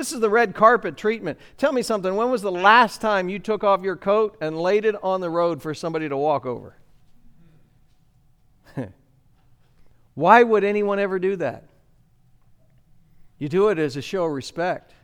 This 0.00 0.12
is 0.12 0.20
the 0.20 0.30
red 0.30 0.54
carpet 0.54 0.96
treatment. 0.96 1.38
Tell 1.58 1.74
me 1.74 1.82
something. 1.82 2.16
When 2.16 2.30
was 2.30 2.40
the 2.40 2.50
last 2.50 3.02
time 3.02 3.28
you 3.28 3.38
took 3.38 3.62
off 3.62 3.82
your 3.82 3.96
coat 3.96 4.34
and 4.40 4.58
laid 4.58 4.86
it 4.86 4.94
on 5.02 5.20
the 5.20 5.28
road 5.28 5.60
for 5.60 5.74
somebody 5.74 6.08
to 6.08 6.16
walk 6.16 6.46
over? 6.46 6.74
Why 10.14 10.42
would 10.42 10.64
anyone 10.64 10.98
ever 10.98 11.18
do 11.18 11.36
that? 11.36 11.64
You 13.36 13.50
do 13.50 13.68
it 13.68 13.78
as 13.78 13.94
a 13.98 14.00
show 14.00 14.24
of 14.24 14.32
respect. 14.32 14.94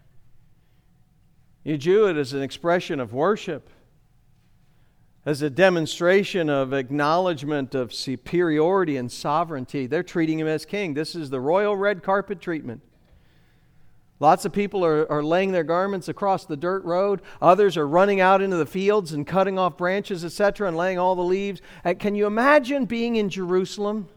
You 1.62 1.76
do 1.76 2.07
it 2.07 2.16
as 2.16 2.32
an 2.32 2.40
expression 2.40 2.99
of 2.99 3.12
worship 3.12 3.68
as 5.26 5.42
a 5.42 5.51
demonstration 5.51 6.49
of 6.49 6.72
acknowledgement 6.72 7.74
of 7.74 7.92
superiority 7.92 8.97
and 8.97 9.12
sovereignty. 9.12 9.86
They're 9.86 10.03
treating 10.03 10.40
him 10.40 10.47
as 10.47 10.64
king. 10.64 10.94
This 10.94 11.14
is 11.14 11.28
the 11.28 11.40
royal 11.42 11.76
red 11.76 12.03
carpet 12.03 12.40
treatment. 12.40 12.80
Lots 14.19 14.45
of 14.45 14.53
people 14.53 14.85
are, 14.85 15.11
are 15.12 15.23
laying 15.23 15.53
their 15.53 15.64
garments 15.64 16.09
across 16.09 16.47
the 16.47 16.57
dirt 16.57 16.83
road. 16.85 17.21
Others 17.43 17.77
are 17.77 17.87
running 17.87 18.21
out 18.21 18.41
into 18.41 18.57
the 18.57 18.67
fields 18.67 19.12
and 19.12 19.27
cutting 19.27 19.59
off 19.59 19.77
branches, 19.77 20.25
etc., 20.25 20.69
and 20.69 20.77
laying 20.77 20.99
all 20.99 21.14
the 21.14 21.23
leaves. 21.23 21.61
Uh, 21.85 21.95
can 21.99 22.14
you 22.14 22.27
imagine 22.27 22.87
being 22.87 23.17
in 23.17 23.29
Jerusalem 23.29 24.09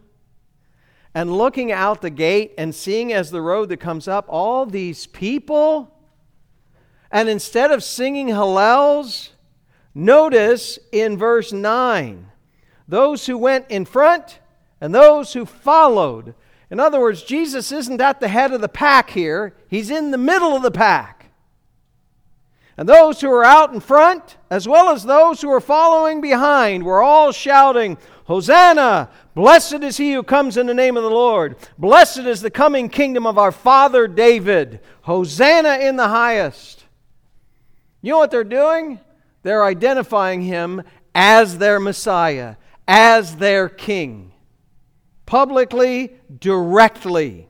and 1.13 1.37
looking 1.37 1.71
out 1.71 2.01
the 2.01 2.09
gate 2.09 2.53
and 2.57 2.73
seeing 2.73 3.11
as 3.11 3.29
the 3.29 3.41
road 3.41 3.69
that 3.69 3.81
comes 3.81 4.07
up 4.07 4.25
all 4.29 4.65
these 4.65 5.05
people? 5.07 5.93
And 7.11 7.27
instead 7.27 7.71
of 7.71 7.83
singing 7.83 8.27
Hallels, 8.27 9.31
Notice 9.93 10.79
in 10.91 11.17
verse 11.17 11.51
9 11.51 12.31
those 12.87 13.25
who 13.25 13.37
went 13.37 13.65
in 13.69 13.85
front 13.85 14.39
and 14.81 14.95
those 14.95 15.33
who 15.33 15.45
followed. 15.45 16.33
In 16.71 16.79
other 16.79 16.99
words, 16.99 17.23
Jesus 17.23 17.71
isn't 17.71 18.01
at 18.01 18.19
the 18.19 18.27
head 18.27 18.53
of 18.53 18.61
the 18.61 18.69
pack 18.69 19.09
here, 19.09 19.55
he's 19.67 19.89
in 19.89 20.11
the 20.11 20.17
middle 20.17 20.55
of 20.55 20.61
the 20.61 20.71
pack. 20.71 21.31
And 22.77 22.87
those 22.87 23.19
who 23.19 23.29
are 23.29 23.43
out 23.43 23.73
in 23.73 23.81
front, 23.81 24.37
as 24.49 24.67
well 24.67 24.89
as 24.89 25.03
those 25.03 25.41
who 25.41 25.49
are 25.49 25.59
following 25.59 26.21
behind, 26.21 26.83
were 26.83 27.01
all 27.01 27.33
shouting, 27.33 27.97
Hosanna! 28.23 29.09
Blessed 29.35 29.83
is 29.83 29.97
he 29.97 30.13
who 30.13 30.23
comes 30.23 30.55
in 30.55 30.67
the 30.67 30.73
name 30.73 30.95
of 30.95 31.03
the 31.03 31.09
Lord. 31.09 31.57
Blessed 31.77 32.19
is 32.19 32.41
the 32.41 32.51
coming 32.51 32.87
kingdom 32.87 33.25
of 33.25 33.37
our 33.37 33.51
father 33.51 34.07
David. 34.07 34.79
Hosanna 35.01 35.79
in 35.79 35.97
the 35.97 36.07
highest. 36.07 36.85
You 38.01 38.11
know 38.11 38.19
what 38.19 38.31
they're 38.31 38.43
doing? 38.43 38.99
They're 39.43 39.65
identifying 39.65 40.41
him 40.41 40.83
as 41.13 41.57
their 41.57 41.79
Messiah, 41.79 42.55
as 42.87 43.37
their 43.37 43.67
King. 43.67 44.28
Publicly, 45.29 46.15
directly. 46.39 47.47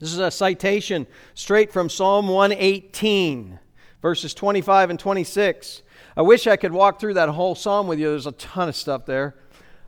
This 0.00 0.12
is 0.12 0.18
a 0.18 0.32
citation 0.32 1.06
straight 1.32 1.72
from 1.72 1.88
Psalm 1.88 2.26
118, 2.26 3.60
verses 4.02 4.34
25 4.34 4.90
and 4.90 4.98
26. 4.98 5.82
I 6.16 6.22
wish 6.22 6.48
I 6.48 6.56
could 6.56 6.72
walk 6.72 6.98
through 6.98 7.14
that 7.14 7.28
whole 7.28 7.54
psalm 7.54 7.86
with 7.86 8.00
you. 8.00 8.08
There's 8.10 8.26
a 8.26 8.32
ton 8.32 8.68
of 8.68 8.74
stuff 8.74 9.06
there. 9.06 9.36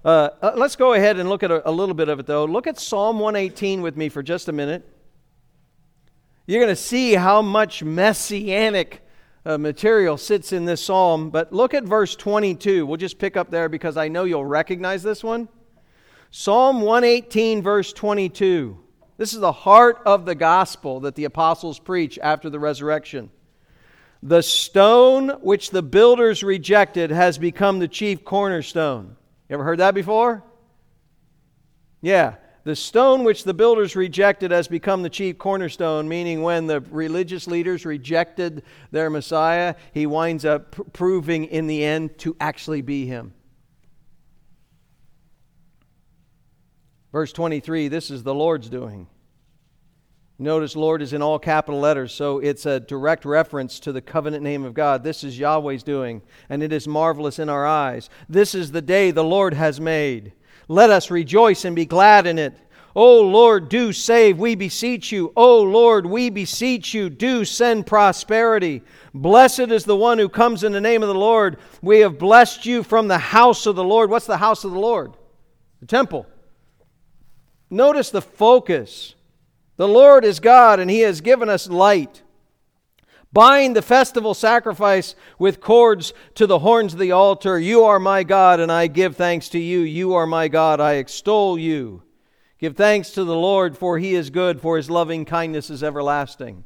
Uh, 0.04 0.28
uh 0.40 0.52
let's 0.54 0.76
go 0.76 0.92
ahead 0.92 1.18
and 1.18 1.28
look 1.28 1.42
at 1.42 1.50
a, 1.50 1.68
a 1.68 1.72
little 1.72 1.96
bit 1.96 2.08
of 2.08 2.20
it, 2.20 2.26
though. 2.26 2.44
Look 2.44 2.68
at 2.68 2.78
Psalm 2.78 3.18
118 3.18 3.82
with 3.82 3.96
me 3.96 4.08
for 4.08 4.22
just 4.22 4.48
a 4.48 4.52
minute. 4.52 4.88
You're 6.46 6.60
going 6.60 6.70
to 6.70 6.80
see 6.80 7.14
how 7.14 7.42
much 7.42 7.82
messianic 7.82 9.04
uh, 9.44 9.58
material 9.58 10.16
sits 10.16 10.52
in 10.52 10.64
this 10.64 10.84
psalm. 10.84 11.30
But 11.30 11.52
look 11.52 11.74
at 11.74 11.82
verse 11.82 12.14
22. 12.14 12.86
We'll 12.86 12.98
just 12.98 13.18
pick 13.18 13.36
up 13.36 13.50
there 13.50 13.68
because 13.68 13.96
I 13.96 14.06
know 14.06 14.22
you'll 14.22 14.44
recognize 14.44 15.02
this 15.02 15.24
one. 15.24 15.48
Psalm 16.36 16.80
118, 16.80 17.62
verse 17.62 17.92
22. 17.92 18.76
This 19.18 19.32
is 19.32 19.38
the 19.38 19.52
heart 19.52 20.00
of 20.04 20.24
the 20.26 20.34
gospel 20.34 20.98
that 20.98 21.14
the 21.14 21.26
apostles 21.26 21.78
preach 21.78 22.18
after 22.20 22.50
the 22.50 22.58
resurrection. 22.58 23.30
The 24.20 24.42
stone 24.42 25.28
which 25.42 25.70
the 25.70 25.80
builders 25.80 26.42
rejected 26.42 27.12
has 27.12 27.38
become 27.38 27.78
the 27.78 27.86
chief 27.86 28.24
cornerstone. 28.24 29.14
You 29.48 29.54
ever 29.54 29.62
heard 29.62 29.78
that 29.78 29.94
before? 29.94 30.42
Yeah. 32.00 32.34
The 32.64 32.74
stone 32.74 33.22
which 33.22 33.44
the 33.44 33.54
builders 33.54 33.94
rejected 33.94 34.50
has 34.50 34.66
become 34.66 35.02
the 35.02 35.10
chief 35.10 35.38
cornerstone, 35.38 36.08
meaning 36.08 36.42
when 36.42 36.66
the 36.66 36.80
religious 36.80 37.46
leaders 37.46 37.86
rejected 37.86 38.64
their 38.90 39.08
Messiah, 39.08 39.76
he 39.92 40.04
winds 40.04 40.44
up 40.44 40.72
pr- 40.72 40.82
proving 40.82 41.44
in 41.44 41.68
the 41.68 41.84
end 41.84 42.18
to 42.18 42.36
actually 42.40 42.82
be 42.82 43.06
him. 43.06 43.34
Verse 47.14 47.32
23 47.32 47.86
this 47.86 48.10
is 48.10 48.24
the 48.24 48.34
Lord's 48.34 48.68
doing. 48.68 49.06
Notice 50.36 50.74
Lord 50.74 51.00
is 51.00 51.12
in 51.12 51.22
all 51.22 51.38
capital 51.38 51.78
letters, 51.78 52.12
so 52.12 52.40
it's 52.40 52.66
a 52.66 52.80
direct 52.80 53.24
reference 53.24 53.78
to 53.78 53.92
the 53.92 54.00
covenant 54.00 54.42
name 54.42 54.64
of 54.64 54.74
God. 54.74 55.04
This 55.04 55.22
is 55.22 55.38
Yahweh's 55.38 55.84
doing, 55.84 56.22
and 56.48 56.60
it 56.60 56.72
is 56.72 56.88
marvelous 56.88 57.38
in 57.38 57.48
our 57.48 57.64
eyes. 57.64 58.10
This 58.28 58.52
is 58.52 58.72
the 58.72 58.82
day 58.82 59.12
the 59.12 59.22
Lord 59.22 59.54
has 59.54 59.80
made. 59.80 60.32
Let 60.66 60.90
us 60.90 61.08
rejoice 61.08 61.64
and 61.64 61.76
be 61.76 61.86
glad 61.86 62.26
in 62.26 62.36
it. 62.36 62.52
O 62.96 63.20
Lord, 63.20 63.68
do 63.68 63.92
save, 63.92 64.40
we 64.40 64.56
beseech 64.56 65.12
you. 65.12 65.32
O 65.36 65.62
Lord, 65.62 66.06
we 66.06 66.30
beseech 66.30 66.94
you, 66.94 67.08
do 67.08 67.44
send 67.44 67.86
prosperity. 67.86 68.82
Blessed 69.14 69.70
is 69.70 69.84
the 69.84 69.94
one 69.94 70.18
who 70.18 70.28
comes 70.28 70.64
in 70.64 70.72
the 70.72 70.80
name 70.80 71.04
of 71.04 71.08
the 71.08 71.14
Lord. 71.14 71.58
We 71.80 72.00
have 72.00 72.18
blessed 72.18 72.66
you 72.66 72.82
from 72.82 73.06
the 73.06 73.18
house 73.18 73.66
of 73.66 73.76
the 73.76 73.84
Lord. 73.84 74.10
What's 74.10 74.26
the 74.26 74.36
house 74.36 74.64
of 74.64 74.72
the 74.72 74.80
Lord? 74.80 75.16
The 75.78 75.86
temple. 75.86 76.26
Notice 77.74 78.10
the 78.10 78.22
focus. 78.22 79.16
The 79.76 79.88
Lord 79.88 80.24
is 80.24 80.38
God, 80.38 80.78
and 80.78 80.88
He 80.88 81.00
has 81.00 81.20
given 81.20 81.48
us 81.48 81.68
light. 81.68 82.22
Bind 83.32 83.74
the 83.74 83.82
festival 83.82 84.32
sacrifice 84.32 85.16
with 85.40 85.60
cords 85.60 86.14
to 86.36 86.46
the 86.46 86.60
horns 86.60 86.92
of 86.92 87.00
the 87.00 87.10
altar. 87.10 87.58
You 87.58 87.82
are 87.82 87.98
my 87.98 88.22
God, 88.22 88.60
and 88.60 88.70
I 88.70 88.86
give 88.86 89.16
thanks 89.16 89.48
to 89.48 89.58
you. 89.58 89.80
You 89.80 90.14
are 90.14 90.24
my 90.24 90.46
God, 90.46 90.80
I 90.80 90.94
extol 90.94 91.58
you. 91.58 92.04
Give 92.60 92.76
thanks 92.76 93.10
to 93.10 93.24
the 93.24 93.34
Lord, 93.34 93.76
for 93.76 93.98
he 93.98 94.14
is 94.14 94.30
good, 94.30 94.60
for 94.60 94.76
his 94.76 94.88
loving 94.88 95.24
kindness 95.24 95.68
is 95.68 95.82
everlasting. 95.82 96.62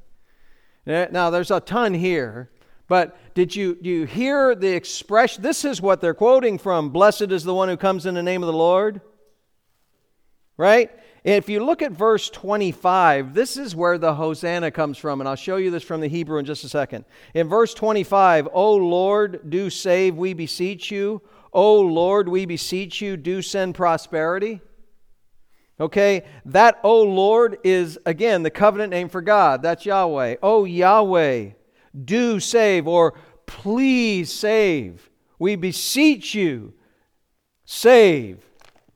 Eh, 0.86 1.06
now, 1.10 1.30
there's 1.30 1.50
a 1.50 1.58
ton 1.58 1.94
here, 1.94 2.50
but 2.86 3.16
did 3.34 3.56
you, 3.56 3.76
do 3.76 3.88
you 3.88 4.04
hear 4.04 4.54
the 4.54 4.74
expression? 4.74 5.42
This 5.42 5.64
is 5.64 5.80
what 5.80 6.02
they're 6.02 6.12
quoting 6.12 6.58
from 6.58 6.90
Blessed 6.90 7.32
is 7.32 7.44
the 7.44 7.54
one 7.54 7.70
who 7.70 7.78
comes 7.78 8.04
in 8.04 8.14
the 8.14 8.22
name 8.22 8.42
of 8.42 8.46
the 8.46 8.52
Lord. 8.52 9.00
Right? 10.58 10.90
If 11.24 11.48
you 11.48 11.64
look 11.64 11.82
at 11.82 11.92
verse 11.92 12.28
25, 12.30 13.32
this 13.32 13.56
is 13.56 13.74
where 13.76 13.96
the 13.96 14.14
Hosanna 14.14 14.70
comes 14.70 14.98
from, 14.98 15.20
and 15.20 15.28
I'll 15.28 15.36
show 15.36 15.56
you 15.56 15.70
this 15.70 15.82
from 15.82 16.00
the 16.00 16.08
Hebrew 16.08 16.38
in 16.38 16.44
just 16.44 16.64
a 16.64 16.68
second. 16.68 17.04
In 17.32 17.48
verse 17.48 17.74
25, 17.74 18.48
O 18.52 18.74
Lord, 18.74 19.48
do 19.48 19.70
save, 19.70 20.16
we 20.16 20.34
beseech 20.34 20.90
you. 20.90 21.22
O 21.52 21.80
Lord, 21.80 22.28
we 22.28 22.44
beseech 22.44 23.00
you, 23.00 23.16
do 23.16 23.40
send 23.40 23.74
prosperity. 23.74 24.60
Okay, 25.80 26.24
that 26.44 26.80
O 26.82 27.02
Lord 27.02 27.58
is 27.62 27.98
again 28.04 28.42
the 28.42 28.50
covenant 28.50 28.90
name 28.90 29.08
for 29.08 29.22
God. 29.22 29.62
That's 29.62 29.86
Yahweh. 29.86 30.36
O 30.42 30.64
Yahweh, 30.64 31.50
do 32.04 32.40
save 32.40 32.88
or 32.88 33.14
please 33.46 34.32
save. 34.32 35.08
We 35.38 35.54
beseech 35.54 36.34
you, 36.34 36.74
save. 37.64 38.47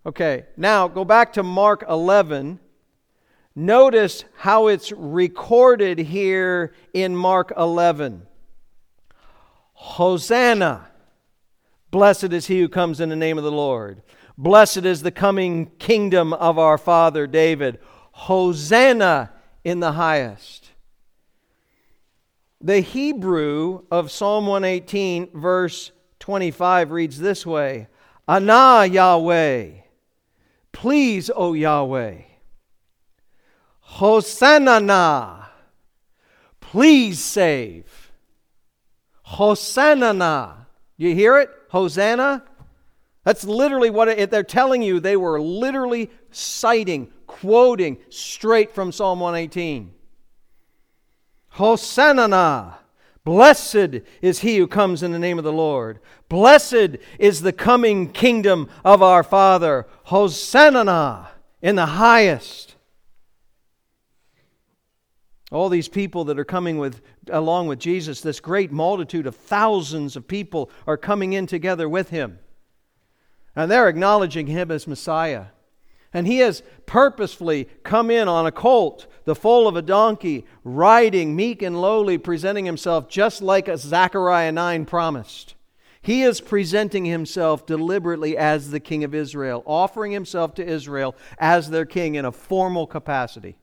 Okay, 0.04 0.46
now 0.56 0.88
go 0.88 1.04
back 1.04 1.34
to 1.34 1.44
Mark 1.44 1.84
11. 1.88 2.58
Notice 3.54 4.24
how 4.36 4.66
it's 4.66 4.90
recorded 4.90 5.98
here 5.98 6.74
in 6.92 7.14
Mark 7.14 7.52
11. 7.56 8.26
Hosanna. 9.74 10.88
Blessed 11.92 12.32
is 12.32 12.46
he 12.46 12.58
who 12.58 12.68
comes 12.68 12.98
in 12.98 13.10
the 13.10 13.16
name 13.16 13.38
of 13.38 13.44
the 13.44 13.52
Lord. 13.52 14.02
Blessed 14.36 14.78
is 14.78 15.02
the 15.02 15.12
coming 15.12 15.66
kingdom 15.78 16.32
of 16.32 16.58
our 16.58 16.78
father 16.78 17.28
David. 17.28 17.78
Hosanna 18.12 19.30
in 19.62 19.78
the 19.78 19.92
highest. 19.92 20.70
The 22.60 22.80
Hebrew 22.80 23.84
of 23.90 24.10
Psalm 24.10 24.46
118, 24.46 25.30
verse 25.32 25.92
25, 26.18 26.90
reads 26.90 27.20
this 27.20 27.46
way 27.46 27.86
Anah 28.26 28.86
Yahweh. 28.86 29.81
Please, 30.72 31.30
O 31.34 31.52
Yahweh. 31.52 32.22
Hosanna. 33.80 35.50
Please 36.60 37.22
save. 37.22 38.12
Hosanna. 39.22 40.66
You 40.96 41.14
hear 41.14 41.38
it? 41.38 41.50
Hosanna. 41.70 42.44
That's 43.24 43.44
literally 43.44 43.90
what 43.90 44.08
it, 44.08 44.30
they're 44.30 44.42
telling 44.42 44.82
you. 44.82 44.98
They 44.98 45.16
were 45.16 45.40
literally 45.40 46.10
citing, 46.30 47.12
quoting 47.26 47.98
straight 48.08 48.74
from 48.74 48.90
Psalm 48.90 49.20
118. 49.20 49.92
Hosanna! 51.50 52.78
Blessed 53.24 54.00
is 54.20 54.40
he 54.40 54.58
who 54.58 54.66
comes 54.66 55.02
in 55.02 55.12
the 55.12 55.18
name 55.18 55.38
of 55.38 55.44
the 55.44 55.52
Lord. 55.52 56.00
Blessed 56.28 56.96
is 57.18 57.42
the 57.42 57.52
coming 57.52 58.10
kingdom 58.10 58.68
of 58.84 59.02
our 59.02 59.22
Father. 59.22 59.86
Hosanna 60.04 61.30
in 61.60 61.76
the 61.76 61.86
highest. 61.86 62.74
All 65.52 65.68
these 65.68 65.88
people 65.88 66.24
that 66.24 66.38
are 66.38 66.44
coming 66.44 66.78
with 66.78 67.00
along 67.30 67.68
with 67.68 67.78
Jesus, 67.78 68.20
this 68.20 68.40
great 68.40 68.72
multitude 68.72 69.26
of 69.26 69.36
thousands 69.36 70.16
of 70.16 70.26
people 70.26 70.70
are 70.86 70.96
coming 70.96 71.34
in 71.34 71.46
together 71.46 71.88
with 71.88 72.10
him. 72.10 72.38
And 73.54 73.70
they're 73.70 73.88
acknowledging 73.88 74.46
him 74.46 74.70
as 74.70 74.86
Messiah. 74.86 75.46
And 76.12 76.26
he 76.26 76.38
has 76.38 76.62
purposefully 76.86 77.68
come 77.84 78.10
in 78.10 78.28
on 78.28 78.46
a 78.46 78.52
colt, 78.52 79.06
the 79.24 79.34
foal 79.34 79.68
of 79.68 79.76
a 79.76 79.82
donkey, 79.82 80.44
riding 80.64 81.36
meek 81.36 81.62
and 81.62 81.80
lowly, 81.80 82.18
presenting 82.18 82.64
himself 82.64 83.08
just 83.08 83.42
like 83.42 83.68
Zechariah 83.76 84.52
9 84.52 84.84
promised. 84.84 85.54
He 86.02 86.22
is 86.22 86.40
presenting 86.40 87.04
himself 87.04 87.64
deliberately 87.64 88.36
as 88.36 88.70
the 88.70 88.80
king 88.80 89.04
of 89.04 89.14
Israel, 89.14 89.62
offering 89.66 90.10
himself 90.10 90.54
to 90.54 90.66
Israel 90.66 91.14
as 91.38 91.70
their 91.70 91.86
king 91.86 92.16
in 92.16 92.24
a 92.24 92.32
formal 92.32 92.88
capacity. 92.88 93.56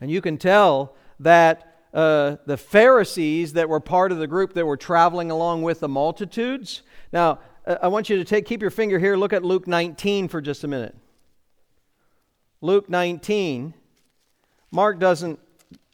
And 0.00 0.10
you 0.10 0.20
can 0.20 0.38
tell 0.38 0.94
that 1.18 1.80
uh, 1.92 2.36
the 2.46 2.56
Pharisees 2.56 3.54
that 3.54 3.68
were 3.68 3.80
part 3.80 4.12
of 4.12 4.18
the 4.18 4.26
group 4.26 4.52
that 4.54 4.66
were 4.66 4.76
traveling 4.76 5.30
along 5.30 5.62
with 5.62 5.80
the 5.80 5.88
multitudes. 5.88 6.82
Now, 7.12 7.40
uh, 7.66 7.78
I 7.82 7.88
want 7.88 8.08
you 8.08 8.16
to 8.16 8.24
take, 8.24 8.44
keep 8.44 8.60
your 8.60 8.70
finger 8.70 8.98
here, 8.98 9.16
look 9.16 9.32
at 9.32 9.42
Luke 9.42 9.66
19 9.66 10.28
for 10.28 10.40
just 10.40 10.62
a 10.62 10.68
minute. 10.68 10.94
Luke 12.60 12.88
19. 12.88 13.74
Mark 14.70 14.98
doesn't, 14.98 15.38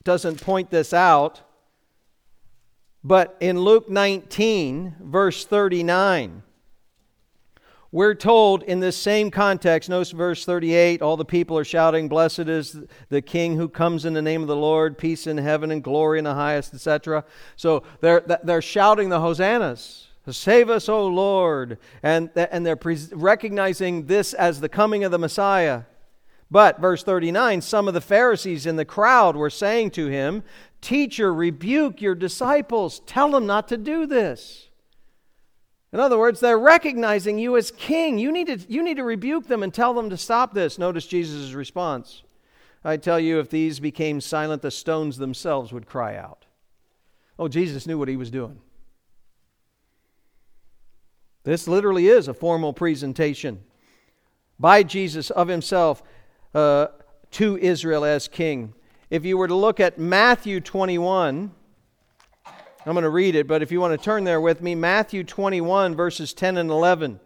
doesn't 0.05 0.41
point 0.41 0.71
this 0.71 0.93
out, 0.93 1.41
but 3.05 3.37
in 3.41 3.59
Luke 3.59 3.91
19, 3.91 4.97
verse 5.01 5.45
39, 5.45 6.43
we're 7.91 8.15
told 8.15 8.63
in 8.63 8.81
this 8.81 8.97
same 8.97 9.31
context, 9.31 9.91
notice 9.91 10.13
verse 10.13 10.47
38, 10.47 11.03
all 11.03 11.19
the 11.19 11.27
people 11.27 11.59
are 11.59 11.65
shouting, 11.65 12.09
Blessed 12.09 12.41
is 12.41 12.81
the 13.11 13.21
King 13.21 13.57
who 13.57 13.69
comes 13.69 14.07
in 14.07 14.15
the 14.15 14.23
name 14.23 14.41
of 14.41 14.49
the 14.49 14.57
Lord, 14.57 14.97
peace 14.97 15.27
in 15.27 15.37
heaven 15.37 15.71
and 15.71 15.85
glory 15.85 16.19
in 16.19 16.25
the 16.25 16.33
highest, 16.33 16.73
etc. 16.73 17.25
So 17.57 17.83
they're, 18.01 18.23
they're 18.43 18.63
shouting 18.63 19.11
the 19.11 19.21
hosannas. 19.21 20.09
Save 20.31 20.71
us, 20.71 20.89
O 20.89 21.07
Lord. 21.07 21.79
And, 22.03 22.31
and 22.35 22.65
they're 22.65 22.79
recognizing 23.13 24.07
this 24.07 24.33
as 24.33 24.61
the 24.61 24.69
coming 24.69 25.05
of 25.05 25.11
the 25.11 25.19
Messiah. 25.19 25.83
But, 26.53 26.79
verse 26.79 27.03
39, 27.03 27.63
some 27.63 27.89
of 27.89 27.95
the 27.95 28.03
Pharisees 28.03 28.67
in 28.67 28.77
the 28.77 28.85
crowd 28.85 29.37
were 29.37 29.49
saying 29.49 29.93
to 29.93 30.09
him, 30.09 30.43
Teacher, 30.83 31.33
rebuke 31.33 32.03
your 32.03 32.15
disciples. 32.15 33.01
Tell 33.07 33.31
them 33.31 33.47
not 33.47 33.69
to 33.69 33.79
do 33.79 34.05
this. 34.05 34.69
In 35.95 35.99
other 35.99 36.19
words, 36.19 36.41
they're 36.41 36.59
recognizing 36.59 37.39
you 37.39 37.57
as 37.57 37.71
king. 37.71 38.19
You 38.19 38.31
need 38.31 38.49
to, 38.49 38.59
you 38.71 38.83
need 38.83 38.99
to 38.99 39.03
rebuke 39.03 39.47
them 39.47 39.63
and 39.63 39.73
tell 39.73 39.95
them 39.95 40.11
to 40.11 40.19
stop 40.19 40.53
this. 40.53 40.79
Notice 40.79 41.07
Jesus' 41.07 41.55
response. 41.55 42.23
I 42.85 42.99
tell 42.99 43.19
you, 43.19 43.39
if 43.39 43.49
these 43.49 43.81
became 43.81 44.21
silent, 44.21 44.61
the 44.61 44.71
stones 44.71 45.17
themselves 45.17 45.73
would 45.73 45.87
cry 45.87 46.17
out. 46.17 46.45
Oh, 47.39 47.49
Jesus 47.49 47.87
knew 47.87 47.99
what 47.99 48.09
he 48.09 48.17
was 48.17 48.31
doing. 48.31 48.61
This 51.45 51.67
literally 51.67 52.09
is 52.09 52.29
a 52.29 52.35
formal 52.35 52.75
presentation 52.75 53.63
by 54.61 54.83
Jesus 54.83 55.31
of 55.31 55.49
himself 55.49 56.03
uh, 56.55 56.89
to 57.33 57.57
Israel 57.59 58.05
as 58.05 58.29
king. 58.29 58.75
If 59.11 59.25
you 59.25 59.37
were 59.37 59.49
to 59.49 59.55
look 59.55 59.81
at 59.81 59.99
Matthew 59.99 60.61
21, 60.61 61.53
I'm 62.85 62.95
going 62.95 63.03
to 63.03 63.11
read 63.11 63.35
it, 63.35 63.47
but 63.47 63.63
if 63.63 63.71
you 63.71 63.81
want 63.81 63.99
to 63.99 64.05
turn 64.05 64.25
there 64.25 64.41
with 64.41 64.61
me, 64.61 64.75
Matthew 64.75 65.23
21, 65.23 65.95
verses 65.95 66.35
10 66.35 66.57
and 66.57 66.71
11. 66.71 67.21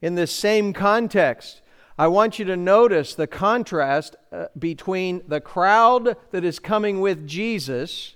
In 0.00 0.14
this 0.14 0.30
same 0.30 0.72
context, 0.72 1.62
I 1.98 2.08
want 2.08 2.38
you 2.38 2.44
to 2.44 2.56
notice 2.56 3.14
the 3.14 3.26
contrast 3.26 4.16
uh, 4.30 4.46
between 4.58 5.22
the 5.26 5.40
crowd 5.40 6.16
that 6.30 6.44
is 6.44 6.58
coming 6.58 7.00
with 7.00 7.26
Jesus 7.26 8.14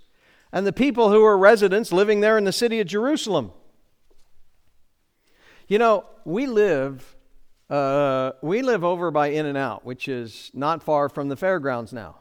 and 0.53 0.67
the 0.67 0.73
people 0.73 1.11
who 1.11 1.25
are 1.25 1.39
residents 1.39 1.93
living 1.93 2.21
there 2.21 2.37
in 2.37 2.45
the 2.45 2.53
city 2.53 2.81
of 2.81 2.87
Jerusalem. 2.87 3.53
You 5.67 5.79
know, 5.79 6.05
we 6.25 6.47
live 6.47 7.17
uh, 7.71 8.33
we 8.43 8.63
live 8.63 8.85
over 8.85 9.11
by 9.11 9.29
In 9.29 9.47
and 9.47 9.57
Out, 9.57 9.85
which 9.85 10.09
is 10.09 10.51
not 10.53 10.83
far 10.83 11.09
from 11.09 11.29
the 11.29 11.37
fairgrounds 11.37 11.93
now. 11.93 12.17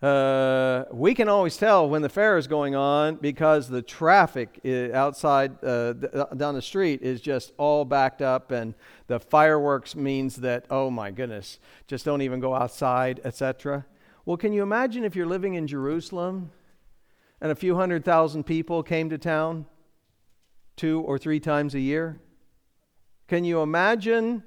Uh, 0.00 0.84
we 0.92 1.14
can 1.14 1.28
always 1.28 1.56
tell 1.56 1.88
when 1.88 2.02
the 2.02 2.08
fair 2.08 2.36
is 2.36 2.46
going 2.46 2.74
on 2.74 3.16
because 3.16 3.68
the 3.68 3.80
traffic 3.80 4.60
outside 4.92 5.52
uh, 5.64 5.94
down 6.36 6.54
the 6.54 6.62
street 6.62 7.00
is 7.02 7.20
just 7.20 7.52
all 7.56 7.84
backed 7.84 8.20
up, 8.22 8.50
and 8.50 8.74
the 9.06 9.18
fireworks 9.18 9.96
means 9.96 10.36
that 10.36 10.66
oh 10.70 10.90
my 10.90 11.10
goodness, 11.10 11.58
just 11.86 12.04
don't 12.04 12.22
even 12.22 12.38
go 12.38 12.54
outside, 12.54 13.20
etc. 13.24 13.86
Well, 14.26 14.36
can 14.36 14.52
you 14.52 14.62
imagine 14.62 15.04
if 15.04 15.16
you're 15.16 15.26
living 15.26 15.54
in 15.54 15.66
Jerusalem 15.66 16.50
and 17.40 17.50
a 17.50 17.54
few 17.54 17.76
hundred 17.76 18.04
thousand 18.04 18.44
people 18.44 18.82
came 18.82 19.10
to 19.10 19.18
town? 19.18 19.66
two 20.76 21.00
or 21.02 21.18
three 21.18 21.40
times 21.40 21.74
a 21.74 21.80
year? 21.80 22.20
Can 23.26 23.44
you 23.44 23.62
imagine 23.62 24.42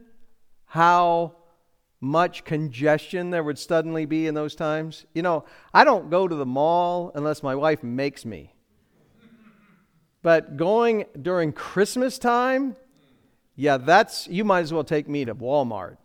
how 0.66 1.38
much 2.00 2.44
congestion 2.44 3.32
there 3.32 3.44
would 3.44 3.58
suddenly 3.58 4.06
be 4.06 4.28
in 4.28 4.36
those 4.36 4.56
times. 4.56 5.06
You 5.14 5.22
know, 5.22 5.46
I 5.74 5.84
don't 5.84 6.10
go 6.10 6.28
to 6.28 6.36
the 6.36 6.46
mall 6.46 7.12
unless 7.16 7.42
my 7.42 7.56
wife 7.56 7.84
makes 7.84 8.26
me. 8.26 8.54
But 10.22 10.58
going 10.58 11.06
during 11.22 11.54
Christmas 11.54 12.20
time, 12.20 12.76
yeah, 13.56 13.78
that's 13.78 14.28
you 14.28 14.44
might 14.44 14.62
as 14.62 14.74
well 14.74 14.84
take 14.84 15.08
me 15.08 15.26
to 15.26 15.34
Walmart. 15.34 15.98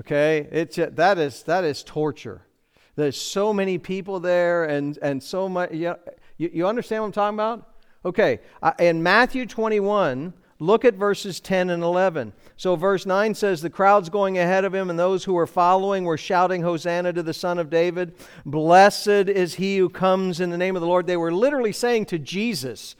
Okay? 0.00 0.48
It's 0.50 0.76
that 0.76 1.18
is 1.18 1.42
that 1.44 1.64
is 1.64 1.82
torture. 1.82 2.46
There's 2.94 3.20
so 3.20 3.52
many 3.52 3.78
people 3.78 4.20
there 4.20 4.64
and 4.64 4.98
and 5.02 5.22
so 5.22 5.48
much 5.48 5.72
you, 5.72 5.94
you, 6.36 6.50
you 6.52 6.66
understand 6.66 7.02
what 7.02 7.06
I'm 7.08 7.12
talking 7.12 7.36
about? 7.36 7.68
Okay, 8.04 8.40
uh, 8.60 8.72
in 8.80 9.00
Matthew 9.00 9.46
21, 9.46 10.34
Look 10.62 10.84
at 10.84 10.94
verses 10.94 11.40
10 11.40 11.70
and 11.70 11.82
11. 11.82 12.32
So, 12.56 12.76
verse 12.76 13.04
9 13.04 13.34
says, 13.34 13.60
The 13.62 13.68
crowds 13.68 14.08
going 14.08 14.38
ahead 14.38 14.64
of 14.64 14.72
him 14.72 14.90
and 14.90 14.96
those 14.96 15.24
who 15.24 15.32
were 15.32 15.48
following 15.48 16.04
were 16.04 16.16
shouting, 16.16 16.62
Hosanna 16.62 17.12
to 17.14 17.22
the 17.24 17.34
Son 17.34 17.58
of 17.58 17.68
David. 17.68 18.14
Blessed 18.46 19.08
is 19.08 19.54
he 19.54 19.78
who 19.78 19.88
comes 19.88 20.38
in 20.38 20.50
the 20.50 20.56
name 20.56 20.76
of 20.76 20.80
the 20.80 20.86
Lord. 20.86 21.08
They 21.08 21.16
were 21.16 21.32
literally 21.32 21.72
saying 21.72 22.06
to 22.06 22.18
Jesus, 22.20 22.94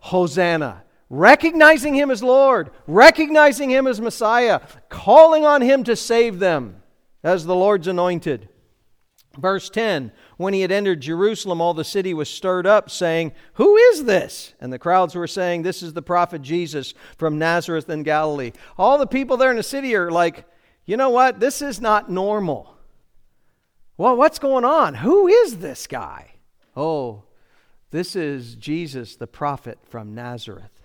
Hosanna, 0.00 0.82
recognizing 1.08 1.94
him 1.94 2.10
as 2.10 2.20
Lord, 2.20 2.70
recognizing 2.88 3.70
him 3.70 3.86
as 3.86 4.00
Messiah, 4.00 4.60
calling 4.88 5.46
on 5.46 5.62
him 5.62 5.84
to 5.84 5.94
save 5.94 6.40
them 6.40 6.82
as 7.22 7.46
the 7.46 7.54
Lord's 7.54 7.86
anointed. 7.86 8.48
Verse 9.38 9.70
10 9.70 10.10
When 10.36 10.52
he 10.52 10.62
had 10.62 10.72
entered 10.72 11.00
Jerusalem, 11.00 11.60
all 11.60 11.74
the 11.74 11.84
city 11.84 12.12
was 12.12 12.28
stirred 12.28 12.66
up, 12.66 12.90
saying, 12.90 13.32
Who 13.54 13.76
is 13.76 14.04
this? 14.04 14.54
And 14.60 14.72
the 14.72 14.78
crowds 14.78 15.14
were 15.14 15.26
saying, 15.26 15.62
This 15.62 15.82
is 15.82 15.92
the 15.92 16.02
prophet 16.02 16.42
Jesus 16.42 16.94
from 17.16 17.38
Nazareth 17.38 17.88
in 17.88 18.02
Galilee. 18.02 18.52
All 18.76 18.98
the 18.98 19.06
people 19.06 19.36
there 19.36 19.50
in 19.50 19.56
the 19.56 19.62
city 19.62 19.94
are 19.94 20.10
like, 20.10 20.44
You 20.86 20.96
know 20.96 21.10
what? 21.10 21.40
This 21.40 21.62
is 21.62 21.80
not 21.80 22.10
normal. 22.10 22.76
Well, 23.96 24.16
what's 24.16 24.40
going 24.40 24.64
on? 24.64 24.94
Who 24.94 25.28
is 25.28 25.58
this 25.58 25.86
guy? 25.86 26.32
Oh, 26.76 27.22
this 27.92 28.16
is 28.16 28.56
Jesus, 28.56 29.14
the 29.14 29.28
prophet 29.28 29.78
from 29.84 30.16
Nazareth. 30.16 30.82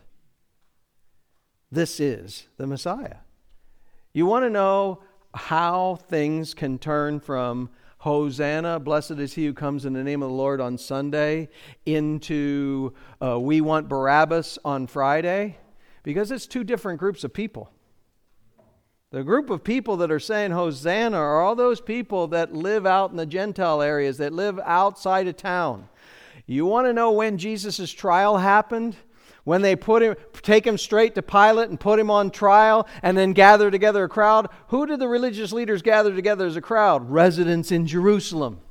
This 1.72 2.00
is 2.00 2.48
the 2.58 2.68
Messiah. 2.68 3.18
You 4.14 4.28
want 4.28 4.46
to 4.46 4.50
know 4.50 5.02
how 5.34 5.96
things 6.08 6.54
can 6.54 6.78
turn 6.78 7.20
from 7.20 7.70
Hosanna, 8.00 8.80
blessed 8.80 9.12
is 9.12 9.34
he 9.34 9.46
who 9.46 9.54
comes 9.54 9.86
in 9.86 9.92
the 9.92 10.04
name 10.04 10.24
of 10.24 10.30
the 10.30 10.36
Lord 10.36 10.62
on 10.62 10.78
Sunday, 10.78 11.50
into 11.86 12.94
uh, 13.22 13.38
we 13.38 13.60
want 13.60 13.90
Barabbas 13.90 14.58
on 14.64 14.88
Friday, 14.88 15.58
because 16.04 16.32
it's 16.32 16.48
two 16.48 16.64
different 16.64 16.98
groups 16.98 17.26
of 17.26 17.34
people. 17.34 17.72
The 19.12 19.24
group 19.24 19.50
of 19.50 19.66
people 19.66 19.98
that 19.98 20.12
are 20.12 20.20
saying 20.20 20.52
Hosanna 20.52 21.18
are 21.18 21.42
all 21.42 21.56
those 21.56 21.82
people 21.82 22.28
that 22.28 22.54
live 22.54 22.86
out 22.86 23.12
in 23.12 23.18
the 23.18 23.26
Gentile 23.26 23.82
areas, 23.82 24.18
that 24.20 24.32
live 24.32 24.60
outside 24.64 25.28
of 25.28 25.36
town. 25.36 25.90
You 26.46 26.66
want 26.66 26.88
to 26.88 26.94
know 26.94 27.12
when 27.12 27.38
Jesus' 27.38 27.92
trial 27.92 28.38
happened? 28.38 28.96
When 29.50 29.64
they 29.64 29.76
put 29.76 30.04
him, 30.04 30.16
take 30.44 30.68
him 30.68 30.78
straight 30.78 31.16
to 31.16 31.24
Pilate 31.24 31.72
and 31.72 31.80
put 31.80 31.98
him 31.98 32.12
on 32.12 32.30
trial 32.30 32.88
and 33.02 33.18
then 33.18 33.34
gather 33.34 33.72
together 33.72 34.04
a 34.04 34.08
crowd, 34.08 34.48
who 34.68 34.86
did 34.86 35.00
the 35.00 35.08
religious 35.08 35.52
leaders 35.52 35.82
gather 35.82 36.14
together 36.14 36.46
as 36.46 36.56
a 36.56 36.62
crowd? 36.62 37.10
Residents 37.10 37.72
in 37.72 37.88
Jerusalem 37.88 38.62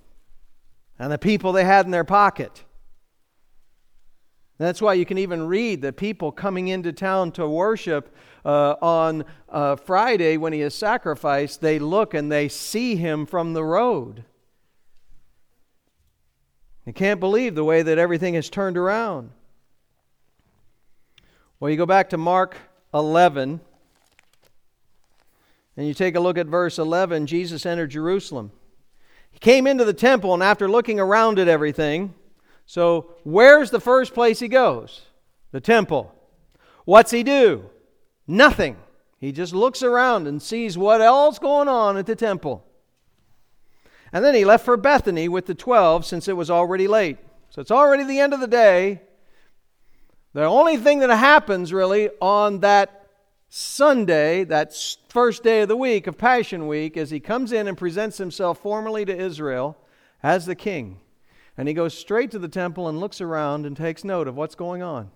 and 0.97 1.11
the 1.11 1.18
people 1.18 1.51
they 1.51 1.64
had 1.64 1.85
in 1.85 1.91
their 1.91 2.05
pocket. 2.05 2.62
That's 4.59 4.81
why 4.81 4.95
you 4.95 5.05
can 5.05 5.18
even 5.18 5.49
read 5.49 5.83
the 5.83 5.93
people 5.93 6.31
coming 6.31 6.68
into 6.68 6.93
town 6.93 7.33
to 7.33 7.49
worship 7.49 8.14
uh, 8.45 8.76
on 8.81 9.24
uh, 9.49 9.74
Friday 9.74 10.37
when 10.37 10.53
he 10.53 10.61
is 10.61 10.76
sacrificed. 10.76 11.61
They 11.61 11.81
look 11.81 12.14
and 12.14 12.31
they 12.31 12.47
see 12.47 12.95
him 12.95 13.26
from 13.26 13.53
the 13.53 13.64
road. 13.64 14.22
They 16.87 16.93
can't 16.93 17.18
believe 17.18 17.57
the 17.57 17.64
way 17.64 17.83
that 17.83 17.99
everything 17.99 18.35
has 18.35 18.49
turned 18.49 18.76
around. 18.76 19.33
Well, 21.61 21.73
you 21.73 21.77
go 21.77 21.87
back 21.87 22.11
to 22.11 22.17
Mark 22.17 22.57
11, 22.95 23.61
and 25.77 25.87
you 25.87 25.93
take 25.93 26.15
a 26.15 26.21
look 26.21 26.39
at 26.39 26.47
verse 26.47 26.79
11. 26.79 27.27
Jesus 27.27 27.67
entered 27.67 27.91
Jerusalem. 27.91 28.53
He 29.33 29.41
came 29.41 29.67
into 29.67 29.85
the 29.85 29.93
temple, 29.93 30.35
and 30.35 30.43
after 30.43 30.71
looking 30.71 31.01
around 31.01 31.41
at 31.41 31.49
everything, 31.49 32.15
so 32.65 33.13
where's 33.25 33.73
the 33.73 33.81
first 33.81 34.15
place 34.15 34.39
he 34.39 34.47
goes? 34.47 35.03
The 35.51 35.61
temple. 35.61 36.15
What's 36.85 37.11
he 37.11 37.25
do? 37.25 37.69
Nothing. 38.29 38.77
He 39.19 39.33
just 39.33 39.53
looks 39.53 39.83
around 39.83 40.29
and 40.29 40.41
sees 40.41 40.79
what 40.79 41.01
else 41.01 41.41
going 41.41 41.67
on 41.67 41.97
at 41.97 42.07
the 42.07 42.15
temple. 42.15 42.65
And 44.13 44.25
then 44.25 44.37
he 44.37 44.45
left 44.45 44.65
for 44.65 44.77
Bethany 44.77 45.29
with 45.29 45.47
the 45.47 45.57
12 45.57 46.07
since 46.07 46.29
it 46.29 46.37
was 46.37 46.53
already 46.53 46.87
late. 46.87 47.19
So 47.51 47.61
it's 47.61 47.73
already 47.73 48.05
the 48.05 48.21
end 48.21 48.33
of 48.33 48.39
the 48.39 48.47
day. 48.47 49.03
The 50.35 50.45
only 50.45 50.76
thing 50.76 50.99
that 51.01 51.11
happens 51.11 51.72
really 51.72 52.11
on 52.20 52.61
that 52.61 53.07
Sunday, 53.49 54.45
that 54.45 54.74
first 55.09 55.43
day 55.43 55.62
of 55.62 55.68
the 55.68 55.76
week 55.76 56.07
of 56.07 56.18
Passion 56.18 56.66
Week, 56.66 56.97
is 56.97 57.11
he 57.11 57.20
comes 57.20 57.51
in 57.51 57.66
and 57.66 57.79
presents 57.79 58.18
himself 58.18 58.59
formally 58.59 59.05
to 59.07 59.16
Israel 59.16 59.76
as 60.22 60.45
the 60.45 60.55
king. 60.55 61.01
And 61.57 61.66
he 61.66 61.74
goes 61.74 61.97
straight 61.97 62.31
to 62.33 62.39
the 62.39 62.49
temple 62.49 62.89
and 62.89 63.01
looks 63.01 63.20
around 63.20 63.64
and 63.64 63.76
takes 63.76 64.05
note 64.05 64.29
of 64.29 64.37
what's 64.37 64.55
going 64.55 64.83
on. 64.83 65.11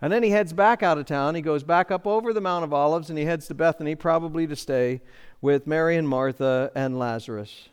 And 0.00 0.12
then 0.12 0.22
he 0.22 0.30
heads 0.30 0.52
back 0.52 0.82
out 0.82 0.98
of 0.98 1.06
town. 1.06 1.34
He 1.34 1.42
goes 1.42 1.62
back 1.62 1.90
up 1.90 2.06
over 2.06 2.32
the 2.32 2.40
Mount 2.40 2.64
of 2.64 2.72
Olives 2.72 3.10
and 3.10 3.18
he 3.18 3.24
heads 3.24 3.46
to 3.48 3.54
Bethany, 3.54 3.94
probably 3.94 4.46
to 4.46 4.56
stay 4.56 5.00
with 5.40 5.66
Mary 5.66 5.96
and 5.96 6.08
Martha 6.08 6.70
and 6.74 6.98
Lazarus. 6.98 7.68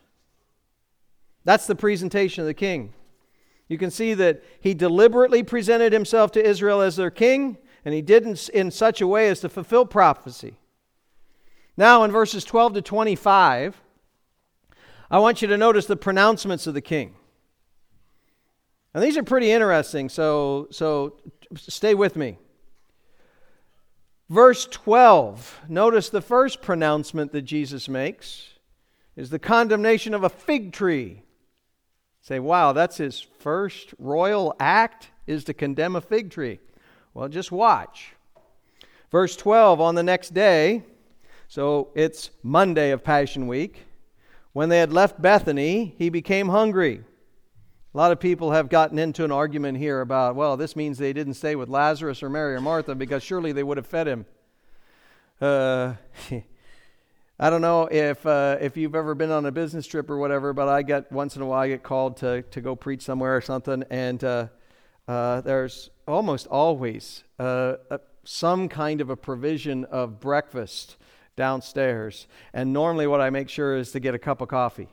That's 1.44 1.66
the 1.66 1.74
presentation 1.74 2.42
of 2.42 2.46
the 2.46 2.54
king. 2.54 2.92
You 3.68 3.78
can 3.78 3.90
see 3.90 4.14
that 4.14 4.42
he 4.60 4.74
deliberately 4.74 5.42
presented 5.42 5.92
himself 5.92 6.32
to 6.32 6.46
Israel 6.46 6.80
as 6.80 6.96
their 6.96 7.10
king, 7.10 7.56
and 7.84 7.94
he 7.94 8.02
didn't 8.02 8.48
in 8.50 8.70
such 8.70 9.00
a 9.00 9.06
way 9.06 9.28
as 9.28 9.40
to 9.40 9.48
fulfill 9.48 9.86
prophecy. 9.86 10.58
Now, 11.76 12.04
in 12.04 12.12
verses 12.12 12.44
12 12.44 12.74
to 12.74 12.82
25, 12.82 13.80
I 15.10 15.18
want 15.18 15.42
you 15.42 15.48
to 15.48 15.56
notice 15.56 15.86
the 15.86 15.96
pronouncements 15.96 16.66
of 16.66 16.74
the 16.74 16.80
king. 16.80 17.14
And 18.92 19.02
these 19.02 19.16
are 19.16 19.24
pretty 19.24 19.50
interesting, 19.50 20.08
so, 20.08 20.68
so 20.70 21.16
stay 21.56 21.94
with 21.94 22.14
me. 22.14 22.38
Verse 24.30 24.66
12, 24.66 25.62
notice 25.68 26.08
the 26.08 26.22
first 26.22 26.62
pronouncement 26.62 27.32
that 27.32 27.42
Jesus 27.42 27.88
makes 27.88 28.50
is 29.16 29.30
the 29.30 29.38
condemnation 29.38 30.14
of 30.14 30.22
a 30.22 30.28
fig 30.28 30.72
tree. 30.72 31.23
Say, 32.24 32.40
wow, 32.40 32.72
that's 32.72 32.96
his 32.96 33.20
first 33.20 33.92
royal 33.98 34.56
act 34.58 35.10
is 35.26 35.44
to 35.44 35.52
condemn 35.52 35.94
a 35.94 36.00
fig 36.00 36.30
tree. 36.30 36.58
Well, 37.12 37.28
just 37.28 37.52
watch. 37.52 38.14
Verse 39.10 39.36
12 39.36 39.78
on 39.78 39.94
the 39.94 40.02
next 40.02 40.32
day, 40.32 40.84
so 41.48 41.90
it's 41.94 42.30
Monday 42.42 42.92
of 42.92 43.04
Passion 43.04 43.46
Week, 43.46 43.84
when 44.54 44.70
they 44.70 44.78
had 44.78 44.90
left 44.90 45.20
Bethany, 45.20 45.94
he 45.98 46.08
became 46.08 46.48
hungry. 46.48 47.04
A 47.92 47.98
lot 47.98 48.10
of 48.10 48.20
people 48.20 48.52
have 48.52 48.70
gotten 48.70 48.98
into 48.98 49.26
an 49.26 49.30
argument 49.30 49.76
here 49.76 50.00
about, 50.00 50.34
well, 50.34 50.56
this 50.56 50.74
means 50.74 50.96
they 50.96 51.12
didn't 51.12 51.34
stay 51.34 51.54
with 51.56 51.68
Lazarus 51.68 52.22
or 52.22 52.30
Mary 52.30 52.54
or 52.54 52.60
Martha 52.62 52.94
because 52.94 53.22
surely 53.22 53.52
they 53.52 53.62
would 53.62 53.76
have 53.76 53.86
fed 53.86 54.08
him. 54.08 54.24
Uh, 55.42 55.92
I 57.38 57.50
don't 57.50 57.62
know 57.62 57.88
if 57.90 58.24
uh, 58.24 58.58
if 58.60 58.76
you've 58.76 58.94
ever 58.94 59.16
been 59.16 59.32
on 59.32 59.44
a 59.44 59.50
business 59.50 59.88
trip 59.88 60.08
or 60.08 60.18
whatever, 60.18 60.52
but 60.52 60.68
I 60.68 60.82
get 60.82 61.10
once 61.10 61.34
in 61.34 61.42
a 61.42 61.46
while 61.46 61.62
I 61.62 61.68
get 61.68 61.82
called 61.82 62.16
to 62.18 62.42
to 62.42 62.60
go 62.60 62.76
preach 62.76 63.02
somewhere 63.02 63.36
or 63.36 63.40
something, 63.40 63.82
and 63.90 64.22
uh, 64.22 64.46
uh, 65.08 65.40
there's 65.40 65.90
almost 66.06 66.46
always 66.46 67.24
uh, 67.40 67.74
some 68.22 68.68
kind 68.68 69.00
of 69.00 69.10
a 69.10 69.16
provision 69.16 69.84
of 69.86 70.20
breakfast 70.20 70.96
downstairs, 71.34 72.28
and 72.52 72.72
normally 72.72 73.08
what 73.08 73.20
I 73.20 73.30
make 73.30 73.48
sure 73.48 73.76
is 73.76 73.90
to 73.92 74.00
get 74.00 74.14
a 74.14 74.18
cup 74.18 74.40
of 74.40 74.46
coffee. 74.46 74.88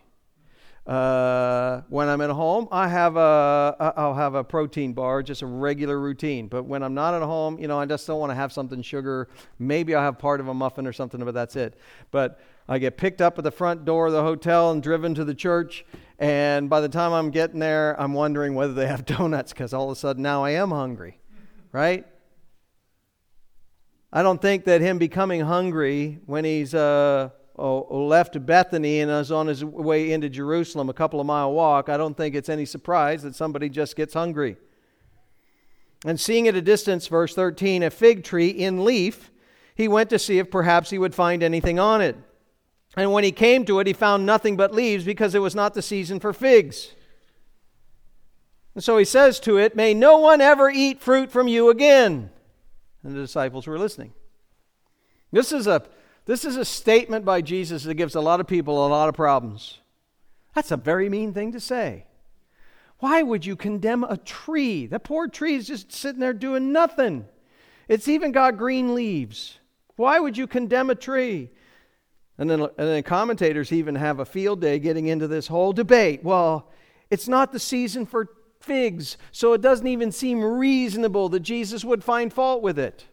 Uh, 0.86 1.82
when 1.90 2.10
I'm 2.10 2.22
at 2.22 2.32
home, 2.32 2.68
I 2.72 2.88
have 2.88 3.16
a 3.16 3.94
I'll 3.96 4.16
have 4.16 4.34
a 4.34 4.44
protein 4.44 4.94
bar, 4.94 5.22
just 5.22 5.44
a 5.44 5.46
regular 5.46 6.00
routine. 6.00 6.48
But 6.48 6.64
when 6.64 6.82
I'm 6.82 6.96
not 6.96 7.14
at 7.14 7.22
home, 7.22 7.60
you 7.60 7.68
know, 7.68 7.80
I 7.80 7.86
just 7.86 8.08
don't 8.08 8.20
want 8.20 8.32
to 8.32 8.36
have 8.36 8.52
something 8.52 8.82
sugar. 8.82 9.28
Maybe 9.60 9.94
I'll 9.94 10.02
have 10.02 10.18
part 10.18 10.40
of 10.40 10.48
a 10.48 10.54
muffin 10.54 10.88
or 10.88 10.94
something, 10.94 11.24
but 11.24 11.36
that's 11.36 11.56
it. 11.56 11.78
But 12.10 12.40
I 12.68 12.80
get 12.80 12.98
picked 12.98 13.22
up 13.22 13.38
at 13.38 13.44
the 13.44 13.52
front 13.52 13.86
door 13.86 14.08
of 14.08 14.14
the 14.14 14.24
hotel 14.24 14.72
and 14.72 14.82
driven 14.82 15.14
to 15.16 15.24
the 15.24 15.36
church. 15.36 15.86
And 16.18 16.70
by 16.70 16.82
the 16.82 16.90
time 16.90 17.14
I'm 17.14 17.30
getting 17.30 17.60
there, 17.60 18.00
I'm 18.00 18.14
wondering 18.14 18.56
whether 18.56 18.74
they 18.74 18.88
have 18.88 19.06
donuts 19.18 19.54
because 19.54 19.74
all 19.74 19.92
of 19.92 19.98
a 19.98 20.00
sudden 20.00 20.24
now 20.24 20.44
I 20.44 20.52
am 20.52 20.72
hungry, 20.72 21.20
right? 21.72 22.06
I 24.12 24.24
don't 24.24 24.42
think 24.42 24.66
that 24.66 24.82
him 24.82 24.98
becoming 24.98 25.42
hungry 25.42 26.20
when 26.26 26.44
he's 26.44 26.74
uh, 26.74 27.30
Uh, 27.62 27.82
left 27.92 28.44
Bethany 28.44 29.02
and 29.02 29.12
is 29.12 29.32
on 29.32 29.46
his 29.46 29.64
way 29.64 30.12
into 30.12 30.30
Jerusalem, 30.30 30.90
a 30.90 30.94
couple 30.94 31.20
of 31.20 31.28
mile 31.28 31.52
walk, 31.54 31.90
I 31.90 31.98
don't 31.98 32.18
think 32.18 32.34
it's 32.34 32.50
any 32.50 32.66
surprise 32.66 33.22
that 33.22 33.36
somebody 33.36 33.70
just 33.70 33.96
gets 33.96 34.16
hungry. 34.16 34.58
And 36.04 36.20
seeing 36.20 36.48
at 36.48 36.56
a 36.56 36.62
distance, 36.62 37.06
verse 37.06 37.36
13, 37.36 37.84
a 37.84 37.92
fig 37.92 38.24
tree 38.24 38.48
in 38.48 38.84
leaf, 38.84 39.30
he 39.76 39.88
went 39.88 40.10
to 40.10 40.18
see 40.18 40.40
if 40.40 40.50
perhaps 40.50 40.90
he 40.90 40.98
would 40.98 41.14
find 41.14 41.44
anything 41.44 41.78
on 41.78 42.02
it. 42.02 42.18
And 42.98 43.12
when 43.12 43.24
he 43.24 43.32
came 43.32 43.64
to 43.66 43.80
it, 43.80 43.86
he 43.86 43.94
found 43.94 44.26
nothing 44.26 44.58
but 44.58 44.74
leaves 44.74 45.04
because 45.04 45.36
it 45.36 45.40
was 45.40 45.54
not 45.54 45.76
the 45.76 45.84
season 45.84 46.20
for 46.20 46.34
figs. 46.34 46.96
And 48.74 48.84
so 48.84 48.98
he 48.98 49.06
says 49.06 49.40
to 49.42 49.58
it, 49.58 49.76
May 49.76 49.94
no 49.94 50.18
one 50.18 50.42
ever 50.42 50.72
eat 50.72 51.00
fruit 51.00 51.32
from 51.32 51.48
you 51.48 51.70
again. 51.70 52.32
And 53.04 53.16
the 53.16 53.22
disciples 53.22 53.68
were 53.68 53.78
listening. 53.78 54.14
This 55.32 55.52
is 55.52 55.68
a, 55.68 55.84
this 56.26 56.46
is 56.46 56.58
a 56.58 56.66
statement 56.66 57.26
by 57.26 57.42
Jesus 57.42 57.84
that 57.84 57.96
gives 57.96 58.16
a 58.16 58.22
lot 58.22 58.40
of 58.40 58.48
people 58.48 58.86
a 58.86 58.88
lot 58.88 59.10
of 59.10 59.16
problems. 59.16 59.80
That's 60.54 60.72
a 60.72 60.78
very 60.78 61.10
mean 61.10 61.34
thing 61.34 61.52
to 61.54 61.60
say. 61.60 62.06
Why 63.00 63.24
would 63.24 63.46
you 63.46 63.56
condemn 63.56 64.04
a 64.04 64.18
tree? 64.18 64.86
That 64.86 65.04
poor 65.04 65.28
tree 65.28 65.56
is 65.56 65.68
just 65.68 65.92
sitting 65.92 66.20
there 66.20 66.34
doing 66.34 66.72
nothing. 66.72 67.26
It's 67.88 68.08
even 68.08 68.32
got 68.32 68.58
green 68.58 68.94
leaves. 68.94 69.58
Why 69.96 70.20
would 70.20 70.38
you 70.38 70.48
condemn 70.48 70.90
a 70.90 70.96
tree? 70.96 71.50
And 72.38 72.50
then, 72.50 72.62
and 72.62 72.72
then 72.78 73.04
commentators 73.04 73.72
even 73.72 73.96
have 73.96 74.20
a 74.20 74.26
field 74.26 74.62
day 74.62 74.80
getting 74.80 75.08
into 75.08 75.28
this 75.28 75.48
whole 75.48 75.74
debate. 75.74 76.24
Well, 76.24 76.70
it's 77.10 77.28
not 77.28 77.52
the 77.52 77.60
season 77.60 78.06
for 78.06 78.30
figs, 78.60 79.18
so 79.32 79.54
it 79.54 79.62
doesn't 79.62 79.88
even 79.88 80.12
seem 80.12 80.44
reasonable 80.44 81.30
that 81.30 81.42
Jesus 81.42 81.84
would 81.84 82.04
find 82.04 82.32
fault 82.32 82.62
with 82.62 82.80
it. 82.80 83.06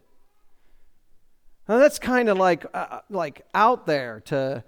Now 1.69 1.77
that's 1.77 1.99
kind 1.99 2.29
of 2.29 2.37
like 2.37 2.65
uh, 2.73 2.77
uh, 2.77 2.99
like 3.11 3.45
out 3.53 3.85
there 3.85 4.21
to 4.25 4.63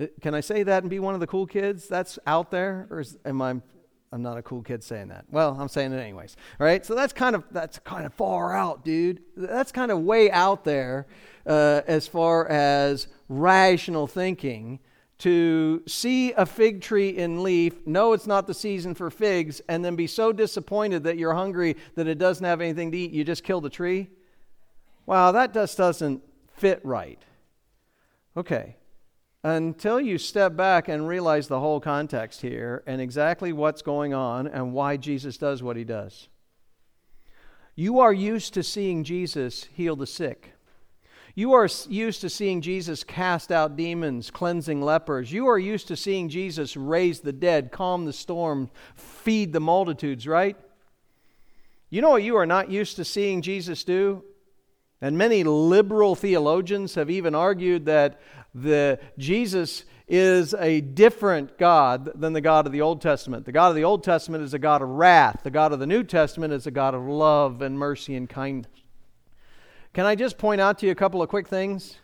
uh, 0.00 0.06
can 0.22 0.34
I 0.34 0.40
say 0.40 0.62
that 0.62 0.82
and 0.82 0.88
be 0.88 0.98
one 0.98 1.12
of 1.12 1.20
the 1.20 1.26
cool 1.26 1.46
kids? 1.46 1.86
That's 1.86 2.18
out 2.26 2.50
there 2.50 2.88
or 2.90 3.00
is, 3.00 3.18
am 3.26 3.42
I 3.42 3.60
I'm 4.14 4.22
not 4.22 4.38
a 4.38 4.42
cool 4.42 4.62
kid 4.62 4.82
saying 4.82 5.08
that. 5.08 5.26
Well, 5.30 5.56
I'm 5.58 5.68
saying 5.68 5.92
it 5.92 5.98
anyways. 5.98 6.36
All 6.58 6.66
right? 6.66 6.84
So 6.84 6.94
that's 6.94 7.12
kind 7.12 7.36
of 7.36 7.44
that's 7.50 7.78
kind 7.80 8.06
of 8.06 8.14
far 8.14 8.56
out, 8.56 8.82
dude. 8.82 9.20
That's 9.36 9.72
kind 9.72 9.90
of 9.90 10.00
way 10.00 10.30
out 10.30 10.64
there 10.64 11.06
uh, 11.46 11.82
as 11.86 12.08
far 12.08 12.48
as 12.48 13.08
rational 13.28 14.06
thinking 14.06 14.80
to 15.18 15.82
see 15.86 16.32
a 16.32 16.46
fig 16.46 16.80
tree 16.80 17.10
in 17.10 17.42
leaf, 17.42 17.86
know 17.86 18.12
it's 18.12 18.26
not 18.26 18.46
the 18.46 18.54
season 18.54 18.94
for 18.94 19.10
figs, 19.10 19.60
and 19.68 19.84
then 19.84 19.96
be 19.96 20.06
so 20.06 20.32
disappointed 20.32 21.04
that 21.04 21.16
you're 21.16 21.34
hungry 21.34 21.76
that 21.94 22.08
it 22.08 22.18
doesn't 22.18 22.44
have 22.44 22.60
anything 22.60 22.90
to 22.90 22.98
eat, 22.98 23.12
you 23.12 23.22
just 23.22 23.44
kill 23.44 23.60
the 23.60 23.70
tree? 23.70 24.08
Wow, 25.06 25.32
that 25.32 25.52
just 25.52 25.76
doesn't 25.76 26.22
fit 26.56 26.80
right. 26.84 27.20
Okay. 28.36 28.76
Until 29.44 30.00
you 30.00 30.18
step 30.18 30.56
back 30.56 30.88
and 30.88 31.08
realize 31.08 31.48
the 31.48 31.58
whole 31.58 31.80
context 31.80 32.42
here 32.42 32.84
and 32.86 33.00
exactly 33.00 33.52
what's 33.52 33.82
going 33.82 34.14
on 34.14 34.46
and 34.46 34.72
why 34.72 34.96
Jesus 34.96 35.36
does 35.36 35.62
what 35.62 35.76
he 35.76 35.84
does. 35.84 36.28
You 37.74 37.98
are 38.00 38.12
used 38.12 38.54
to 38.54 38.62
seeing 38.62 39.02
Jesus 39.02 39.64
heal 39.72 39.96
the 39.96 40.06
sick. 40.06 40.52
You 41.34 41.54
are 41.54 41.68
used 41.88 42.20
to 42.20 42.28
seeing 42.28 42.60
Jesus 42.60 43.02
cast 43.02 43.50
out 43.50 43.74
demons, 43.74 44.30
cleansing 44.30 44.82
lepers. 44.82 45.32
You 45.32 45.48
are 45.48 45.58
used 45.58 45.88
to 45.88 45.96
seeing 45.96 46.28
Jesus 46.28 46.76
raise 46.76 47.20
the 47.20 47.32
dead, 47.32 47.72
calm 47.72 48.04
the 48.04 48.12
storm, 48.12 48.70
feed 48.94 49.52
the 49.54 49.60
multitudes, 49.60 50.26
right? 50.26 50.56
You 51.88 52.02
know 52.02 52.10
what 52.10 52.22
you 52.22 52.36
are 52.36 52.46
not 52.46 52.70
used 52.70 52.96
to 52.96 53.04
seeing 53.04 53.40
Jesus 53.40 53.82
do? 53.82 54.22
And 55.02 55.18
many 55.18 55.42
liberal 55.42 56.14
theologians 56.14 56.94
have 56.94 57.10
even 57.10 57.34
argued 57.34 57.86
that 57.86 58.20
the 58.54 59.00
Jesus 59.18 59.84
is 60.06 60.54
a 60.54 60.80
different 60.80 61.58
God 61.58 62.12
than 62.14 62.32
the 62.34 62.40
God 62.40 62.66
of 62.66 62.72
the 62.72 62.82
Old 62.82 63.00
Testament. 63.00 63.44
The 63.44 63.52
God 63.52 63.70
of 63.70 63.74
the 63.74 63.82
Old 63.82 64.04
Testament 64.04 64.44
is 64.44 64.54
a 64.54 64.60
God 64.60 64.80
of 64.80 64.88
wrath. 64.88 65.40
The 65.42 65.50
God 65.50 65.72
of 65.72 65.80
the 65.80 65.86
New 65.86 66.04
Testament 66.04 66.52
is 66.52 66.68
a 66.68 66.70
God 66.70 66.94
of 66.94 67.02
love 67.02 67.62
and 67.62 67.76
mercy 67.76 68.14
and 68.14 68.28
kindness. 68.28 68.70
Can 69.92 70.06
I 70.06 70.14
just 70.14 70.38
point 70.38 70.60
out 70.60 70.78
to 70.78 70.86
you 70.86 70.92
a 70.92 70.94
couple 70.94 71.20
of 71.20 71.28
quick 71.28 71.48
things? 71.48 71.96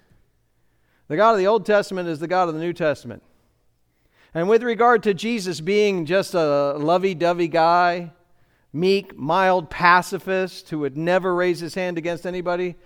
The 1.06 1.16
God 1.16 1.32
of 1.32 1.38
the 1.38 1.46
Old 1.46 1.64
Testament 1.64 2.08
is 2.08 2.18
the 2.18 2.26
God 2.26 2.48
of 2.48 2.54
the 2.54 2.60
New 2.60 2.72
Testament. 2.72 3.22
And 4.34 4.48
with 4.48 4.62
regard 4.62 5.04
to 5.04 5.14
Jesus 5.14 5.60
being 5.60 6.04
just 6.04 6.34
a 6.34 6.72
lovey 6.72 7.14
dovey 7.14 7.48
guy, 7.48 8.10
meek, 8.72 9.16
mild 9.16 9.70
pacifist 9.70 10.68
who 10.70 10.80
would 10.80 10.96
never 10.96 11.34
raise 11.34 11.60
his 11.60 11.74
hand 11.74 11.98
against 11.98 12.26
anybody, 12.26 12.76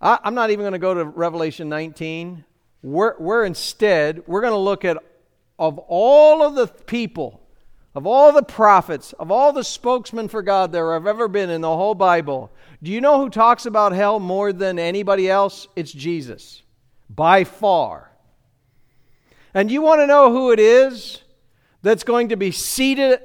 I, 0.00 0.18
am 0.24 0.34
not 0.34 0.50
even 0.50 0.62
going 0.62 0.72
to 0.72 0.78
go 0.78 0.94
to 0.94 1.04
Revelation 1.04 1.68
19. 1.68 2.44
We're, 2.82 3.14
we're 3.18 3.44
instead, 3.44 4.22
we're 4.26 4.42
going 4.42 4.52
to 4.52 4.58
look 4.58 4.84
at 4.84 4.98
of 5.58 5.78
all 5.78 6.42
of 6.42 6.54
the 6.54 6.66
people, 6.66 7.40
of 7.94 8.06
all 8.06 8.32
the 8.32 8.42
prophets, 8.42 9.12
of 9.14 9.30
all 9.30 9.52
the 9.52 9.62
spokesmen 9.62 10.28
for 10.28 10.42
God 10.42 10.72
there 10.72 10.92
have 10.92 11.06
ever 11.06 11.28
been 11.28 11.48
in 11.48 11.60
the 11.60 11.74
whole 11.74 11.94
Bible, 11.94 12.50
do 12.82 12.90
you 12.90 13.00
know 13.00 13.20
who 13.20 13.30
talks 13.30 13.66
about 13.66 13.92
hell 13.92 14.18
more 14.18 14.52
than 14.52 14.78
anybody 14.78 15.30
else? 15.30 15.68
It's 15.76 15.92
Jesus, 15.92 16.62
by 17.08 17.44
far. 17.44 18.10
And 19.54 19.70
you 19.70 19.80
want 19.80 20.00
to 20.00 20.06
know 20.06 20.32
who 20.32 20.50
it 20.50 20.58
is 20.58 21.22
that's 21.82 22.02
going 22.02 22.30
to 22.30 22.36
be 22.36 22.50
seated 22.50 23.20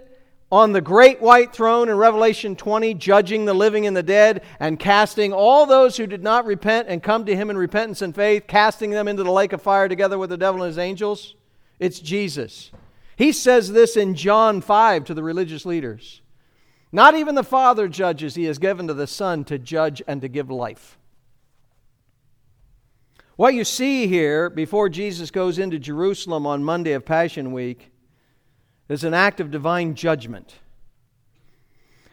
on 0.51 0.71
the 0.71 0.81
great 0.81 1.21
white 1.21 1.53
throne 1.53 1.89
in 1.89 1.95
Revelation 1.95 2.55
20, 2.55 2.95
judging 2.95 3.45
the 3.45 3.53
living 3.53 3.85
and 3.85 3.95
the 3.95 4.03
dead, 4.03 4.43
and 4.59 4.79
casting 4.79 5.31
all 5.31 5.65
those 5.65 5.97
who 5.97 6.07
did 6.07 6.23
not 6.23 6.45
repent 6.45 6.87
and 6.87 7.03
come 7.03 7.25
to 7.25 7.35
him 7.35 7.49
in 7.49 7.57
repentance 7.57 8.01
and 8.01 8.15
faith, 8.15 8.45
casting 8.47 8.89
them 8.89 9.07
into 9.07 9.23
the 9.23 9.31
lake 9.31 9.53
of 9.53 9.61
fire 9.61 9.87
together 9.87 10.17
with 10.17 10.31
the 10.31 10.37
devil 10.37 10.63
and 10.63 10.69
his 10.69 10.79
angels? 10.79 11.35
It's 11.79 11.99
Jesus. 11.99 12.71
He 13.15 13.31
says 13.31 13.71
this 13.71 13.95
in 13.95 14.15
John 14.15 14.61
5 14.61 15.05
to 15.05 15.13
the 15.13 15.23
religious 15.23 15.65
leaders. 15.65 16.21
Not 16.91 17.15
even 17.15 17.35
the 17.35 17.43
Father 17.43 17.87
judges, 17.87 18.35
He 18.35 18.45
has 18.45 18.57
given 18.57 18.87
to 18.87 18.93
the 18.93 19.07
Son 19.07 19.43
to 19.45 19.59
judge 19.59 20.01
and 20.07 20.21
to 20.21 20.27
give 20.27 20.49
life. 20.49 20.97
What 23.35 23.53
you 23.53 23.63
see 23.63 24.07
here 24.07 24.49
before 24.49 24.89
Jesus 24.89 25.31
goes 25.31 25.59
into 25.59 25.79
Jerusalem 25.79 26.47
on 26.47 26.63
Monday 26.63 26.93
of 26.93 27.05
Passion 27.05 27.53
Week 27.53 27.88
is 28.89 29.03
an 29.03 29.13
act 29.13 29.39
of 29.39 29.51
divine 29.51 29.95
judgment. 29.95 30.55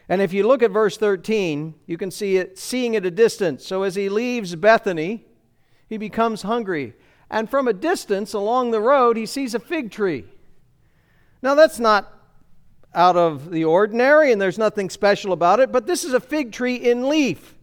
And 0.07 0.21
if 0.21 0.31
you 0.31 0.47
look 0.47 0.63
at 0.63 0.71
verse 0.71 0.95
13, 0.97 1.73
you 1.85 1.97
can 1.97 2.11
see 2.11 2.37
it 2.37 2.57
seeing 2.57 2.95
at 2.95 3.05
a 3.05 3.11
distance. 3.11 3.65
So 3.65 3.83
as 3.83 3.95
he 3.95 4.07
leaves 4.07 4.55
Bethany, 4.55 5.25
he 5.89 5.97
becomes 5.97 6.43
hungry. 6.43 6.93
And 7.29 7.49
from 7.49 7.67
a 7.67 7.73
distance 7.73 8.33
along 8.33 8.71
the 8.71 8.79
road, 8.79 9.17
he 9.17 9.25
sees 9.25 9.53
a 9.53 9.59
fig 9.59 9.91
tree. 9.91 10.25
Now, 11.41 11.55
that's 11.55 11.79
not 11.79 12.13
out 12.93 13.17
of 13.17 13.51
the 13.51 13.65
ordinary, 13.65 14.31
and 14.31 14.41
there's 14.41 14.57
nothing 14.57 14.89
special 14.89 15.33
about 15.33 15.59
it, 15.59 15.71
but 15.71 15.87
this 15.87 16.03
is 16.03 16.13
a 16.13 16.19
fig 16.19 16.51
tree 16.51 16.75
in 16.75 17.09
leaf. 17.09 17.55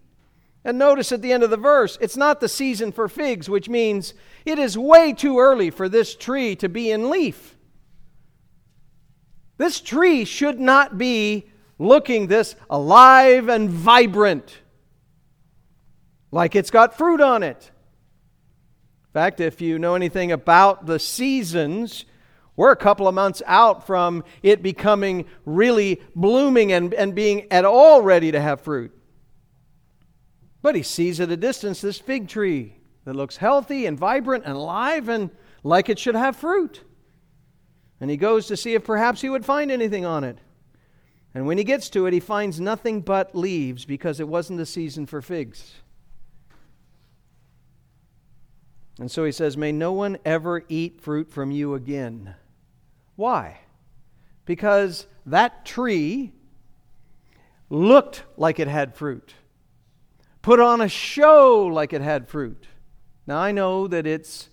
And 0.64 0.78
notice 0.78 1.12
at 1.12 1.22
the 1.22 1.32
end 1.32 1.42
of 1.42 1.50
the 1.50 1.56
verse, 1.56 1.98
it's 2.00 2.16
not 2.16 2.40
the 2.40 2.48
season 2.48 2.92
for 2.92 3.08
figs, 3.08 3.48
which 3.48 3.68
means 3.68 4.14
it 4.44 4.58
is 4.58 4.78
way 4.78 5.12
too 5.12 5.38
early 5.38 5.70
for 5.70 5.88
this 5.88 6.14
tree 6.14 6.56
to 6.56 6.68
be 6.68 6.90
in 6.90 7.10
leaf. 7.10 7.56
This 9.56 9.80
tree 9.80 10.24
should 10.24 10.58
not 10.58 10.98
be 10.98 11.50
looking 11.78 12.26
this 12.26 12.56
alive 12.68 13.48
and 13.48 13.70
vibrant, 13.70 14.60
like 16.30 16.56
it's 16.56 16.70
got 16.70 16.96
fruit 16.96 17.20
on 17.20 17.42
it. 17.42 17.70
In 19.08 19.12
fact, 19.12 19.40
if 19.40 19.60
you 19.60 19.78
know 19.78 19.94
anything 19.94 20.32
about 20.32 20.86
the 20.86 20.98
seasons, 20.98 22.04
we're 22.56 22.72
a 22.72 22.76
couple 22.76 23.06
of 23.06 23.14
months 23.14 23.42
out 23.46 23.86
from 23.86 24.24
it 24.42 24.62
becoming 24.62 25.26
really 25.44 26.02
blooming 26.16 26.72
and, 26.72 26.92
and 26.94 27.14
being 27.14 27.50
at 27.52 27.64
all 27.64 28.02
ready 28.02 28.32
to 28.32 28.40
have 28.40 28.60
fruit. 28.60 28.92
But 30.62 30.74
he 30.74 30.82
sees 30.82 31.20
at 31.20 31.30
a 31.30 31.36
distance 31.36 31.80
this 31.80 31.98
fig 31.98 32.28
tree 32.28 32.76
that 33.04 33.14
looks 33.14 33.36
healthy 33.36 33.86
and 33.86 33.98
vibrant 33.98 34.44
and 34.44 34.54
alive 34.54 35.08
and 35.08 35.30
like 35.62 35.88
it 35.88 35.98
should 35.98 36.14
have 36.14 36.36
fruit. 36.36 36.82
And 38.04 38.10
he 38.10 38.18
goes 38.18 38.48
to 38.48 38.56
see 38.58 38.74
if 38.74 38.84
perhaps 38.84 39.22
he 39.22 39.30
would 39.30 39.46
find 39.46 39.70
anything 39.70 40.04
on 40.04 40.24
it. 40.24 40.36
And 41.32 41.46
when 41.46 41.56
he 41.56 41.64
gets 41.64 41.88
to 41.88 42.04
it, 42.04 42.12
he 42.12 42.20
finds 42.20 42.60
nothing 42.60 43.00
but 43.00 43.34
leaves 43.34 43.86
because 43.86 44.20
it 44.20 44.28
wasn't 44.28 44.58
the 44.58 44.66
season 44.66 45.06
for 45.06 45.22
figs. 45.22 45.76
And 48.98 49.10
so 49.10 49.24
he 49.24 49.32
says, 49.32 49.56
May 49.56 49.72
no 49.72 49.92
one 49.92 50.18
ever 50.22 50.64
eat 50.68 51.00
fruit 51.00 51.30
from 51.30 51.50
you 51.50 51.72
again. 51.72 52.34
Why? 53.16 53.60
Because 54.44 55.06
that 55.24 55.64
tree 55.64 56.32
looked 57.70 58.24
like 58.36 58.60
it 58.60 58.68
had 58.68 58.94
fruit, 58.94 59.32
put 60.42 60.60
on 60.60 60.82
a 60.82 60.90
show 60.90 61.64
like 61.64 61.94
it 61.94 62.02
had 62.02 62.28
fruit. 62.28 62.66
Now, 63.26 63.38
I 63.38 63.50
know 63.50 63.88
that 63.88 64.06
it's 64.06 64.50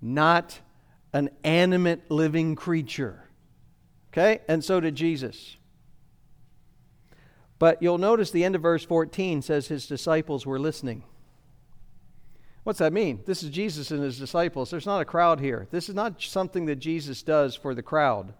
not 0.00 0.60
an 1.12 1.30
animate 1.44 2.10
living 2.10 2.54
creature. 2.54 3.24
Okay? 4.12 4.40
And 4.48 4.64
so 4.64 4.80
did 4.80 4.94
Jesus. 4.94 5.56
But 7.58 7.82
you'll 7.82 7.98
notice 7.98 8.30
the 8.30 8.44
end 8.44 8.54
of 8.54 8.62
verse 8.62 8.84
14 8.84 9.42
says 9.42 9.68
his 9.68 9.86
disciples 9.86 10.44
were 10.44 10.58
listening. 10.58 11.04
What's 12.64 12.80
that 12.80 12.92
mean? 12.92 13.20
This 13.26 13.42
is 13.42 13.50
Jesus 13.50 13.90
and 13.90 14.02
his 14.02 14.18
disciples. 14.18 14.70
There's 14.70 14.86
not 14.86 15.00
a 15.00 15.04
crowd 15.04 15.40
here. 15.40 15.68
This 15.70 15.88
is 15.88 15.94
not 15.94 16.20
something 16.20 16.66
that 16.66 16.76
Jesus 16.76 17.22
does 17.22 17.54
for 17.54 17.74
the 17.74 17.82
crowd. 17.82 18.34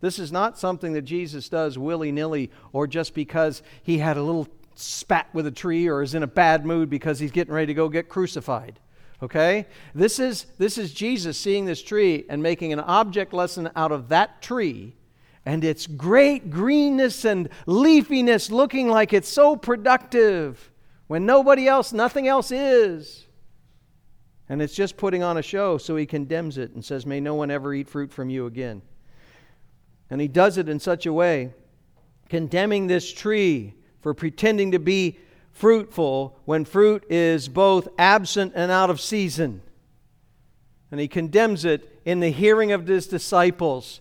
This 0.00 0.18
is 0.18 0.32
not 0.32 0.58
something 0.58 0.92
that 0.92 1.02
Jesus 1.02 1.48
does 1.48 1.78
willy 1.78 2.12
nilly 2.12 2.50
or 2.72 2.86
just 2.86 3.14
because 3.14 3.62
he 3.82 3.98
had 3.98 4.16
a 4.16 4.22
little 4.22 4.48
spat 4.74 5.28
with 5.32 5.46
a 5.46 5.50
tree 5.50 5.88
or 5.88 6.02
is 6.02 6.14
in 6.14 6.22
a 6.22 6.28
bad 6.28 6.64
mood 6.64 6.90
because 6.90 7.18
he's 7.18 7.30
getting 7.30 7.52
ready 7.52 7.66
to 7.66 7.74
go 7.74 7.88
get 7.88 8.08
crucified. 8.08 8.78
Okay? 9.22 9.66
This 9.94 10.18
is, 10.18 10.46
this 10.58 10.76
is 10.76 10.92
Jesus 10.92 11.38
seeing 11.38 11.64
this 11.64 11.82
tree 11.82 12.24
and 12.28 12.42
making 12.42 12.72
an 12.72 12.80
object 12.80 13.32
lesson 13.32 13.70
out 13.76 13.92
of 13.92 14.08
that 14.08 14.42
tree 14.42 14.96
and 15.44 15.64
its 15.64 15.86
great 15.86 16.50
greenness 16.50 17.24
and 17.24 17.48
leafiness 17.66 18.50
looking 18.50 18.88
like 18.88 19.12
it's 19.12 19.28
so 19.28 19.56
productive 19.56 20.70
when 21.06 21.26
nobody 21.26 21.68
else, 21.68 21.92
nothing 21.92 22.28
else 22.28 22.50
is. 22.50 23.26
And 24.48 24.60
it's 24.60 24.74
just 24.74 24.96
putting 24.96 25.22
on 25.22 25.36
a 25.36 25.42
show, 25.42 25.78
so 25.78 25.96
he 25.96 26.06
condemns 26.06 26.58
it 26.58 26.72
and 26.72 26.84
says, 26.84 27.06
May 27.06 27.20
no 27.20 27.34
one 27.34 27.50
ever 27.50 27.72
eat 27.74 27.88
fruit 27.88 28.12
from 28.12 28.28
you 28.28 28.46
again. 28.46 28.82
And 30.10 30.20
he 30.20 30.28
does 30.28 30.58
it 30.58 30.68
in 30.68 30.78
such 30.78 31.06
a 31.06 31.12
way, 31.12 31.54
condemning 32.28 32.86
this 32.86 33.10
tree 33.12 33.74
for 34.00 34.14
pretending 34.14 34.72
to 34.72 34.78
be 34.78 35.18
fruitful 35.52 36.38
when 36.44 36.64
fruit 36.64 37.04
is 37.08 37.48
both 37.48 37.88
absent 37.98 38.52
and 38.56 38.70
out 38.70 38.90
of 38.90 39.00
season. 39.00 39.62
And 40.90 41.00
he 41.00 41.08
condemns 41.08 41.64
it 41.64 42.00
in 42.04 42.20
the 42.20 42.30
hearing 42.30 42.72
of 42.72 42.86
his 42.86 43.06
disciples 43.06 44.00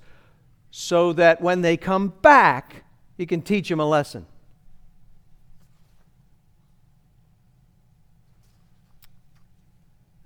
so 0.72 1.14
that 1.14 1.42
when 1.42 1.62
they 1.62 1.78
come 1.78 2.10
back, 2.22 2.84
he 3.18 3.26
can 3.26 3.42
teach 3.42 3.70
them 3.70 3.80
a 3.80 3.86
lesson. 3.86 4.26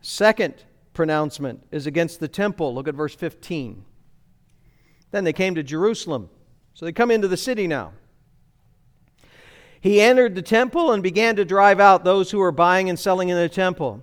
Second 0.01 0.63
pronouncement 0.93 1.65
is 1.71 1.87
against 1.87 2.19
the 2.19 2.27
temple. 2.27 2.73
Look 2.73 2.87
at 2.87 2.93
verse 2.93 3.15
15. 3.15 3.83
Then 5.11 5.23
they 5.23 5.33
came 5.33 5.55
to 5.55 5.63
Jerusalem. 5.63 6.29
So 6.75 6.85
they 6.85 6.91
come 6.91 7.09
into 7.09 7.27
the 7.27 7.37
city 7.37 7.67
now. 7.67 7.93
He 9.85 10.01
entered 10.01 10.33
the 10.33 10.41
temple 10.41 10.91
and 10.93 11.03
began 11.03 11.35
to 11.35 11.45
drive 11.45 11.79
out 11.79 12.03
those 12.03 12.31
who 12.31 12.39
were 12.39 12.51
buying 12.51 12.89
and 12.89 12.97
selling 12.97 13.29
in 13.29 13.37
the 13.37 13.47
temple. 13.47 14.01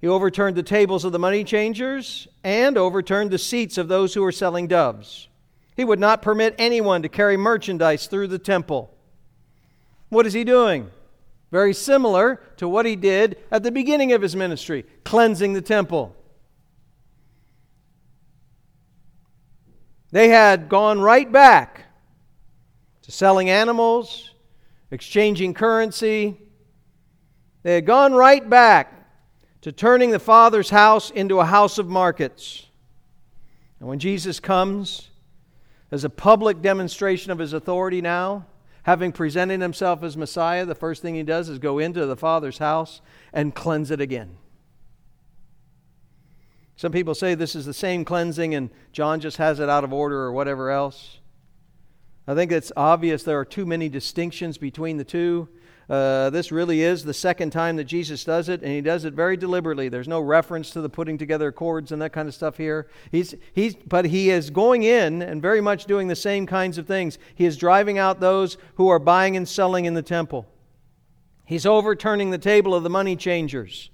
He 0.00 0.06
overturned 0.06 0.56
the 0.56 0.62
tables 0.62 1.04
of 1.04 1.10
the 1.10 1.18
money 1.18 1.42
changers 1.42 2.28
and 2.44 2.78
overturned 2.78 3.32
the 3.32 3.36
seats 3.36 3.78
of 3.78 3.88
those 3.88 4.14
who 4.14 4.22
were 4.22 4.30
selling 4.30 4.68
doves. 4.68 5.26
He 5.74 5.84
would 5.84 5.98
not 5.98 6.22
permit 6.22 6.54
anyone 6.56 7.02
to 7.02 7.08
carry 7.08 7.36
merchandise 7.36 8.06
through 8.06 8.28
the 8.28 8.38
temple. 8.38 8.94
What 10.08 10.24
is 10.24 10.34
he 10.34 10.44
doing? 10.44 10.88
Very 11.50 11.74
similar 11.74 12.40
to 12.58 12.68
what 12.68 12.86
he 12.86 12.94
did 12.94 13.38
at 13.50 13.64
the 13.64 13.72
beginning 13.72 14.12
of 14.12 14.22
his 14.22 14.36
ministry, 14.36 14.86
cleansing 15.02 15.54
the 15.54 15.62
temple. 15.62 16.14
They 20.12 20.28
had 20.28 20.68
gone 20.68 21.00
right 21.00 21.32
back 21.32 21.86
to 23.02 23.10
selling 23.10 23.50
animals, 23.50 24.31
exchanging 24.92 25.54
currency. 25.54 26.36
They 27.62 27.74
had 27.74 27.86
gone 27.86 28.12
right 28.12 28.48
back 28.48 28.92
to 29.62 29.72
turning 29.72 30.10
the 30.10 30.18
Father's 30.18 30.70
house 30.70 31.10
into 31.10 31.40
a 31.40 31.44
house 31.44 31.78
of 31.78 31.88
markets. 31.88 32.66
And 33.80 33.88
when 33.88 33.98
Jesus 33.98 34.38
comes 34.38 35.08
as 35.90 36.04
a 36.04 36.10
public 36.10 36.60
demonstration 36.60 37.32
of 37.32 37.38
his 37.38 37.52
authority 37.52 38.00
now, 38.00 38.46
having 38.82 39.12
presented 39.12 39.60
himself 39.60 40.02
as 40.02 40.16
Messiah, 40.16 40.66
the 40.66 40.74
first 40.74 41.00
thing 41.00 41.14
he 41.14 41.22
does 41.22 41.48
is 41.48 41.58
go 41.58 41.78
into 41.78 42.04
the 42.04 42.16
Father's 42.16 42.58
house 42.58 43.00
and 43.32 43.54
cleanse 43.54 43.90
it 43.90 44.00
again. 44.00 44.36
Some 46.76 46.92
people 46.92 47.14
say 47.14 47.34
this 47.34 47.54
is 47.54 47.64
the 47.64 47.72
same 47.72 48.04
cleansing 48.04 48.54
and 48.54 48.68
John 48.92 49.20
just 49.20 49.36
has 49.38 49.58
it 49.58 49.68
out 49.68 49.84
of 49.84 49.92
order 49.92 50.18
or 50.18 50.32
whatever 50.32 50.70
else. 50.70 51.18
I 52.32 52.34
think 52.34 52.50
it's 52.50 52.72
obvious 52.78 53.24
there 53.24 53.38
are 53.38 53.44
too 53.44 53.66
many 53.66 53.90
distinctions 53.90 54.56
between 54.56 54.96
the 54.96 55.04
two. 55.04 55.50
Uh, 55.90 56.30
this 56.30 56.50
really 56.50 56.80
is 56.80 57.04
the 57.04 57.12
second 57.12 57.50
time 57.50 57.76
that 57.76 57.84
Jesus 57.84 58.24
does 58.24 58.48
it, 58.48 58.62
and 58.62 58.72
he 58.72 58.80
does 58.80 59.04
it 59.04 59.12
very 59.12 59.36
deliberately. 59.36 59.90
There's 59.90 60.08
no 60.08 60.18
reference 60.18 60.70
to 60.70 60.80
the 60.80 60.88
putting 60.88 61.18
together 61.18 61.52
cords 61.52 61.92
and 61.92 62.00
that 62.00 62.14
kind 62.14 62.26
of 62.28 62.34
stuff 62.34 62.56
here. 62.56 62.88
He's, 63.10 63.34
he's, 63.52 63.74
but 63.74 64.06
he 64.06 64.30
is 64.30 64.48
going 64.48 64.82
in 64.82 65.20
and 65.20 65.42
very 65.42 65.60
much 65.60 65.84
doing 65.84 66.08
the 66.08 66.16
same 66.16 66.46
kinds 66.46 66.78
of 66.78 66.86
things. 66.86 67.18
He 67.34 67.44
is 67.44 67.58
driving 67.58 67.98
out 67.98 68.18
those 68.18 68.56
who 68.76 68.88
are 68.88 68.98
buying 68.98 69.36
and 69.36 69.46
selling 69.46 69.84
in 69.84 69.92
the 69.92 70.00
temple. 70.00 70.46
He's 71.44 71.66
overturning 71.66 72.30
the 72.30 72.38
table 72.38 72.74
of 72.74 72.82
the 72.82 72.88
money 72.88 73.14
changers. 73.14 73.90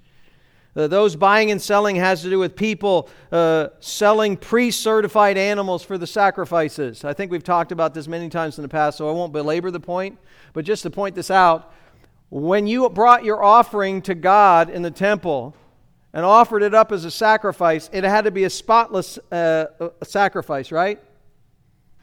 Uh, 0.76 0.86
those 0.86 1.16
buying 1.16 1.50
and 1.50 1.60
selling 1.60 1.96
has 1.96 2.22
to 2.22 2.30
do 2.30 2.38
with 2.38 2.54
people 2.54 3.08
uh, 3.32 3.68
selling 3.80 4.36
pre 4.36 4.70
certified 4.70 5.36
animals 5.36 5.82
for 5.82 5.98
the 5.98 6.06
sacrifices. 6.06 7.04
I 7.04 7.12
think 7.12 7.30
we've 7.30 7.42
talked 7.42 7.72
about 7.72 7.94
this 7.94 8.06
many 8.06 8.28
times 8.28 8.58
in 8.58 8.62
the 8.62 8.68
past, 8.68 8.98
so 8.98 9.08
I 9.08 9.12
won't 9.12 9.32
belabor 9.32 9.70
the 9.70 9.80
point. 9.80 10.18
But 10.52 10.64
just 10.64 10.82
to 10.84 10.90
point 10.90 11.14
this 11.14 11.30
out, 11.30 11.72
when 12.30 12.66
you 12.66 12.88
brought 12.90 13.24
your 13.24 13.42
offering 13.42 14.02
to 14.02 14.14
God 14.14 14.68
in 14.70 14.82
the 14.82 14.90
temple 14.90 15.54
and 16.12 16.24
offered 16.24 16.62
it 16.62 16.74
up 16.74 16.92
as 16.92 17.04
a 17.04 17.10
sacrifice, 17.10 17.88
it 17.92 18.04
had 18.04 18.24
to 18.24 18.30
be 18.30 18.44
a 18.44 18.50
spotless 18.50 19.18
uh, 19.32 19.66
sacrifice, 20.04 20.70
right? 20.70 21.00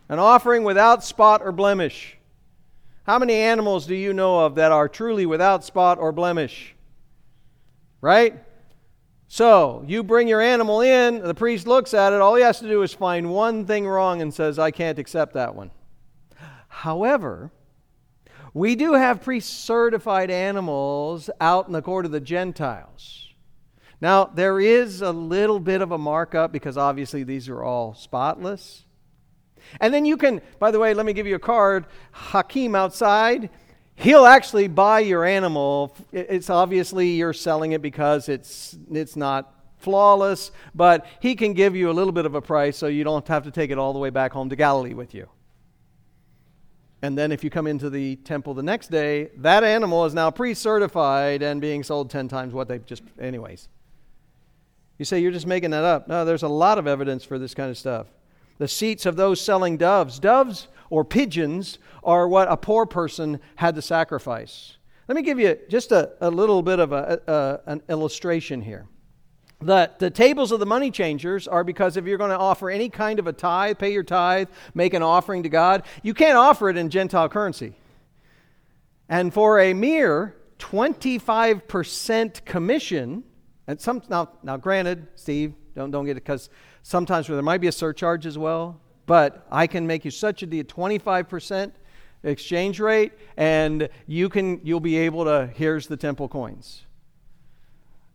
An 0.10 0.20
offering 0.20 0.64
without 0.64 1.04
spot 1.04 1.42
or 1.44 1.52
blemish. 1.52 2.18
How 3.04 3.20
many 3.20 3.36
animals 3.36 3.86
do 3.86 3.96
you 3.96 4.14
know 4.14 4.46
of 4.46 4.56
that 4.56 4.72
are 4.72 4.90
truly 4.90 5.26
without 5.26 5.64
spot 5.64 6.00
or 6.00 6.12
blemish? 6.12 6.76
Right? 8.02 8.44
So 9.28 9.84
you 9.88 10.04
bring 10.04 10.28
your 10.28 10.42
animal 10.42 10.82
in, 10.82 11.22
the 11.22 11.34
priest 11.34 11.68
looks 11.68 11.94
at 11.94 12.14
it, 12.14 12.22
all 12.22 12.36
he 12.36 12.44
has 12.44 12.60
to 12.60 12.68
do 12.68 12.84
is 12.84 12.94
find 12.94 13.32
one 13.32 13.66
thing 13.66 13.88
wrong 13.88 14.22
and 14.22 14.34
says, 14.34 14.60
I 14.60 14.72
can't 14.72 15.00
accept 15.00 15.34
that 15.34 15.56
one. 15.56 15.72
However, 16.68 17.52
we 18.54 18.76
do 18.76 18.94
have 18.94 19.22
priest 19.22 19.66
certified 19.66 20.30
animals 20.30 21.30
out 21.42 21.68
in 21.68 21.74
the 21.74 21.82
court 21.82 22.06
of 22.06 22.12
the 22.12 22.22
Gentiles. 22.22 23.34
Now, 24.00 24.26
there 24.26 24.60
is 24.60 25.02
a 25.02 25.12
little 25.12 25.60
bit 25.60 25.82
of 25.82 25.92
a 25.92 25.98
markup 25.98 26.52
because 26.52 26.78
obviously 26.78 27.24
these 27.24 27.50
are 27.50 27.64
all 27.64 27.94
spotless. 27.94 28.86
And 29.82 29.94
then 29.94 30.06
you 30.06 30.16
can, 30.16 30.42
by 30.60 30.72
the 30.72 30.80
way, 30.80 30.94
let 30.94 31.06
me 31.06 31.14
give 31.14 31.28
you 31.28 31.36
a 31.36 31.40
card. 31.40 31.86
Hakim 32.12 32.76
outside 32.76 33.50
he'll 33.96 34.26
actually 34.26 34.68
buy 34.68 35.00
your 35.00 35.26
animal. 35.26 35.96
It's 36.12 36.50
obviously 36.50 37.12
you're 37.12 37.34
selling 37.34 37.72
it 37.72 37.82
because 37.82 38.30
it's, 38.30 38.78
it's 38.92 39.16
not 39.16 39.54
flawless, 39.78 40.52
but 40.74 41.06
he 41.20 41.36
can 41.36 41.54
give 41.54 41.76
you 41.76 41.90
a 41.90 41.94
little 41.94 42.14
bit 42.14 42.26
of 42.26 42.36
a 42.36 42.42
price 42.42 42.78
so 42.78 42.88
you 42.88 43.04
don't 43.04 43.28
have 43.28 43.44
to 43.44 43.52
take 43.52 43.72
it 43.72 43.78
all 43.78 43.94
the 43.94 44.00
way 44.00 44.10
back 44.10 44.32
home 44.32 44.50
to 44.50 44.56
Galilee 44.56 44.94
with 44.94 45.14
you. 45.14 45.30
And 47.02 47.18
then 47.18 47.32
if 47.32 47.44
you 47.44 47.50
come 47.50 47.68
into 47.68 47.90
the 47.90 48.16
temple 48.18 48.54
the 48.56 48.64
next 48.64 48.90
day, 48.90 49.30
that 49.38 49.64
animal 49.64 50.06
is 50.06 50.14
now 50.14 50.32
pre 50.32 50.54
certified 50.54 51.44
and 51.44 51.62
being 51.62 51.84
sold 51.84 52.10
10 52.10 52.28
times 52.28 52.54
what 52.54 52.68
they 52.68 52.80
just, 52.80 53.04
anyways. 53.20 53.68
You 54.98 55.06
say 55.06 55.20
you're 55.20 55.32
just 55.32 55.46
making 55.46 55.72
that 55.72 55.84
up. 55.84 56.08
No, 56.08 56.26
there's 56.26 56.44
a 56.44 56.48
lot 56.48 56.78
of 56.78 56.88
evidence 56.88 57.24
for 57.24 57.38
this 57.38 57.54
kind 57.54 57.70
of 57.70 57.78
stuff. 57.78 58.08
The 58.58 58.68
seats 58.68 59.06
of 59.06 59.16
those 59.16 59.42
selling 59.42 59.78
doves. 59.78 60.20
Doves 60.20 60.68
or 60.90 61.04
pigeons 61.04 61.78
are 62.04 62.28
what 62.28 62.50
a 62.50 62.58
poor 62.58 62.86
person 62.86 63.40
had 63.56 63.76
to 63.76 63.82
sacrifice. 63.82 64.78
Let 65.08 65.16
me 65.16 65.22
give 65.22 65.40
you 65.40 65.58
just 65.70 65.92
a, 65.92 66.14
a 66.22 66.30
little 66.30 66.62
bit 66.64 66.80
of 66.80 66.92
a, 66.92 67.22
a, 67.28 67.70
an 67.70 67.82
illustration 67.90 68.62
here. 68.62 68.88
The, 69.62 69.92
the 70.00 70.10
tables 70.10 70.52
of 70.52 70.60
the 70.60 70.66
money 70.66 70.92
changers 70.92 71.48
are 71.48 71.64
because 71.64 71.96
if 71.98 72.06
you're 72.06 72.18
going 72.18 72.32
to 72.32 72.38
offer 72.38 72.70
any 72.70 72.90
kind 72.90 73.20
of 73.20 73.28
a 73.28 73.34
tithe, 73.34 73.78
pay 73.80 73.94
your 73.94 74.04
tithe, 74.04 74.50
make 74.74 74.94
an 74.94 75.02
offering 75.02 75.44
to 75.44 75.50
God, 75.50 75.84
you 76.04 76.14
can't 76.14 76.38
offer 76.38 76.70
it 76.70 76.78
in 76.78 76.90
Gentile 76.90 77.30
currency. 77.30 77.74
And 79.08 79.34
for 79.34 79.60
a 79.60 79.74
mere 79.74 80.36
25% 80.60 82.46
commission, 82.46 83.24
and 83.68 83.80
some 83.80 84.02
now, 84.10 84.30
now 84.44 84.58
granted, 84.58 85.08
Steve, 85.16 85.54
don't, 85.76 85.92
don't 85.92 86.06
get 86.06 86.12
it 86.12 86.24
because 86.24 86.50
sometimes 86.88 87.26
there 87.26 87.42
might 87.42 87.62
be 87.62 87.68
a 87.68 87.72
surcharge 87.72 88.28
as 88.28 88.38
well 88.38 88.80
but 89.06 89.46
I 89.52 89.68
can 89.68 89.86
make 89.86 90.06
you 90.06 90.12
such 90.12 90.44
a 90.44 90.46
deal, 90.46 90.64
25% 90.64 91.72
exchange 92.24 92.80
rate, 92.80 93.14
and 93.38 93.88
you 94.08 94.30
can, 94.30 94.60
you'll 94.64 94.80
be 94.80 94.98
able 94.98 95.26
to, 95.26 95.50
here's 95.54 95.88
the 95.88 95.98
temple 95.98 96.28
coins. 96.28 96.86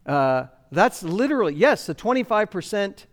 Uh, 0.05 0.47
that's 0.73 1.03
literally, 1.03 1.55
yes, 1.55 1.89
a 1.89 1.95
25% 1.95 3.05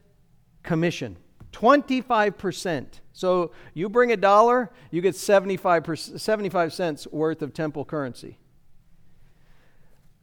commission. 0.64 1.18
25%. 1.52 2.86
So 3.14 3.52
you 3.74 3.90
bring 3.90 4.12
a 4.12 4.18
dollar, 4.18 4.72
you 4.92 5.02
get 5.02 5.16
75, 5.16 6.00
75 6.00 6.74
cents 6.74 7.08
worth 7.08 7.42
of 7.42 7.54
temple 7.54 7.86
currency. 7.86 8.38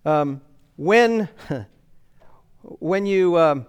Um, 0.04 0.42
when, 0.76 1.28
when 2.62 3.06
you. 3.06 3.38
Um, 3.38 3.66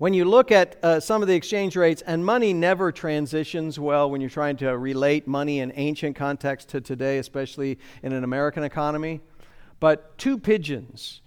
when 0.00 0.14
you 0.14 0.24
look 0.24 0.50
at 0.50 0.82
uh, 0.82 0.98
some 0.98 1.20
of 1.20 1.28
the 1.28 1.34
exchange 1.34 1.76
rates, 1.76 2.00
and 2.06 2.24
money 2.24 2.54
never 2.54 2.90
transitions 2.90 3.78
well 3.78 4.10
when 4.10 4.22
you're 4.22 4.30
trying 4.30 4.56
to 4.56 4.78
relate 4.78 5.28
money 5.28 5.60
in 5.60 5.70
ancient 5.76 6.16
context 6.16 6.70
to 6.70 6.80
today, 6.80 7.18
especially 7.18 7.78
in 8.02 8.14
an 8.14 8.24
American 8.24 8.62
economy. 8.62 9.20
But 9.78 10.16
two 10.16 10.38
pigeons 10.38 11.20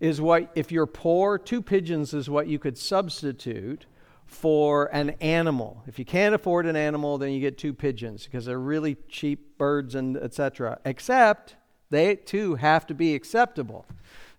is 0.00 0.20
what, 0.20 0.50
if 0.56 0.72
you're 0.72 0.86
poor, 0.86 1.38
two 1.38 1.62
pigeons 1.62 2.12
is 2.12 2.28
what 2.28 2.48
you 2.48 2.58
could 2.58 2.76
substitute 2.76 3.86
for 4.26 4.86
an 4.92 5.10
animal. 5.20 5.84
If 5.86 5.96
you 5.96 6.04
can't 6.04 6.34
afford 6.34 6.66
an 6.66 6.74
animal, 6.74 7.16
then 7.16 7.30
you 7.30 7.38
get 7.38 7.58
two 7.58 7.72
pigeons 7.72 8.24
because 8.24 8.44
they're 8.44 8.58
really 8.58 8.96
cheap 9.08 9.56
birds 9.56 9.94
and 9.94 10.16
etc. 10.16 10.80
Except 10.84 11.54
they 11.90 12.16
too 12.16 12.56
have 12.56 12.88
to 12.88 12.94
be 12.94 13.14
acceptable. 13.14 13.86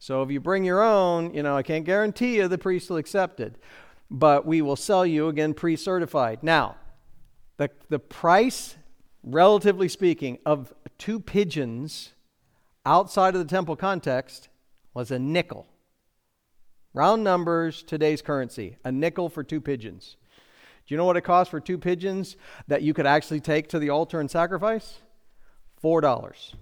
So 0.01 0.23
if 0.23 0.31
you 0.31 0.39
bring 0.39 0.65
your 0.65 0.81
own, 0.81 1.31
you 1.35 1.43
know, 1.43 1.55
I 1.55 1.61
can't 1.61 1.85
guarantee 1.85 2.37
you 2.37 2.47
the 2.47 2.57
priest 2.57 2.89
will 2.89 2.97
accept 2.97 3.39
it, 3.39 3.53
but 4.09 4.47
we 4.47 4.63
will 4.63 4.75
sell 4.75 5.05
you 5.05 5.27
again 5.27 5.53
pre 5.53 5.75
certified. 5.75 6.39
Now, 6.41 6.77
the, 7.57 7.69
the 7.89 7.99
price, 7.99 8.77
relatively 9.21 9.87
speaking, 9.87 10.39
of 10.43 10.73
two 10.97 11.19
pigeons 11.19 12.13
outside 12.83 13.35
of 13.35 13.41
the 13.41 13.47
temple 13.47 13.75
context 13.75 14.49
was 14.95 15.11
a 15.11 15.19
nickel. 15.19 15.67
Round 16.95 17.23
numbers, 17.23 17.83
today's 17.83 18.23
currency, 18.23 18.77
a 18.83 18.91
nickel 18.91 19.29
for 19.29 19.43
two 19.43 19.61
pigeons. 19.61 20.17
Do 20.87 20.95
you 20.95 20.97
know 20.97 21.05
what 21.05 21.15
it 21.15 21.21
costs 21.21 21.51
for 21.51 21.59
two 21.59 21.77
pigeons 21.77 22.37
that 22.67 22.81
you 22.81 22.95
could 22.95 23.05
actually 23.05 23.39
take 23.39 23.69
to 23.69 23.77
the 23.77 23.91
altar 23.91 24.19
and 24.19 24.31
sacrifice? 24.31 24.97
Four 25.79 26.01
dollars. 26.01 26.55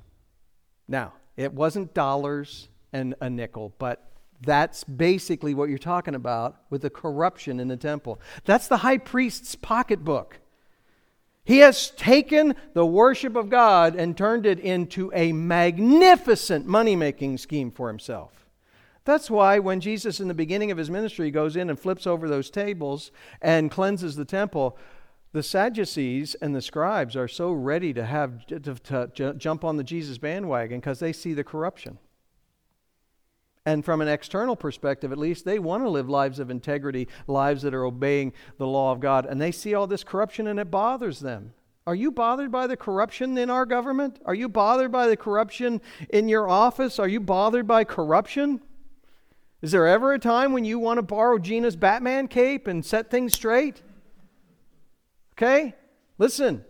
Now, 0.90 1.14
it 1.38 1.54
wasn't 1.54 1.94
dollars 1.94 2.68
and 2.94 3.16
a 3.22 3.30
nickel, 3.30 3.74
but 3.78 4.10
that's 4.42 4.84
basically 4.84 5.54
what 5.54 5.70
you're 5.70 5.78
talking 5.78 6.16
about 6.16 6.62
with 6.70 6.82
the 6.82 6.90
corruption 6.90 7.60
in 7.60 7.68
the 7.68 7.78
temple. 7.78 8.20
That's 8.46 8.68
the 8.68 8.78
high 8.78 8.98
priest's 8.98 9.56
pocketbook. 9.56 10.40
He 11.44 11.60
has 11.60 11.90
taken 11.92 12.56
the 12.74 12.86
worship 12.86 13.36
of 13.36 13.50
God 13.50 13.96
and 13.96 14.16
turned 14.16 14.46
it 14.46 14.60
into 14.60 15.12
a 15.14 15.32
magnificent 15.32 16.68
money 16.68 16.96
making 16.96 17.40
scheme 17.40 17.72
for 17.72 17.88
himself. 17.88 18.46
That's 19.04 19.32
why 19.32 19.58
when 19.58 19.80
Jesus, 19.80 20.20
in 20.20 20.28
the 20.28 20.34
beginning 20.36 20.70
of 20.70 20.78
his 20.78 20.92
ministry, 20.92 21.32
goes 21.32 21.56
in 21.56 21.70
and 21.70 21.80
flips 21.80 22.06
over 22.06 22.30
those 22.30 22.52
tables 22.52 23.12
and 23.42 23.72
cleanses 23.72 24.16
the 24.16 24.26
temple, 24.26 24.78
the 25.32 25.42
Sadducees 25.42 26.36
and 26.36 26.56
the 26.56 26.62
scribes 26.62 27.16
are 27.16 27.28
so 27.28 27.52
ready 27.52 27.94
to 27.94 28.06
have 28.06 28.46
to, 28.48 28.60
to, 28.60 29.08
to 29.16 29.34
jump 29.34 29.64
on 29.64 29.78
the 29.78 29.84
Jesus 29.84 30.18
bandwagon 30.18 30.80
because 30.80 31.00
they 31.00 31.14
see 31.14 31.34
the 31.34 31.44
corruption. 31.44 31.98
And 33.70 33.86
from 33.86 34.02
an 34.02 34.08
external 34.08 34.56
perspective, 34.56 35.12
at 35.12 35.20
least, 35.20 35.46
they 35.46 35.60
want 35.60 35.84
to 35.84 35.90
live 35.90 36.10
lives 36.10 36.40
of 36.40 36.50
integrity, 36.50 37.08
lives 37.28 37.62
that 37.62 37.76
are 37.76 37.86
obeying 37.86 38.34
the 38.58 38.66
law 38.66 38.92
of 38.92 39.00
God. 39.00 39.28
And 39.28 39.40
they 39.40 39.52
see 39.52 39.76
all 39.76 39.86
this 39.86 40.04
corruption 40.04 40.48
and 40.48 40.60
it 40.60 40.72
bothers 40.72 41.20
them. 41.20 41.54
Are 41.86 41.94
you 41.94 42.10
bothered 42.10 42.52
by 42.52 42.66
the 42.66 42.76
corruption 42.76 43.38
in 43.38 43.52
our 43.52 43.68
government? 43.68 44.20
Are 44.26 44.34
you 44.34 44.50
bothered 44.50 44.92
by 44.92 45.06
the 45.06 45.16
corruption 45.16 45.82
in 46.10 46.28
your 46.28 46.50
office? 46.50 46.98
Are 46.98 47.08
you 47.08 47.20
bothered 47.20 47.68
by 47.68 47.84
corruption? 47.84 48.60
Is 49.62 49.72
there 49.72 49.86
ever 49.86 50.14
a 50.14 50.20
time 50.20 50.52
when 50.52 50.66
you 50.66 50.80
want 50.80 50.98
to 50.98 51.04
borrow 51.04 51.38
Gina's 51.38 51.76
Batman 51.76 52.28
cape 52.28 52.66
and 52.66 52.84
set 52.84 53.12
things 53.12 53.36
straight? 53.36 53.84
Okay? 55.34 55.76
Listen, 56.18 56.66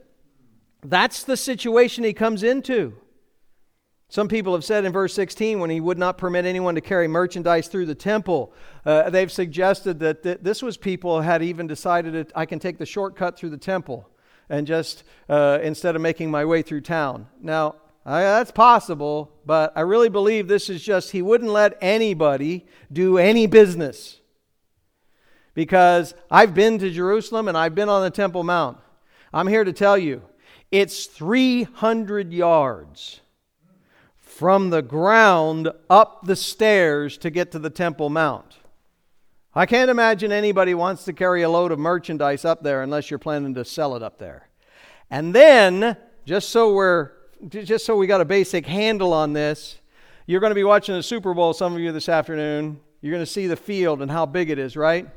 that's 0.83 1.23
the 1.23 1.37
situation 1.37 2.03
he 2.03 2.11
comes 2.11 2.43
into. 2.43 2.97
Some 4.11 4.27
people 4.27 4.53
have 4.53 4.65
said 4.65 4.85
in 4.85 4.91
verse 4.91 5.13
16, 5.13 5.59
when 5.59 5.69
he 5.69 5.79
would 5.79 5.99
not 5.99 6.17
permit 6.17 6.45
anyone 6.45 6.73
to 6.73 6.81
carry 6.81 7.07
merchandise 7.07 7.67
through 7.67 7.85
the 7.85 7.93
temple, 7.93 8.51
uh, 8.83 9.11
they've 9.11 9.31
suggested 9.31 9.99
that 9.99 10.23
th- 10.23 10.39
this 10.41 10.63
was 10.63 10.77
people 10.77 11.21
had 11.21 11.43
even 11.43 11.67
decided 11.67 12.31
I 12.35 12.47
can 12.47 12.57
take 12.57 12.79
the 12.79 12.87
shortcut 12.87 13.37
through 13.37 13.51
the 13.51 13.57
temple 13.57 14.09
and 14.49 14.65
just 14.65 15.03
uh, 15.29 15.59
instead 15.61 15.95
of 15.95 16.01
making 16.01 16.31
my 16.31 16.43
way 16.43 16.63
through 16.63 16.81
town. 16.81 17.27
Now, 17.39 17.75
I, 18.03 18.21
that's 18.21 18.49
possible, 18.49 19.31
but 19.45 19.73
I 19.75 19.81
really 19.81 20.09
believe 20.09 20.47
this 20.47 20.71
is 20.71 20.83
just 20.83 21.11
he 21.11 21.21
wouldn't 21.21 21.51
let 21.51 21.77
anybody 21.79 22.65
do 22.91 23.19
any 23.19 23.45
business 23.45 24.21
because 25.53 26.15
I've 26.31 26.55
been 26.55 26.79
to 26.79 26.89
Jerusalem 26.89 27.47
and 27.47 27.55
I've 27.55 27.75
been 27.75 27.89
on 27.89 28.01
the 28.01 28.09
Temple 28.09 28.43
Mount. 28.43 28.79
I'm 29.31 29.45
here 29.45 29.63
to 29.63 29.73
tell 29.73 29.99
you 29.99 30.23
it's 30.71 31.05
300 31.05 32.33
yards 32.33 33.21
from 34.39 34.69
the 34.69 34.81
ground 34.81 35.69
up 35.89 36.21
the 36.23 36.35
stairs 36.35 37.17
to 37.17 37.29
get 37.29 37.51
to 37.51 37.59
the 37.59 37.69
Temple 37.69 38.09
Mount. 38.09 38.55
I 39.53 39.65
can't 39.65 39.91
imagine 39.91 40.31
anybody 40.31 40.73
wants 40.73 41.03
to 41.03 41.13
carry 41.13 41.41
a 41.41 41.49
load 41.49 41.73
of 41.73 41.77
merchandise 41.77 42.45
up 42.45 42.63
there 42.63 42.81
unless 42.81 43.11
you're 43.11 43.19
planning 43.19 43.53
to 43.55 43.65
sell 43.65 43.97
it 43.97 44.01
up 44.01 44.17
there. 44.17 44.47
And 45.11 45.35
then, 45.35 45.97
just 46.23 46.51
so 46.51 46.73
we're 46.73 47.11
just 47.49 47.85
so 47.85 47.97
we 47.97 48.07
got 48.07 48.21
a 48.21 48.25
basic 48.25 48.65
handle 48.65 49.11
on 49.11 49.33
this, 49.33 49.79
you're 50.25 50.39
going 50.39 50.51
to 50.51 50.55
be 50.55 50.63
watching 50.63 50.95
the 50.95 51.03
Super 51.03 51.33
Bowl 51.33 51.51
some 51.51 51.73
of 51.73 51.81
you 51.81 51.91
this 51.91 52.07
afternoon. 52.07 52.79
You're 53.01 53.11
going 53.11 53.25
to 53.25 53.29
see 53.29 53.47
the 53.47 53.57
field 53.57 54.01
and 54.01 54.09
how 54.09 54.25
big 54.25 54.49
it 54.49 54.57
is, 54.57 54.77
right? 54.77 55.09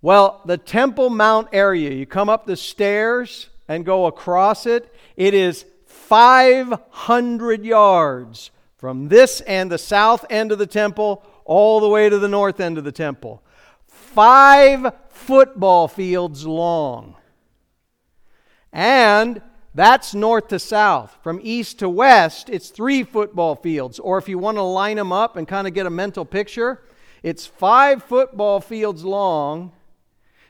Well, 0.00 0.42
the 0.46 0.58
Temple 0.58 1.10
Mount 1.10 1.46
area, 1.52 1.90
you 1.90 2.06
come 2.06 2.28
up 2.28 2.46
the 2.46 2.56
stairs 2.56 3.50
and 3.68 3.84
go 3.84 4.06
across 4.06 4.66
it, 4.66 4.92
it 5.16 5.32
is 5.32 5.64
500 6.12 7.64
yards 7.64 8.50
from 8.76 9.08
this 9.08 9.40
and 9.40 9.72
the 9.72 9.78
south 9.78 10.26
end 10.28 10.52
of 10.52 10.58
the 10.58 10.66
temple 10.66 11.24
all 11.46 11.80
the 11.80 11.88
way 11.88 12.10
to 12.10 12.18
the 12.18 12.28
north 12.28 12.60
end 12.60 12.76
of 12.76 12.84
the 12.84 12.92
temple. 12.92 13.42
Five 13.86 14.92
football 15.08 15.88
fields 15.88 16.44
long. 16.44 17.16
And 18.74 19.40
that's 19.74 20.12
north 20.12 20.48
to 20.48 20.58
south. 20.58 21.16
From 21.22 21.40
east 21.42 21.78
to 21.78 21.88
west, 21.88 22.50
it's 22.50 22.68
three 22.68 23.04
football 23.04 23.54
fields. 23.54 23.98
Or 23.98 24.18
if 24.18 24.28
you 24.28 24.36
want 24.36 24.58
to 24.58 24.62
line 24.62 24.98
them 24.98 25.12
up 25.12 25.38
and 25.38 25.48
kind 25.48 25.66
of 25.66 25.72
get 25.72 25.86
a 25.86 25.90
mental 25.90 26.26
picture, 26.26 26.82
it's 27.22 27.46
five 27.46 28.04
football 28.04 28.60
fields 28.60 29.02
long 29.02 29.72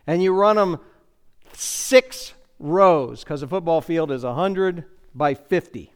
and 0.09 0.25
you 0.25 0.35
run 0.35 0.57
them 0.57 0.81
six 1.53 2.35
rows 2.59 3.23
because 3.23 3.45
a 3.45 3.47
football 3.47 3.81
field 3.81 4.11
is 4.11 4.25
100 4.25 4.87
by 5.15 5.35
50. 5.35 5.93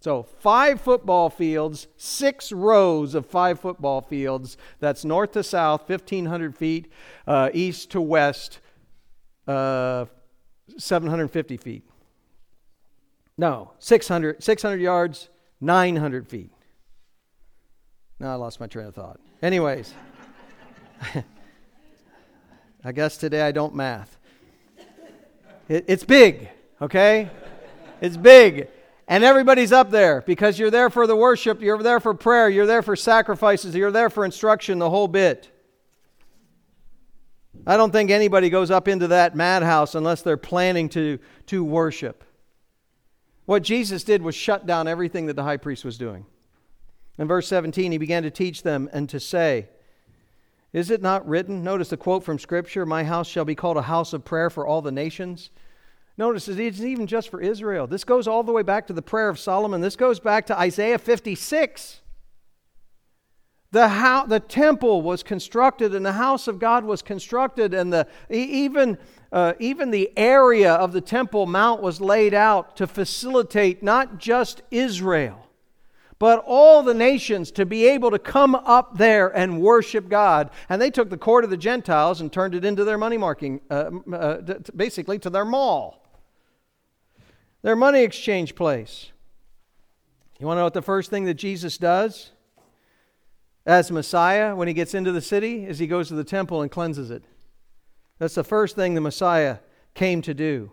So, 0.00 0.24
five 0.24 0.80
football 0.80 1.30
fields, 1.30 1.86
six 1.96 2.50
rows 2.50 3.14
of 3.14 3.24
five 3.24 3.60
football 3.60 4.00
fields. 4.00 4.56
That's 4.80 5.04
north 5.04 5.32
to 5.32 5.44
south, 5.44 5.88
1,500 5.88 6.56
feet, 6.56 6.90
uh, 7.26 7.50
east 7.54 7.90
to 7.92 8.00
west, 8.00 8.58
uh, 9.46 10.06
750 10.76 11.56
feet. 11.56 11.88
No, 13.38 13.72
600, 13.78 14.42
600 14.42 14.80
yards, 14.80 15.28
900 15.60 16.28
feet. 16.28 16.50
Now 18.18 18.32
I 18.32 18.34
lost 18.34 18.58
my 18.58 18.66
train 18.66 18.86
of 18.86 18.94
thought. 18.94 19.20
Anyways. 19.40 19.94
I 22.84 22.90
guess 22.90 23.16
today 23.16 23.42
I 23.42 23.52
don't 23.52 23.76
math. 23.76 24.18
It, 25.68 25.84
it's 25.86 26.02
big, 26.02 26.48
okay? 26.80 27.30
It's 28.02 28.16
big. 28.16 28.68
And 29.06 29.24
everybody's 29.24 29.72
up 29.72 29.90
there 29.90 30.22
because 30.22 30.58
you're 30.58 30.70
there 30.70 30.90
for 30.90 31.06
the 31.06 31.16
worship, 31.16 31.62
you're 31.62 31.82
there 31.82 32.00
for 32.00 32.14
prayer, 32.14 32.48
you're 32.48 32.66
there 32.66 32.82
for 32.82 32.96
sacrifices, 32.96 33.74
you're 33.74 33.90
there 33.90 34.10
for 34.10 34.24
instruction, 34.24 34.78
the 34.78 34.90
whole 34.90 35.08
bit. 35.08 35.50
I 37.64 37.76
don't 37.76 37.92
think 37.92 38.10
anybody 38.10 38.50
goes 38.50 38.70
up 38.70 38.88
into 38.88 39.08
that 39.08 39.36
madhouse 39.36 39.94
unless 39.94 40.22
they're 40.22 40.36
planning 40.36 40.88
to, 40.90 41.20
to 41.46 41.62
worship. 41.62 42.24
What 43.44 43.62
Jesus 43.62 44.02
did 44.02 44.22
was 44.22 44.34
shut 44.34 44.66
down 44.66 44.88
everything 44.88 45.26
that 45.26 45.36
the 45.36 45.44
high 45.44 45.56
priest 45.56 45.84
was 45.84 45.96
doing. 45.96 46.26
In 47.18 47.28
verse 47.28 47.46
17, 47.46 47.92
he 47.92 47.98
began 47.98 48.24
to 48.24 48.30
teach 48.30 48.62
them 48.62 48.88
and 48.92 49.08
to 49.10 49.20
say, 49.20 49.68
is 50.72 50.90
it 50.90 51.02
not 51.02 51.28
written? 51.28 51.62
Notice 51.62 51.90
the 51.90 51.96
quote 51.96 52.24
from 52.24 52.38
Scripture 52.38 52.86
My 52.86 53.04
house 53.04 53.28
shall 53.28 53.44
be 53.44 53.54
called 53.54 53.76
a 53.76 53.82
house 53.82 54.12
of 54.12 54.24
prayer 54.24 54.48
for 54.48 54.66
all 54.66 54.80
the 54.80 54.90
nations. 54.90 55.50
Notice 56.18 56.48
it 56.48 56.60
isn't 56.60 56.86
even 56.86 57.06
just 57.06 57.30
for 57.30 57.40
Israel. 57.40 57.86
This 57.86 58.04
goes 58.04 58.28
all 58.28 58.42
the 58.42 58.52
way 58.52 58.62
back 58.62 58.86
to 58.88 58.92
the 58.92 59.02
prayer 59.02 59.28
of 59.28 59.38
Solomon. 59.38 59.80
This 59.80 59.96
goes 59.96 60.20
back 60.20 60.46
to 60.46 60.58
Isaiah 60.58 60.98
56. 60.98 62.02
The, 63.72 63.88
house, 63.88 64.28
the 64.28 64.38
temple 64.38 65.00
was 65.00 65.22
constructed 65.22 65.94
and 65.94 66.04
the 66.04 66.12
house 66.12 66.46
of 66.46 66.58
God 66.58 66.84
was 66.84 67.00
constructed, 67.00 67.72
and 67.72 67.90
the, 67.90 68.06
even, 68.28 68.98
uh, 69.32 69.54
even 69.58 69.90
the 69.90 70.12
area 70.14 70.74
of 70.74 70.92
the 70.92 71.00
Temple 71.00 71.46
Mount 71.46 71.80
was 71.80 71.98
laid 71.98 72.34
out 72.34 72.76
to 72.76 72.86
facilitate 72.86 73.82
not 73.82 74.18
just 74.18 74.60
Israel, 74.70 75.48
but 76.18 76.44
all 76.46 76.82
the 76.82 76.92
nations 76.92 77.50
to 77.52 77.64
be 77.64 77.86
able 77.86 78.10
to 78.10 78.18
come 78.18 78.54
up 78.54 78.98
there 78.98 79.34
and 79.34 79.62
worship 79.62 80.10
God. 80.10 80.50
And 80.68 80.80
they 80.80 80.90
took 80.90 81.08
the 81.08 81.16
court 81.16 81.42
of 81.42 81.48
the 81.48 81.56
Gentiles 81.56 82.20
and 82.20 82.30
turned 82.30 82.54
it 82.54 82.66
into 82.66 82.84
their 82.84 82.98
money 82.98 83.16
marking, 83.16 83.62
uh, 83.70 83.90
uh, 84.12 84.58
basically 84.76 85.18
to 85.20 85.30
their 85.30 85.46
mall, 85.46 86.01
their 87.62 87.76
money 87.76 88.02
exchange 88.02 88.54
place. 88.54 89.12
You 90.38 90.46
want 90.46 90.56
to 90.56 90.60
know 90.60 90.64
what 90.64 90.74
the 90.74 90.82
first 90.82 91.10
thing 91.10 91.24
that 91.24 91.34
Jesus 91.34 91.78
does 91.78 92.32
as 93.64 93.92
Messiah 93.92 94.56
when 94.56 94.66
he 94.66 94.74
gets 94.74 94.94
into 94.94 95.12
the 95.12 95.20
city 95.20 95.64
is 95.64 95.78
he 95.78 95.86
goes 95.86 96.08
to 96.08 96.14
the 96.14 96.24
temple 96.24 96.62
and 96.62 96.70
cleanses 96.70 97.10
it. 97.10 97.24
That's 98.18 98.34
the 98.34 98.44
first 98.44 98.74
thing 98.74 98.94
the 98.94 99.00
Messiah 99.00 99.58
came 99.94 100.22
to 100.22 100.34
do 100.34 100.72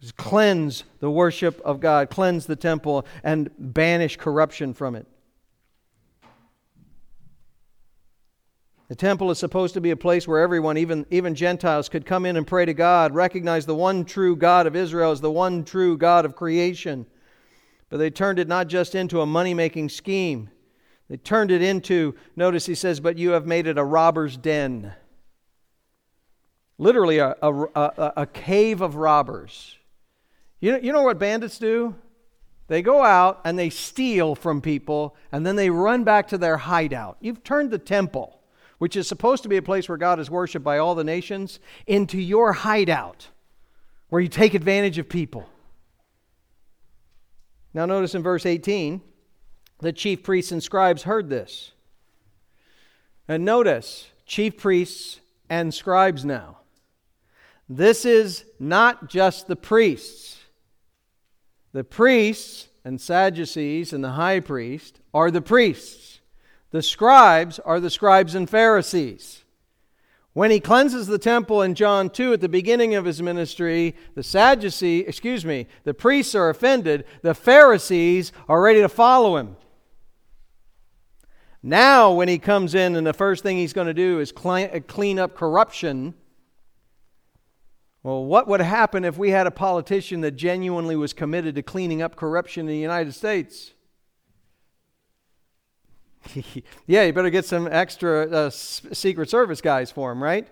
Is 0.00 0.12
cleanse 0.12 0.84
the 1.00 1.10
worship 1.10 1.60
of 1.62 1.80
God, 1.80 2.10
cleanse 2.10 2.46
the 2.46 2.56
temple, 2.56 3.06
and 3.24 3.50
banish 3.58 4.16
corruption 4.16 4.72
from 4.72 4.94
it. 4.94 5.06
The 8.90 8.96
temple 8.96 9.30
is 9.30 9.38
supposed 9.38 9.74
to 9.74 9.80
be 9.80 9.92
a 9.92 9.96
place 9.96 10.26
where 10.26 10.40
everyone, 10.40 10.76
even, 10.76 11.06
even 11.12 11.36
Gentiles, 11.36 11.88
could 11.88 12.04
come 12.04 12.26
in 12.26 12.36
and 12.36 12.44
pray 12.44 12.64
to 12.64 12.74
God, 12.74 13.14
recognize 13.14 13.64
the 13.64 13.72
one 13.72 14.04
true 14.04 14.34
God 14.34 14.66
of 14.66 14.74
Israel 14.74 15.12
as 15.12 15.20
the 15.20 15.30
one 15.30 15.62
true 15.62 15.96
God 15.96 16.24
of 16.24 16.34
creation. 16.34 17.06
But 17.88 17.98
they 17.98 18.10
turned 18.10 18.40
it 18.40 18.48
not 18.48 18.66
just 18.66 18.96
into 18.96 19.20
a 19.20 19.26
money 19.26 19.54
making 19.54 19.90
scheme, 19.90 20.50
They 21.10 21.16
turned 21.16 21.50
it 21.50 21.60
into, 21.60 22.14
notice 22.36 22.66
he 22.66 22.76
says, 22.76 23.00
but 23.00 23.18
you 23.18 23.30
have 23.30 23.44
made 23.44 23.66
it 23.66 23.78
a 23.78 23.84
robber's 23.84 24.36
den. 24.36 24.92
Literally, 26.78 27.18
a, 27.18 27.34
a, 27.42 27.52
a, 27.52 28.12
a 28.18 28.26
cave 28.26 28.80
of 28.80 28.94
robbers. 28.94 29.76
You 30.60 30.72
know, 30.72 30.78
you 30.78 30.92
know 30.92 31.02
what 31.02 31.18
bandits 31.18 31.58
do? 31.58 31.96
They 32.68 32.80
go 32.80 33.02
out 33.02 33.40
and 33.44 33.58
they 33.58 33.70
steal 33.70 34.36
from 34.36 34.60
people, 34.60 35.16
and 35.32 35.44
then 35.44 35.56
they 35.56 35.68
run 35.68 36.04
back 36.04 36.28
to 36.28 36.38
their 36.38 36.58
hideout. 36.58 37.16
You've 37.20 37.42
turned 37.42 37.72
the 37.72 37.78
temple, 37.78 38.39
which 38.80 38.96
is 38.96 39.06
supposed 39.06 39.42
to 39.42 39.48
be 39.50 39.58
a 39.58 39.62
place 39.62 39.90
where 39.90 39.98
God 39.98 40.18
is 40.18 40.30
worshiped 40.30 40.64
by 40.64 40.78
all 40.78 40.94
the 40.94 41.04
nations, 41.04 41.60
into 41.86 42.18
your 42.18 42.54
hideout, 42.54 43.28
where 44.08 44.22
you 44.22 44.28
take 44.28 44.54
advantage 44.54 44.96
of 44.96 45.06
people. 45.06 45.46
Now, 47.74 47.84
notice 47.84 48.14
in 48.14 48.22
verse 48.22 48.46
18 48.46 49.02
the 49.80 49.92
chief 49.92 50.22
priests 50.22 50.50
and 50.50 50.62
scribes 50.62 51.02
heard 51.02 51.28
this. 51.28 51.72
And 53.28 53.44
notice, 53.44 54.08
chief 54.24 54.56
priests 54.56 55.20
and 55.50 55.74
scribes 55.74 56.24
now. 56.24 56.60
This 57.68 58.06
is 58.06 58.46
not 58.58 59.10
just 59.10 59.46
the 59.46 59.56
priests. 59.56 60.38
The 61.72 61.84
priests 61.84 62.68
and 62.82 62.98
Sadducees 62.98 63.92
and 63.92 64.02
the 64.02 64.12
high 64.12 64.40
priest 64.40 65.00
are 65.12 65.30
the 65.30 65.42
priests. 65.42 66.09
The 66.70 66.82
scribes 66.82 67.58
are 67.58 67.80
the 67.80 67.90
scribes 67.90 68.34
and 68.34 68.48
Pharisees. 68.48 69.44
When 70.32 70.52
he 70.52 70.60
cleanses 70.60 71.08
the 71.08 71.18
temple 71.18 71.62
in 71.62 71.74
John 71.74 72.08
2 72.08 72.34
at 72.34 72.40
the 72.40 72.48
beginning 72.48 72.94
of 72.94 73.04
his 73.04 73.20
ministry, 73.20 73.96
the 74.14 74.22
Sadducees, 74.22 75.04
excuse 75.08 75.44
me, 75.44 75.66
the 75.82 75.92
priests 75.94 76.36
are 76.36 76.48
offended, 76.48 77.04
the 77.22 77.34
Pharisees 77.34 78.30
are 78.48 78.62
ready 78.62 78.80
to 78.80 78.88
follow 78.88 79.36
him. 79.36 79.56
Now, 81.62 82.12
when 82.12 82.28
he 82.28 82.38
comes 82.38 82.74
in, 82.74 82.94
and 82.94 83.06
the 83.06 83.12
first 83.12 83.42
thing 83.42 83.56
he's 83.56 83.72
going 83.72 83.88
to 83.88 83.94
do 83.94 84.20
is 84.20 84.32
uh, 84.32 84.80
clean 84.86 85.18
up 85.18 85.34
corruption. 85.34 86.14
Well, 88.02 88.24
what 88.24 88.48
would 88.48 88.60
happen 88.60 89.04
if 89.04 89.18
we 89.18 89.30
had 89.30 89.46
a 89.46 89.50
politician 89.50 90.22
that 90.22 90.36
genuinely 90.36 90.96
was 90.96 91.12
committed 91.12 91.56
to 91.56 91.62
cleaning 91.62 92.00
up 92.00 92.16
corruption 92.16 92.60
in 92.60 92.66
the 92.68 92.78
United 92.78 93.14
States? 93.14 93.74
yeah, 96.86 97.04
you 97.04 97.12
better 97.12 97.30
get 97.30 97.44
some 97.44 97.68
extra 97.70 98.28
uh, 98.30 98.50
Secret 98.50 99.30
Service 99.30 99.60
guys 99.60 99.90
for 99.90 100.12
him, 100.12 100.22
right? 100.22 100.46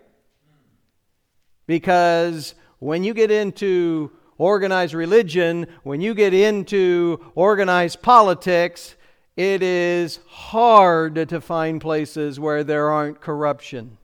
Because 1.66 2.54
when 2.78 3.04
you 3.04 3.14
get 3.14 3.30
into 3.30 4.10
organized 4.38 4.94
religion, 4.94 5.66
when 5.82 6.00
you 6.00 6.14
get 6.14 6.32
into 6.32 7.32
organized 7.34 8.00
politics, 8.02 8.96
it 9.36 9.62
is 9.62 10.20
hard 10.28 11.14
to 11.28 11.40
find 11.40 11.80
places 11.80 12.40
where 12.40 12.64
there 12.64 12.88
aren't 12.88 13.20
corruption. 13.20 13.98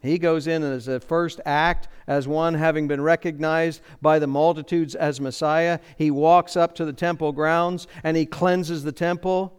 He 0.00 0.18
goes 0.18 0.46
in 0.46 0.62
as 0.62 0.86
a 0.86 1.00
first 1.00 1.40
act 1.44 1.88
as 2.06 2.28
one 2.28 2.54
having 2.54 2.86
been 2.86 3.00
recognized 3.00 3.80
by 4.00 4.18
the 4.18 4.26
multitudes 4.26 4.94
as 4.94 5.20
Messiah. 5.20 5.80
He 5.96 6.10
walks 6.10 6.56
up 6.56 6.74
to 6.76 6.84
the 6.84 6.92
temple 6.92 7.32
grounds 7.32 7.88
and 8.04 8.16
he 8.16 8.24
cleanses 8.24 8.84
the 8.84 8.92
temple. 8.92 9.57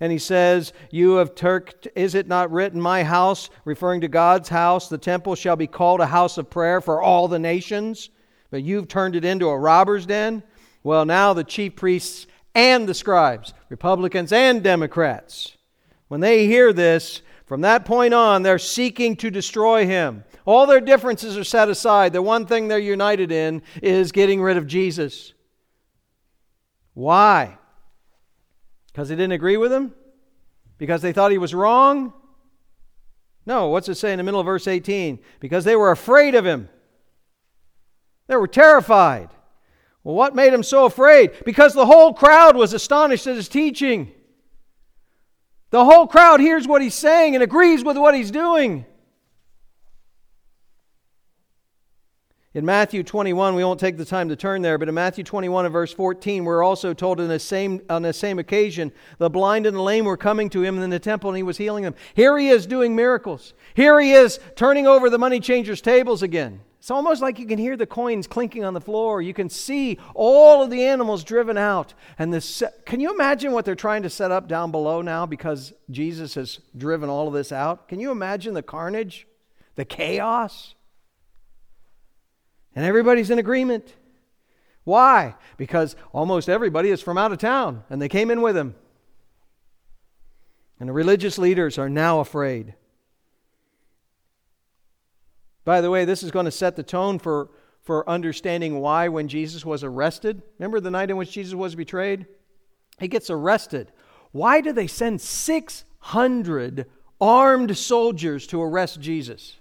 And 0.00 0.10
he 0.10 0.18
says, 0.18 0.72
You 0.90 1.16
have 1.16 1.34
turked, 1.34 1.86
is 1.94 2.14
it 2.14 2.26
not 2.26 2.50
written, 2.50 2.80
My 2.80 3.04
house, 3.04 3.50
referring 3.64 4.00
to 4.00 4.08
God's 4.08 4.48
house, 4.48 4.88
the 4.88 4.98
temple 4.98 5.34
shall 5.34 5.56
be 5.56 5.66
called 5.66 6.00
a 6.00 6.06
house 6.06 6.38
of 6.38 6.50
prayer 6.50 6.80
for 6.80 7.02
all 7.02 7.28
the 7.28 7.38
nations? 7.38 8.08
But 8.50 8.62
you've 8.62 8.88
turned 8.88 9.14
it 9.14 9.24
into 9.24 9.48
a 9.48 9.58
robber's 9.58 10.06
den? 10.06 10.42
Well, 10.82 11.04
now 11.04 11.34
the 11.34 11.44
chief 11.44 11.76
priests 11.76 12.26
and 12.54 12.88
the 12.88 12.94
scribes, 12.94 13.52
Republicans 13.68 14.32
and 14.32 14.62
Democrats. 14.62 15.56
When 16.08 16.20
they 16.20 16.46
hear 16.46 16.72
this, 16.72 17.22
from 17.44 17.60
that 17.60 17.84
point 17.84 18.14
on, 18.14 18.42
they're 18.42 18.58
seeking 18.58 19.16
to 19.16 19.30
destroy 19.30 19.86
him. 19.86 20.24
All 20.44 20.66
their 20.66 20.80
differences 20.80 21.36
are 21.36 21.44
set 21.44 21.68
aside. 21.68 22.12
The 22.12 22.22
one 22.22 22.46
thing 22.46 22.68
they're 22.68 22.78
united 22.78 23.30
in 23.30 23.62
is 23.82 24.12
getting 24.12 24.40
rid 24.40 24.56
of 24.56 24.66
Jesus. 24.66 25.34
Why? 26.94 27.58
Because 28.92 29.08
they 29.08 29.14
didn't 29.14 29.32
agree 29.32 29.56
with 29.56 29.72
him? 29.72 29.94
Because 30.78 31.02
they 31.02 31.12
thought 31.12 31.30
he 31.30 31.38
was 31.38 31.54
wrong? 31.54 32.12
No, 33.46 33.68
what's 33.68 33.88
it 33.88 33.96
say 33.96 34.12
in 34.12 34.18
the 34.18 34.22
middle 34.22 34.40
of 34.40 34.46
verse 34.46 34.66
18? 34.66 35.18
Because 35.40 35.64
they 35.64 35.76
were 35.76 35.90
afraid 35.90 36.34
of 36.34 36.44
him. 36.44 36.68
They 38.26 38.36
were 38.36 38.48
terrified. 38.48 39.30
Well, 40.02 40.14
what 40.14 40.34
made 40.34 40.52
him 40.52 40.62
so 40.62 40.86
afraid? 40.86 41.32
Because 41.44 41.74
the 41.74 41.86
whole 41.86 42.14
crowd 42.14 42.56
was 42.56 42.72
astonished 42.72 43.26
at 43.26 43.36
his 43.36 43.48
teaching. 43.48 44.12
The 45.70 45.84
whole 45.84 46.06
crowd 46.06 46.40
hears 46.40 46.66
what 46.66 46.82
he's 46.82 46.94
saying 46.94 47.34
and 47.34 47.42
agrees 47.42 47.84
with 47.84 47.96
what 47.96 48.14
he's 48.14 48.30
doing. 48.30 48.86
In 52.52 52.66
Matthew 52.66 53.04
21, 53.04 53.54
we 53.54 53.62
won't 53.62 53.78
take 53.78 53.96
the 53.96 54.04
time 54.04 54.28
to 54.28 54.34
turn 54.34 54.60
there, 54.60 54.76
but 54.76 54.88
in 54.88 54.94
Matthew 54.96 55.22
21 55.22 55.66
and 55.66 55.72
verse 55.72 55.92
14, 55.92 56.44
we're 56.44 56.64
also 56.64 56.92
told 56.92 57.20
in 57.20 57.28
the 57.28 57.38
same, 57.38 57.80
on 57.88 58.02
the 58.02 58.12
same 58.12 58.40
occasion, 58.40 58.90
the 59.18 59.30
blind 59.30 59.66
and 59.66 59.76
the 59.76 59.82
lame 59.82 60.04
were 60.04 60.16
coming 60.16 60.50
to 60.50 60.64
him 60.64 60.82
in 60.82 60.90
the 60.90 60.98
temple 60.98 61.30
and 61.30 61.36
he 61.36 61.44
was 61.44 61.58
healing 61.58 61.84
them. 61.84 61.94
Here 62.14 62.36
he 62.36 62.48
is 62.48 62.66
doing 62.66 62.96
miracles. 62.96 63.54
Here 63.74 64.00
he 64.00 64.10
is 64.10 64.40
turning 64.56 64.88
over 64.88 65.08
the 65.08 65.18
money 65.18 65.38
changers' 65.38 65.80
tables 65.80 66.24
again. 66.24 66.60
It's 66.80 66.90
almost 66.90 67.22
like 67.22 67.38
you 67.38 67.46
can 67.46 67.58
hear 67.58 67.76
the 67.76 67.86
coins 67.86 68.26
clinking 68.26 68.64
on 68.64 68.74
the 68.74 68.80
floor. 68.80 69.22
You 69.22 69.34
can 69.34 69.48
see 69.48 69.98
all 70.12 70.60
of 70.60 70.70
the 70.70 70.82
animals 70.82 71.22
driven 71.22 71.56
out. 71.56 71.94
And 72.18 72.34
this, 72.34 72.64
can 72.84 72.98
you 72.98 73.14
imagine 73.14 73.52
what 73.52 73.64
they're 73.64 73.76
trying 73.76 74.02
to 74.02 74.10
set 74.10 74.32
up 74.32 74.48
down 74.48 74.72
below 74.72 75.02
now 75.02 75.24
because 75.24 75.72
Jesus 75.88 76.34
has 76.34 76.58
driven 76.76 77.08
all 77.08 77.28
of 77.28 77.34
this 77.34 77.52
out? 77.52 77.86
Can 77.86 78.00
you 78.00 78.10
imagine 78.10 78.54
the 78.54 78.62
carnage, 78.62 79.28
the 79.76 79.84
chaos? 79.84 80.74
And 82.80 82.86
everybody's 82.86 83.28
in 83.28 83.38
agreement. 83.38 83.94
Why? 84.84 85.34
Because 85.58 85.96
almost 86.14 86.48
everybody 86.48 86.88
is 86.88 87.02
from 87.02 87.18
out 87.18 87.30
of 87.30 87.36
town 87.36 87.84
and 87.90 88.00
they 88.00 88.08
came 88.08 88.30
in 88.30 88.40
with 88.40 88.56
him. 88.56 88.74
And 90.78 90.88
the 90.88 90.94
religious 90.94 91.36
leaders 91.36 91.76
are 91.76 91.90
now 91.90 92.20
afraid. 92.20 92.72
By 95.62 95.82
the 95.82 95.90
way, 95.90 96.06
this 96.06 96.22
is 96.22 96.30
going 96.30 96.46
to 96.46 96.50
set 96.50 96.74
the 96.74 96.82
tone 96.82 97.18
for, 97.18 97.50
for 97.82 98.08
understanding 98.08 98.80
why 98.80 99.08
when 99.08 99.28
Jesus 99.28 99.62
was 99.62 99.84
arrested. 99.84 100.40
Remember 100.58 100.80
the 100.80 100.90
night 100.90 101.10
in 101.10 101.18
which 101.18 101.32
Jesus 101.32 101.52
was 101.52 101.74
betrayed? 101.74 102.24
He 102.98 103.08
gets 103.08 103.28
arrested. 103.28 103.92
Why 104.32 104.62
do 104.62 104.72
they 104.72 104.86
send 104.86 105.20
600 105.20 106.86
armed 107.20 107.76
soldiers 107.76 108.46
to 108.46 108.62
arrest 108.62 109.02
Jesus? 109.02 109.59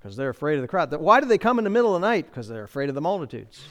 Because 0.00 0.16
they're 0.16 0.30
afraid 0.30 0.56
of 0.56 0.62
the 0.62 0.68
crowd. 0.68 0.92
Why 0.94 1.20
do 1.20 1.26
they 1.26 1.38
come 1.38 1.58
in 1.58 1.64
the 1.64 1.70
middle 1.70 1.94
of 1.94 2.00
the 2.00 2.06
night? 2.06 2.26
Because 2.26 2.48
they're 2.48 2.64
afraid 2.64 2.88
of 2.88 2.94
the 2.94 3.02
multitudes. 3.02 3.62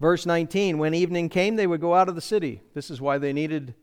Verse 0.00 0.26
19 0.26 0.78
When 0.78 0.94
evening 0.94 1.28
came, 1.28 1.56
they 1.56 1.66
would 1.66 1.80
go 1.80 1.94
out 1.94 2.08
of 2.08 2.14
the 2.14 2.20
city. 2.20 2.60
This 2.74 2.90
is 2.90 3.00
why 3.00 3.18
they 3.18 3.32
needed 3.32 3.74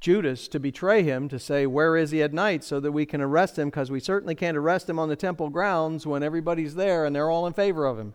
Judas 0.00 0.48
to 0.48 0.60
betray 0.60 1.02
him, 1.02 1.28
to 1.28 1.38
say, 1.38 1.66
Where 1.66 1.96
is 1.96 2.10
he 2.10 2.22
at 2.22 2.32
night, 2.32 2.64
so 2.64 2.80
that 2.80 2.92
we 2.92 3.06
can 3.06 3.20
arrest 3.20 3.58
him, 3.58 3.68
because 3.68 3.90
we 3.90 4.00
certainly 4.00 4.34
can't 4.34 4.56
arrest 4.56 4.88
him 4.88 4.98
on 4.98 5.08
the 5.08 5.16
temple 5.16 5.50
grounds 5.50 6.06
when 6.06 6.22
everybody's 6.22 6.74
there 6.74 7.04
and 7.04 7.14
they're 7.14 7.30
all 7.30 7.46
in 7.46 7.52
favor 7.52 7.86
of 7.86 7.98
him. 7.98 8.14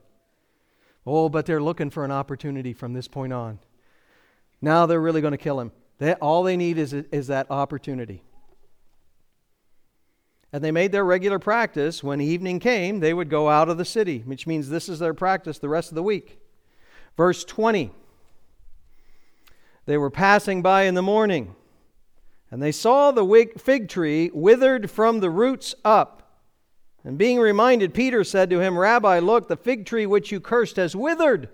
Oh, 1.06 1.30
but 1.30 1.46
they're 1.46 1.62
looking 1.62 1.90
for 1.90 2.04
an 2.06 2.12
opportunity 2.12 2.74
from 2.74 2.94
this 2.94 3.08
point 3.08 3.34
on. 3.34 3.60
Now 4.62 4.86
they're 4.86 5.02
really 5.02 5.22
going 5.22 5.32
to 5.32 5.38
kill 5.38 5.60
him. 5.60 5.72
They, 5.98 6.14
all 6.16 6.44
they 6.44 6.58
need 6.58 6.78
is, 6.78 6.94
is 6.94 7.28
that 7.28 7.50
opportunity. 7.50 8.24
And 10.52 10.64
they 10.64 10.72
made 10.72 10.92
their 10.92 11.06
regular 11.06 11.40
practice. 11.40 12.04
When 12.04 12.20
evening 12.22 12.60
came, 12.60 13.00
they 13.00 13.14
would 13.14 13.30
go 13.30 13.50
out 13.50 13.70
of 13.70 13.78
the 13.78 13.86
city, 13.86 14.24
which 14.26 14.48
means 14.48 14.70
this 14.70 14.90
is 14.90 15.00
their 15.00 15.14
practice 15.14 15.60
the 15.60 15.70
rest 15.70 15.90
of 15.92 15.96
the 15.96 16.04
week. 16.04 16.40
Verse 17.16 17.44
20 17.44 17.92
They 19.86 19.98
were 19.98 20.10
passing 20.10 20.62
by 20.62 20.84
in 20.84 20.96
the 20.96 21.02
morning 21.02 21.56
and 22.52 22.62
they 22.62 22.72
saw 22.72 23.12
the 23.12 23.52
fig 23.58 23.90
tree 23.90 24.32
withered 24.34 24.90
from 24.90 25.20
the 25.20 25.30
roots 25.30 25.76
up. 25.86 26.16
And 27.04 27.18
being 27.18 27.40
reminded, 27.40 27.94
Peter 27.94 28.24
said 28.24 28.50
to 28.50 28.60
him, 28.60 28.78
Rabbi, 28.78 29.20
look, 29.20 29.48
the 29.48 29.56
fig 29.56 29.86
tree 29.86 30.06
which 30.06 30.32
you 30.32 30.40
cursed 30.40 30.76
has 30.76 30.96
withered. 30.96 31.50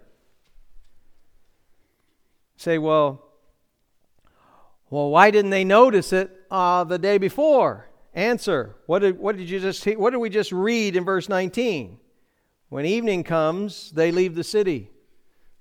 Say, 2.57 2.77
well, 2.77 3.21
well, 4.89 5.09
why 5.09 5.31
didn't 5.31 5.51
they 5.51 5.65
notice 5.65 6.13
it 6.13 6.31
uh, 6.49 6.85
the 6.85 6.97
day 6.97 7.17
before? 7.17 7.89
Answer: 8.15 8.77
What 8.85 8.99
did 8.99 9.19
what 9.19 9.35
did 9.35 9.49
you 9.49 9.59
just 9.59 9.85
what 9.85 10.11
did 10.11 10.17
we 10.17 10.29
just 10.29 10.53
read 10.53 10.95
in 10.95 11.03
verse 11.03 11.27
19? 11.27 11.99
When 12.69 12.85
evening 12.85 13.23
comes, 13.23 13.91
they 13.91 14.11
leave 14.11 14.35
the 14.35 14.43
city. 14.43 14.89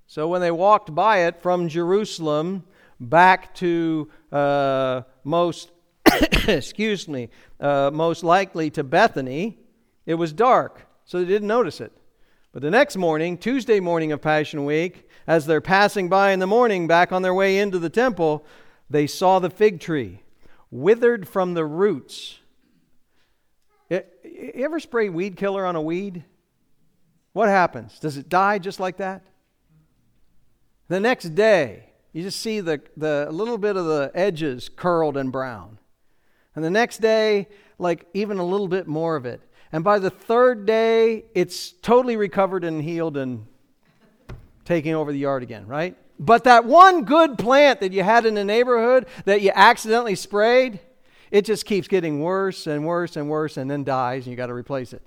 So 0.07 0.29
when 0.29 0.41
they 0.41 0.53
walked 0.53 0.95
by 0.95 1.27
it 1.27 1.43
from 1.43 1.69
Jerusalem 1.69 2.65
back 3.01 3.55
to 3.57 4.09
uh, 4.31 5.03
most, 5.25 5.73
excuse 6.49 7.09
me, 7.09 7.31
uh, 7.59 7.91
most 7.93 8.23
likely 8.23 8.71
to 8.71 8.85
Bethany, 8.85 9.59
it 10.07 10.15
was 10.15 10.33
dark, 10.33 10.87
so 11.05 11.19
they 11.19 11.25
didn't 11.25 11.49
notice 11.49 11.81
it. 11.81 11.93
But 12.53 12.63
the 12.63 12.71
next 12.71 12.97
morning, 12.97 13.37
Tuesday 13.37 13.81
morning 13.81 14.13
of 14.13 14.23
Passion 14.23 14.65
Week, 14.65 15.09
as 15.27 15.47
they're 15.47 15.61
passing 15.61 16.09
by 16.09 16.31
in 16.31 16.39
the 16.39 16.47
morning 16.47 16.87
back 16.87 17.11
on 17.11 17.23
their 17.23 17.35
way 17.35 17.59
into 17.59 17.81
the 17.81 17.91
temple, 17.91 18.45
they 18.89 19.09
saw 19.09 19.41
the 19.41 19.51
fig 19.51 19.81
tree 19.81 20.23
withered 20.71 21.27
from 21.27 21.55
the 21.55 21.65
roots. 21.65 22.41
You 23.91 24.03
ever 24.57 24.81
spray 24.81 25.09
weed 25.09 25.37
killer 25.37 25.67
on 25.67 25.77
a 25.77 25.83
weed? 25.83 26.25
What 27.33 27.49
happens? 27.49 27.99
Does 27.99 28.17
it 28.17 28.29
die 28.29 28.59
just 28.59 28.81
like 28.81 28.99
that? 28.99 29.23
The 30.89 31.01
next 31.01 31.35
day, 31.35 31.91
you 32.13 32.23
just 32.23 32.41
see 32.41 32.61
the, 32.61 32.81
the 32.97 33.29
little 33.31 33.59
bit 33.59 33.77
of 33.77 33.87
the 33.87 34.11
edges 34.15 34.69
curled 34.69 35.17
and 35.17 35.33
brown. 35.33 35.79
And 36.55 36.65
the 36.65 36.71
next 36.71 36.99
day, 36.99 37.49
like 37.79 38.07
even 38.15 38.39
a 38.39 38.45
little 38.45 38.69
bit 38.69 38.87
more 38.87 39.17
of 39.17 39.27
it. 39.27 39.41
And 39.73 39.83
by 39.83 39.99
the 39.99 40.11
third 40.11 40.67
day, 40.67 41.25
it's 41.35 41.73
totally 41.73 42.17
recovered 42.17 42.63
and 42.63 42.81
healed 42.81 43.17
and 43.17 43.47
taking 44.65 44.95
over 44.95 45.11
the 45.11 45.19
yard 45.19 45.43
again, 45.43 45.67
right? 45.67 45.97
But 46.19 46.45
that 46.45 46.65
one 46.65 47.05
good 47.05 47.39
plant 47.39 47.81
that 47.81 47.93
you 47.93 48.05
had 48.05 48.25
in 48.25 48.35
the 48.35 48.45
neighborhood 48.45 49.07
that 49.25 49.41
you 49.43 49.51
accidentally 49.53 50.15
sprayed, 50.15 50.79
it 51.35 51.45
just 51.45 51.67
keeps 51.67 51.89
getting 51.89 52.21
worse 52.21 52.69
and 52.69 52.87
worse 52.87 53.17
and 53.17 53.29
worse 53.29 53.57
and 53.57 53.69
then 53.69 53.83
dies 53.83 54.25
and 54.25 54.31
you 54.31 54.37
got 54.37 54.47
to 54.47 54.55
replace 54.55 54.93
it. 54.93 55.03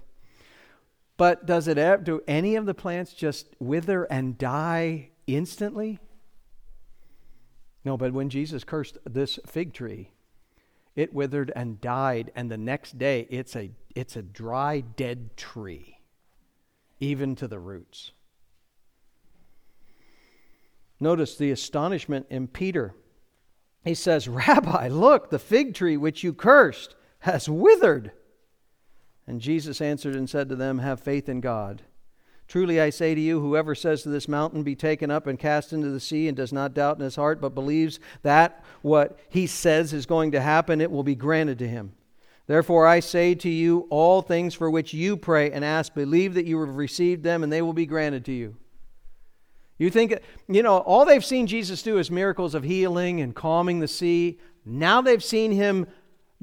But 1.16 1.46
does 1.46 1.70
it 1.70 1.78
ever, 1.78 2.04
do 2.04 2.22
any 2.28 2.58
of 2.58 2.66
the 2.66 2.74
plants 2.74 3.14
just 3.14 3.48
wither 3.60 4.04
and 4.04 4.38
die 4.38 5.12
instantly? 5.26 6.00
No, 7.86 7.96
but 7.96 8.12
when 8.12 8.30
Jesus 8.30 8.66
cursed 8.66 8.98
this 9.06 9.40
fig 9.46 9.74
tree, 9.74 10.12
it 10.98 11.14
withered 11.14 11.50
and 11.56 11.80
died, 11.80 12.34
and 12.36 12.52
the 12.52 12.58
next 12.58 12.98
day 12.98 13.26
it's 13.30 13.56
a, 13.56 13.72
it's 13.96 14.18
a 14.18 14.22
dry, 14.22 14.82
dead 14.82 15.38
tree, 15.38 16.02
even 17.00 17.38
to 17.38 17.48
the 17.48 17.60
roots. 17.60 18.12
Notice 21.00 21.38
the 21.38 21.52
astonishment 21.52 22.26
in 22.30 22.50
Peter. 22.50 22.94
He 23.84 23.94
says, 23.94 24.28
Rabbi, 24.28 24.90
look, 24.90 25.30
the 25.30 25.40
fig 25.40 25.74
tree 25.74 25.98
which 25.98 26.24
you 26.24 26.34
cursed 26.34 26.96
has 27.20 27.50
withered. 27.50 28.12
And 29.26 29.42
Jesus 29.42 29.82
answered 29.82 30.16
and 30.16 30.30
said 30.30 30.50
to 30.50 30.56
them, 30.56 30.80
Have 30.80 31.00
faith 31.00 31.28
in 31.28 31.42
God. 31.42 31.84
Truly 32.48 32.80
I 32.80 32.92
say 32.92 33.14
to 33.14 33.20
you, 33.20 33.42
whoever 33.42 33.76
says 33.76 34.04
to 34.04 34.10
this 34.10 34.30
mountain, 34.30 34.64
Be 34.64 34.76
taken 34.76 35.12
up 35.12 35.28
and 35.28 35.38
cast 35.38 35.74
into 35.74 35.90
the 35.90 36.00
sea, 36.00 36.30
and 36.30 36.38
does 36.38 36.54
not 36.54 36.74
doubt 36.74 36.98
in 36.98 37.04
his 37.04 37.18
heart, 37.18 37.42
but 37.42 37.54
believes 37.54 38.00
that 38.22 38.64
what 38.82 39.20
he 39.28 39.48
says 39.48 39.92
is 39.92 40.06
going 40.06 40.32
to 40.32 40.40
happen, 40.40 40.80
it 40.80 40.90
will 40.90 41.04
be 41.04 41.16
granted 41.16 41.60
to 41.60 41.68
him. 41.68 41.94
Therefore 42.48 42.88
I 42.88 43.02
say 43.02 43.36
to 43.36 43.50
you, 43.50 43.86
all 43.90 44.22
things 44.22 44.54
for 44.54 44.72
which 44.72 44.94
you 44.94 45.18
pray 45.18 45.52
and 45.52 45.66
ask, 45.66 45.94
believe 45.94 46.34
that 46.36 46.46
you 46.46 46.58
have 46.62 46.78
received 46.78 47.24
them, 47.24 47.44
and 47.44 47.52
they 47.52 47.62
will 47.62 47.74
be 47.74 47.86
granted 47.86 48.24
to 48.26 48.32
you. 48.32 48.56
You 49.78 49.90
think, 49.90 50.20
you 50.48 50.64
know, 50.64 50.78
all 50.78 51.06
they've 51.06 51.24
seen 51.24 51.48
Jesus 51.48 51.84
do 51.84 51.98
is 51.98 52.10
miracles 52.10 52.56
of 52.56 52.64
healing 52.64 53.22
and 53.22 53.36
calming 53.36 53.80
the 53.80 53.88
sea. 53.88 54.40
Now 54.66 55.02
they've 55.02 55.24
seen 55.24 55.52
him 55.52 55.88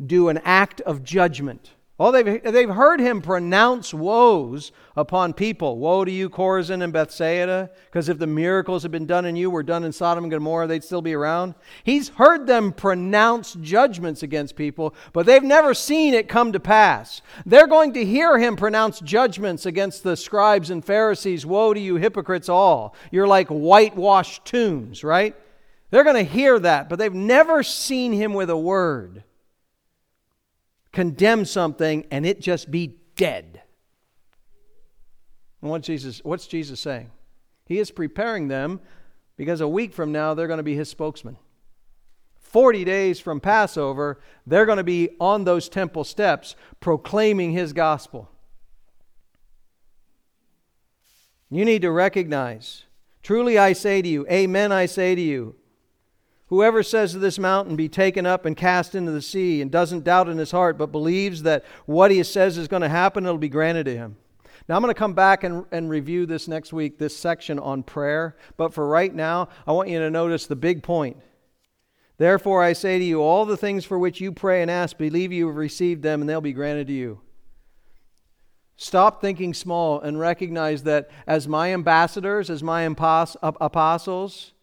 do 0.05 0.29
an 0.29 0.39
act 0.45 0.81
of 0.83 1.03
judgment. 1.03 1.73
Oh, 1.97 2.11
they've, 2.11 2.43
they've 2.43 2.69
heard 2.69 2.99
him 2.99 3.23
pronounce 3.23 3.95
woes 3.95 4.73
upon 4.97 5.33
people. 5.33 5.79
Woe 5.79 6.05
to 6.05 6.11
you, 6.11 6.29
Chorazin 6.29 6.83
and 6.83 6.93
Bethsaida, 6.93 7.71
because 7.87 8.09
if 8.09 8.19
the 8.19 8.27
miracles 8.27 8.83
had 8.83 8.91
been 8.91 9.07
done 9.07 9.25
in 9.25 9.37
you 9.37 9.49
were 9.49 9.63
done 9.63 9.85
in 9.85 9.93
Sodom 9.93 10.25
and 10.25 10.31
Gomorrah, 10.33 10.67
they'd 10.67 10.83
still 10.83 11.03
be 11.03 11.15
around. 11.15 11.55
He's 11.85 12.09
heard 12.09 12.49
them 12.49 12.73
pronounce 12.73 13.55
judgments 13.55 14.25
against 14.25 14.57
people, 14.57 14.93
but 15.13 15.25
they've 15.25 15.41
never 15.41 15.73
seen 15.73 16.15
it 16.15 16.29
come 16.29 16.51
to 16.51 16.59
pass. 16.59 17.23
They're 17.47 17.69
going 17.69 17.93
to 17.93 18.05
hear 18.05 18.39
him 18.39 18.57
pronounce 18.57 18.99
judgments 18.99 19.65
against 19.65 20.03
the 20.03 20.17
scribes 20.17 20.71
and 20.71 20.85
Pharisees. 20.85 21.47
Woe 21.47 21.75
to 21.75 21.81
you, 21.81 21.95
hypocrites 21.95 22.49
all. 22.49 22.97
You're 23.13 23.29
like 23.29 23.47
whitewashed 23.47 24.45
tombs, 24.45 25.05
right? 25.05 25.37
They're 25.91 26.03
going 26.03 26.27
to 26.27 26.33
hear 26.33 26.59
that, 26.59 26.89
but 26.89 26.99
they've 26.99 27.15
never 27.15 27.63
seen 27.63 28.13
him 28.13 28.35
with 28.35 28.51
a 28.51 28.57
word 28.57 29.23
condemn 30.95 31.45
something 31.45 32.07
and 32.11 32.25
it 32.25 32.41
just 32.41 32.71
be 32.71 32.97
dead. 33.17 33.61
And 35.61 35.71
what 35.71 35.83
Jesus, 35.83 36.21
what's 36.25 36.47
Jesus 36.47 36.81
saying? 36.81 37.11
He 37.67 37.79
is 37.79 37.91
preparing 37.91 38.49
them 38.49 38.81
because 39.37 39.61
a 39.61 39.69
week 39.69 39.93
from 39.93 40.13
now 40.13 40.33
they're 40.33 40.47
going 40.47 40.59
to 40.59 40.63
be 40.63 40.77
his 40.77 40.89
spokesman. 40.89 41.37
40 42.39 42.85
days 42.85 43.19
from 43.19 43.41
Passover, 43.41 44.21
they're 44.47 44.67
going 44.67 44.79
to 44.79 44.85
be 44.85 45.11
on 45.19 45.43
those 45.43 45.69
temple 45.69 46.05
steps 46.05 46.55
proclaiming 46.79 47.53
his 47.53 47.73
gospel. 47.73 48.31
You 51.51 51.65
need 51.65 51.83
to 51.83 51.91
recognize 51.91 52.85
truly 53.23 53.59
I 53.59 53.73
say 53.73 54.01
to 54.01 54.09
you, 54.09 54.27
amen 54.29 54.71
I 54.71 54.87
say 54.87 55.15
to 55.15 55.21
you, 55.21 55.57
Whoever 56.55 56.85
says 56.85 57.11
to 57.11 57.19
this 57.19 57.37
mountain, 57.37 57.75
Be 57.75 57.89
taken 57.89 58.27
up 58.27 58.47
and 58.47 58.57
cast 58.57 58.95
into 58.95 59.11
the 59.11 59.21
sea, 59.21 59.61
and 59.61 59.73
doesn't 59.73 60.05
doubt 60.05 60.29
in 60.29 60.39
his 60.39 60.53
heart, 60.53 60.79
but 60.79 60.93
believes 60.93 61.43
that 61.43 61.65
what 61.85 62.13
he 62.13 62.23
says 62.23 62.57
is 62.59 62.69
going 62.69 62.83
to 62.83 62.89
happen, 62.89 63.27
it'll 63.27 63.39
be 63.39 63.49
granted 63.49 63.87
to 63.87 63.97
him. 63.97 64.17
Now, 64.69 64.77
I'm 64.77 64.83
going 64.83 64.95
to 64.95 64.99
come 64.99 65.15
back 65.15 65.43
and, 65.43 65.67
and 65.73 65.91
review 65.91 66.27
this 66.27 66.47
next 66.47 66.73
week, 66.73 66.97
this 66.97 67.17
section 67.17 67.59
on 67.59 67.83
prayer. 67.83 68.37
But 68.57 68.73
for 68.73 68.87
right 68.87 69.13
now, 69.13 69.49
I 69.67 69.73
want 69.73 69.89
you 69.89 69.99
to 69.99 70.11
notice 70.11 70.47
the 70.47 70.55
big 70.55 70.85
point. 70.85 71.17
Therefore, 72.19 72.63
I 72.63 72.73
say 72.73 73.01
to 73.01 73.05
you, 73.05 73.21
all 73.21 73.45
the 73.47 73.57
things 73.57 73.85
for 73.85 73.99
which 73.99 74.21
you 74.21 74.31
pray 74.31 74.63
and 74.63 74.71
ask, 74.71 74.97
believe 74.97 75.33
you 75.33 75.49
have 75.49 75.57
received 75.57 76.05
them, 76.05 76.21
and 76.21 76.31
they'll 76.31 76.41
be 76.41 76.53
granted 76.53 76.87
to 76.87 76.93
you. 76.93 77.21
Stop 78.77 79.21
thinking 79.21 79.55
small 79.55 80.01
and 80.01 80.21
recognize 80.21 80.85
that 80.85 81.11
as 81.27 81.49
my 81.49 81.75
ambassadors, 81.75 82.49
as 82.49 82.63
my 82.63 82.83
apostles, 82.83 84.54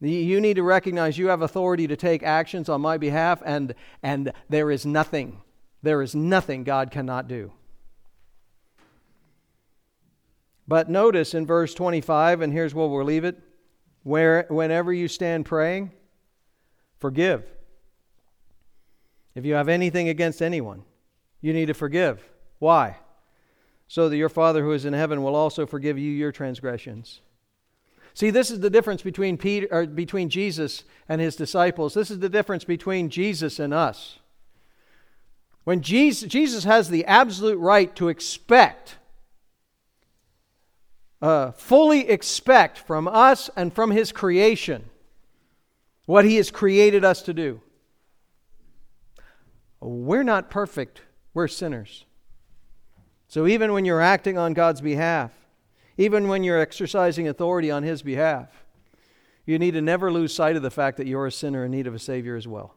you 0.00 0.40
need 0.40 0.54
to 0.54 0.62
recognize 0.62 1.16
you 1.16 1.28
have 1.28 1.42
authority 1.42 1.86
to 1.86 1.96
take 1.96 2.22
actions 2.22 2.68
on 2.68 2.80
my 2.80 2.98
behalf, 2.98 3.42
and, 3.44 3.74
and 4.02 4.32
there 4.48 4.70
is 4.70 4.84
nothing, 4.84 5.40
there 5.82 6.02
is 6.02 6.14
nothing 6.14 6.64
God 6.64 6.90
cannot 6.90 7.28
do. 7.28 7.52
But 10.68 10.90
notice 10.90 11.32
in 11.32 11.46
verse 11.46 11.74
25, 11.74 12.40
and 12.40 12.52
here's 12.52 12.74
where 12.74 12.88
we'll 12.88 13.04
leave 13.04 13.24
it 13.24 13.40
where, 14.06 14.46
whenever 14.48 14.92
you 14.92 15.08
stand 15.08 15.44
praying, 15.44 15.90
forgive. 16.98 17.44
If 19.34 19.44
you 19.44 19.54
have 19.54 19.68
anything 19.68 20.08
against 20.08 20.40
anyone, 20.40 20.84
you 21.40 21.52
need 21.52 21.66
to 21.66 21.74
forgive. 21.74 22.22
Why? 22.60 22.98
So 23.88 24.08
that 24.08 24.16
your 24.16 24.28
Father 24.28 24.62
who 24.62 24.70
is 24.70 24.84
in 24.84 24.92
heaven 24.92 25.24
will 25.24 25.34
also 25.34 25.66
forgive 25.66 25.98
you 25.98 26.10
your 26.10 26.30
transgressions. 26.30 27.20
See, 28.16 28.30
this 28.30 28.50
is 28.50 28.60
the 28.60 28.70
difference 28.70 29.02
between, 29.02 29.36
Peter, 29.36 29.68
or 29.70 29.84
between 29.84 30.30
Jesus 30.30 30.84
and 31.06 31.20
his 31.20 31.36
disciples. 31.36 31.92
This 31.92 32.10
is 32.10 32.18
the 32.18 32.30
difference 32.30 32.64
between 32.64 33.10
Jesus 33.10 33.58
and 33.58 33.74
us. 33.74 34.20
When 35.64 35.82
Jesus, 35.82 36.26
Jesus 36.26 36.64
has 36.64 36.88
the 36.88 37.04
absolute 37.04 37.58
right 37.58 37.94
to 37.96 38.08
expect, 38.08 38.96
uh, 41.20 41.50
fully 41.50 42.08
expect 42.08 42.78
from 42.78 43.06
us 43.06 43.50
and 43.54 43.70
from 43.70 43.90
his 43.90 44.12
creation 44.12 44.86
what 46.06 46.24
he 46.24 46.36
has 46.36 46.50
created 46.50 47.04
us 47.04 47.20
to 47.20 47.34
do. 47.34 47.60
We're 49.78 50.22
not 50.22 50.48
perfect, 50.48 51.02
we're 51.34 51.48
sinners. 51.48 52.06
So 53.28 53.46
even 53.46 53.74
when 53.74 53.84
you're 53.84 54.00
acting 54.00 54.38
on 54.38 54.54
God's 54.54 54.80
behalf, 54.80 55.32
even 55.96 56.28
when 56.28 56.44
you're 56.44 56.60
exercising 56.60 57.28
authority 57.28 57.70
on 57.70 57.82
His 57.82 58.02
behalf. 58.02 58.64
You 59.44 59.58
need 59.58 59.72
to 59.72 59.80
never 59.80 60.12
lose 60.12 60.34
sight 60.34 60.56
of 60.56 60.62
the 60.62 60.70
fact 60.70 60.96
that 60.96 61.06
you're 61.06 61.26
a 61.26 61.32
sinner 61.32 61.64
in 61.64 61.70
need 61.70 61.86
of 61.86 61.94
a 61.94 61.98
Savior 61.98 62.36
as 62.36 62.48
well. 62.48 62.74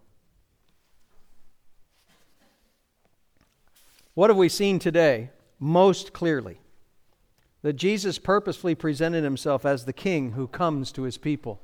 What 4.14 4.30
have 4.30 4.38
we 4.38 4.50
seen 4.50 4.80
today 4.80 5.32
most 5.60 6.14
clearly? 6.14 6.60
That 7.62 7.74
Jesus 7.74 8.20
purposefully 8.20 8.76
presented 8.76 9.24
himself 9.24 9.66
as 9.66 9.86
the 9.86 9.94
king 9.94 10.34
who 10.34 10.48
comes 10.48 10.92
to 10.94 11.04
his 11.04 11.18
people. 11.18 11.62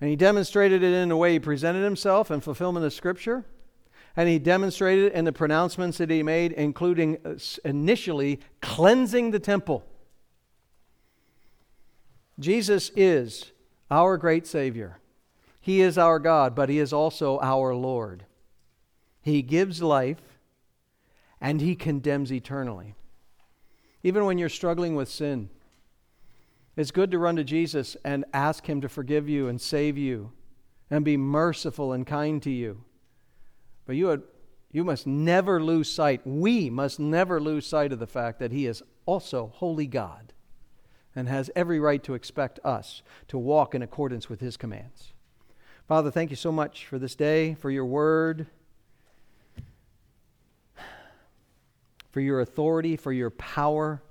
And 0.00 0.10
he 0.10 0.16
demonstrated 0.16 0.82
it 0.82 0.92
in 0.92 1.08
the 1.08 1.16
way 1.16 1.32
he 1.32 1.38
presented 1.38 1.84
himself 1.84 2.30
in 2.30 2.40
fulfillment 2.40 2.84
of 2.84 2.92
Scripture. 2.92 3.44
And 4.16 4.28
he 4.28 4.38
demonstrated 4.38 5.12
in 5.12 5.26
the 5.26 5.32
pronouncements 5.32 5.98
that 5.98 6.10
he 6.10 6.22
made, 6.22 6.52
including 6.52 7.18
uh, 7.24 7.34
initially 7.64 8.40
cleansing 8.62 9.30
the 9.30 9.38
temple. 9.38 9.84
Jesus 12.38 12.90
is 12.96 13.52
our 13.90 14.16
great 14.16 14.46
Savior. 14.46 14.98
He 15.66 15.80
is 15.80 15.98
our 15.98 16.20
God, 16.20 16.54
but 16.54 16.68
He 16.68 16.78
is 16.78 16.92
also 16.92 17.40
our 17.40 17.74
Lord. 17.74 18.24
He 19.20 19.42
gives 19.42 19.82
life 19.82 20.38
and 21.40 21.60
He 21.60 21.74
condemns 21.74 22.32
eternally. 22.32 22.94
Even 24.04 24.24
when 24.26 24.38
you're 24.38 24.48
struggling 24.48 24.94
with 24.94 25.08
sin, 25.08 25.50
it's 26.76 26.92
good 26.92 27.10
to 27.10 27.18
run 27.18 27.34
to 27.34 27.42
Jesus 27.42 27.96
and 28.04 28.24
ask 28.32 28.66
Him 28.66 28.80
to 28.80 28.88
forgive 28.88 29.28
you 29.28 29.48
and 29.48 29.60
save 29.60 29.98
you 29.98 30.30
and 30.88 31.04
be 31.04 31.16
merciful 31.16 31.92
and 31.92 32.06
kind 32.06 32.40
to 32.44 32.50
you. 32.52 32.84
But 33.86 33.96
you, 33.96 34.08
had, 34.08 34.22
you 34.72 34.84
must 34.84 35.06
never 35.06 35.62
lose 35.62 35.90
sight, 35.90 36.20
we 36.24 36.68
must 36.68 37.00
never 37.00 37.40
lose 37.40 37.66
sight 37.66 37.92
of 37.92 37.98
the 37.98 38.06
fact 38.06 38.38
that 38.40 38.52
He 38.52 38.66
is 38.66 38.82
also 39.06 39.52
holy 39.54 39.86
God 39.86 40.32
and 41.16 41.28
has 41.28 41.50
every 41.56 41.80
right 41.80 42.04
to 42.04 42.14
expect 42.14 42.60
us 42.62 43.02
to 43.28 43.38
walk 43.38 43.74
in 43.74 43.80
accordance 43.80 44.28
with 44.28 44.40
his 44.40 44.58
commands. 44.58 45.14
Father, 45.88 46.10
thank 46.10 46.28
you 46.30 46.36
so 46.36 46.52
much 46.52 46.84
for 46.84 46.98
this 46.98 47.14
day, 47.14 47.54
for 47.54 47.70
your 47.70 47.86
word, 47.86 48.46
for 52.10 52.20
your 52.20 52.40
authority, 52.40 52.96
for 52.96 53.12
your 53.12 53.30
power, 53.30 54.02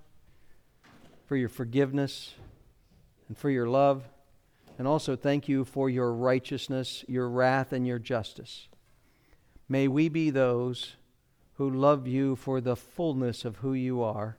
for 1.27 1.35
your 1.35 1.49
forgiveness, 1.49 2.33
and 3.27 3.37
for 3.37 3.51
your 3.51 3.67
love. 3.67 4.03
And 4.79 4.87
also 4.87 5.15
thank 5.15 5.47
you 5.47 5.63
for 5.63 5.89
your 5.89 6.11
righteousness, 6.11 7.05
your 7.07 7.29
wrath, 7.29 7.71
and 7.71 7.85
your 7.85 7.99
justice. 7.99 8.67
May 9.67 9.87
we 9.87 10.09
be 10.09 10.29
those 10.29 10.95
who 11.55 11.69
love 11.69 12.07
you 12.07 12.35
for 12.35 12.61
the 12.61 12.75
fullness 12.75 13.45
of 13.45 13.57
who 13.57 13.73
you 13.73 14.01
are 14.01 14.37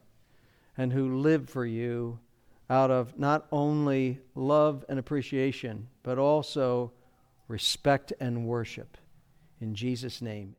and 0.76 0.92
who 0.92 1.18
live 1.18 1.48
for 1.48 1.64
you 1.64 2.18
out 2.68 2.90
of 2.90 3.18
not 3.18 3.46
only 3.50 4.20
love 4.34 4.84
and 4.88 4.98
appreciation, 4.98 5.88
but 6.02 6.18
also 6.18 6.92
respect 7.48 8.12
and 8.20 8.46
worship. 8.46 8.96
In 9.60 9.74
Jesus' 9.74 10.20
name, 10.20 10.56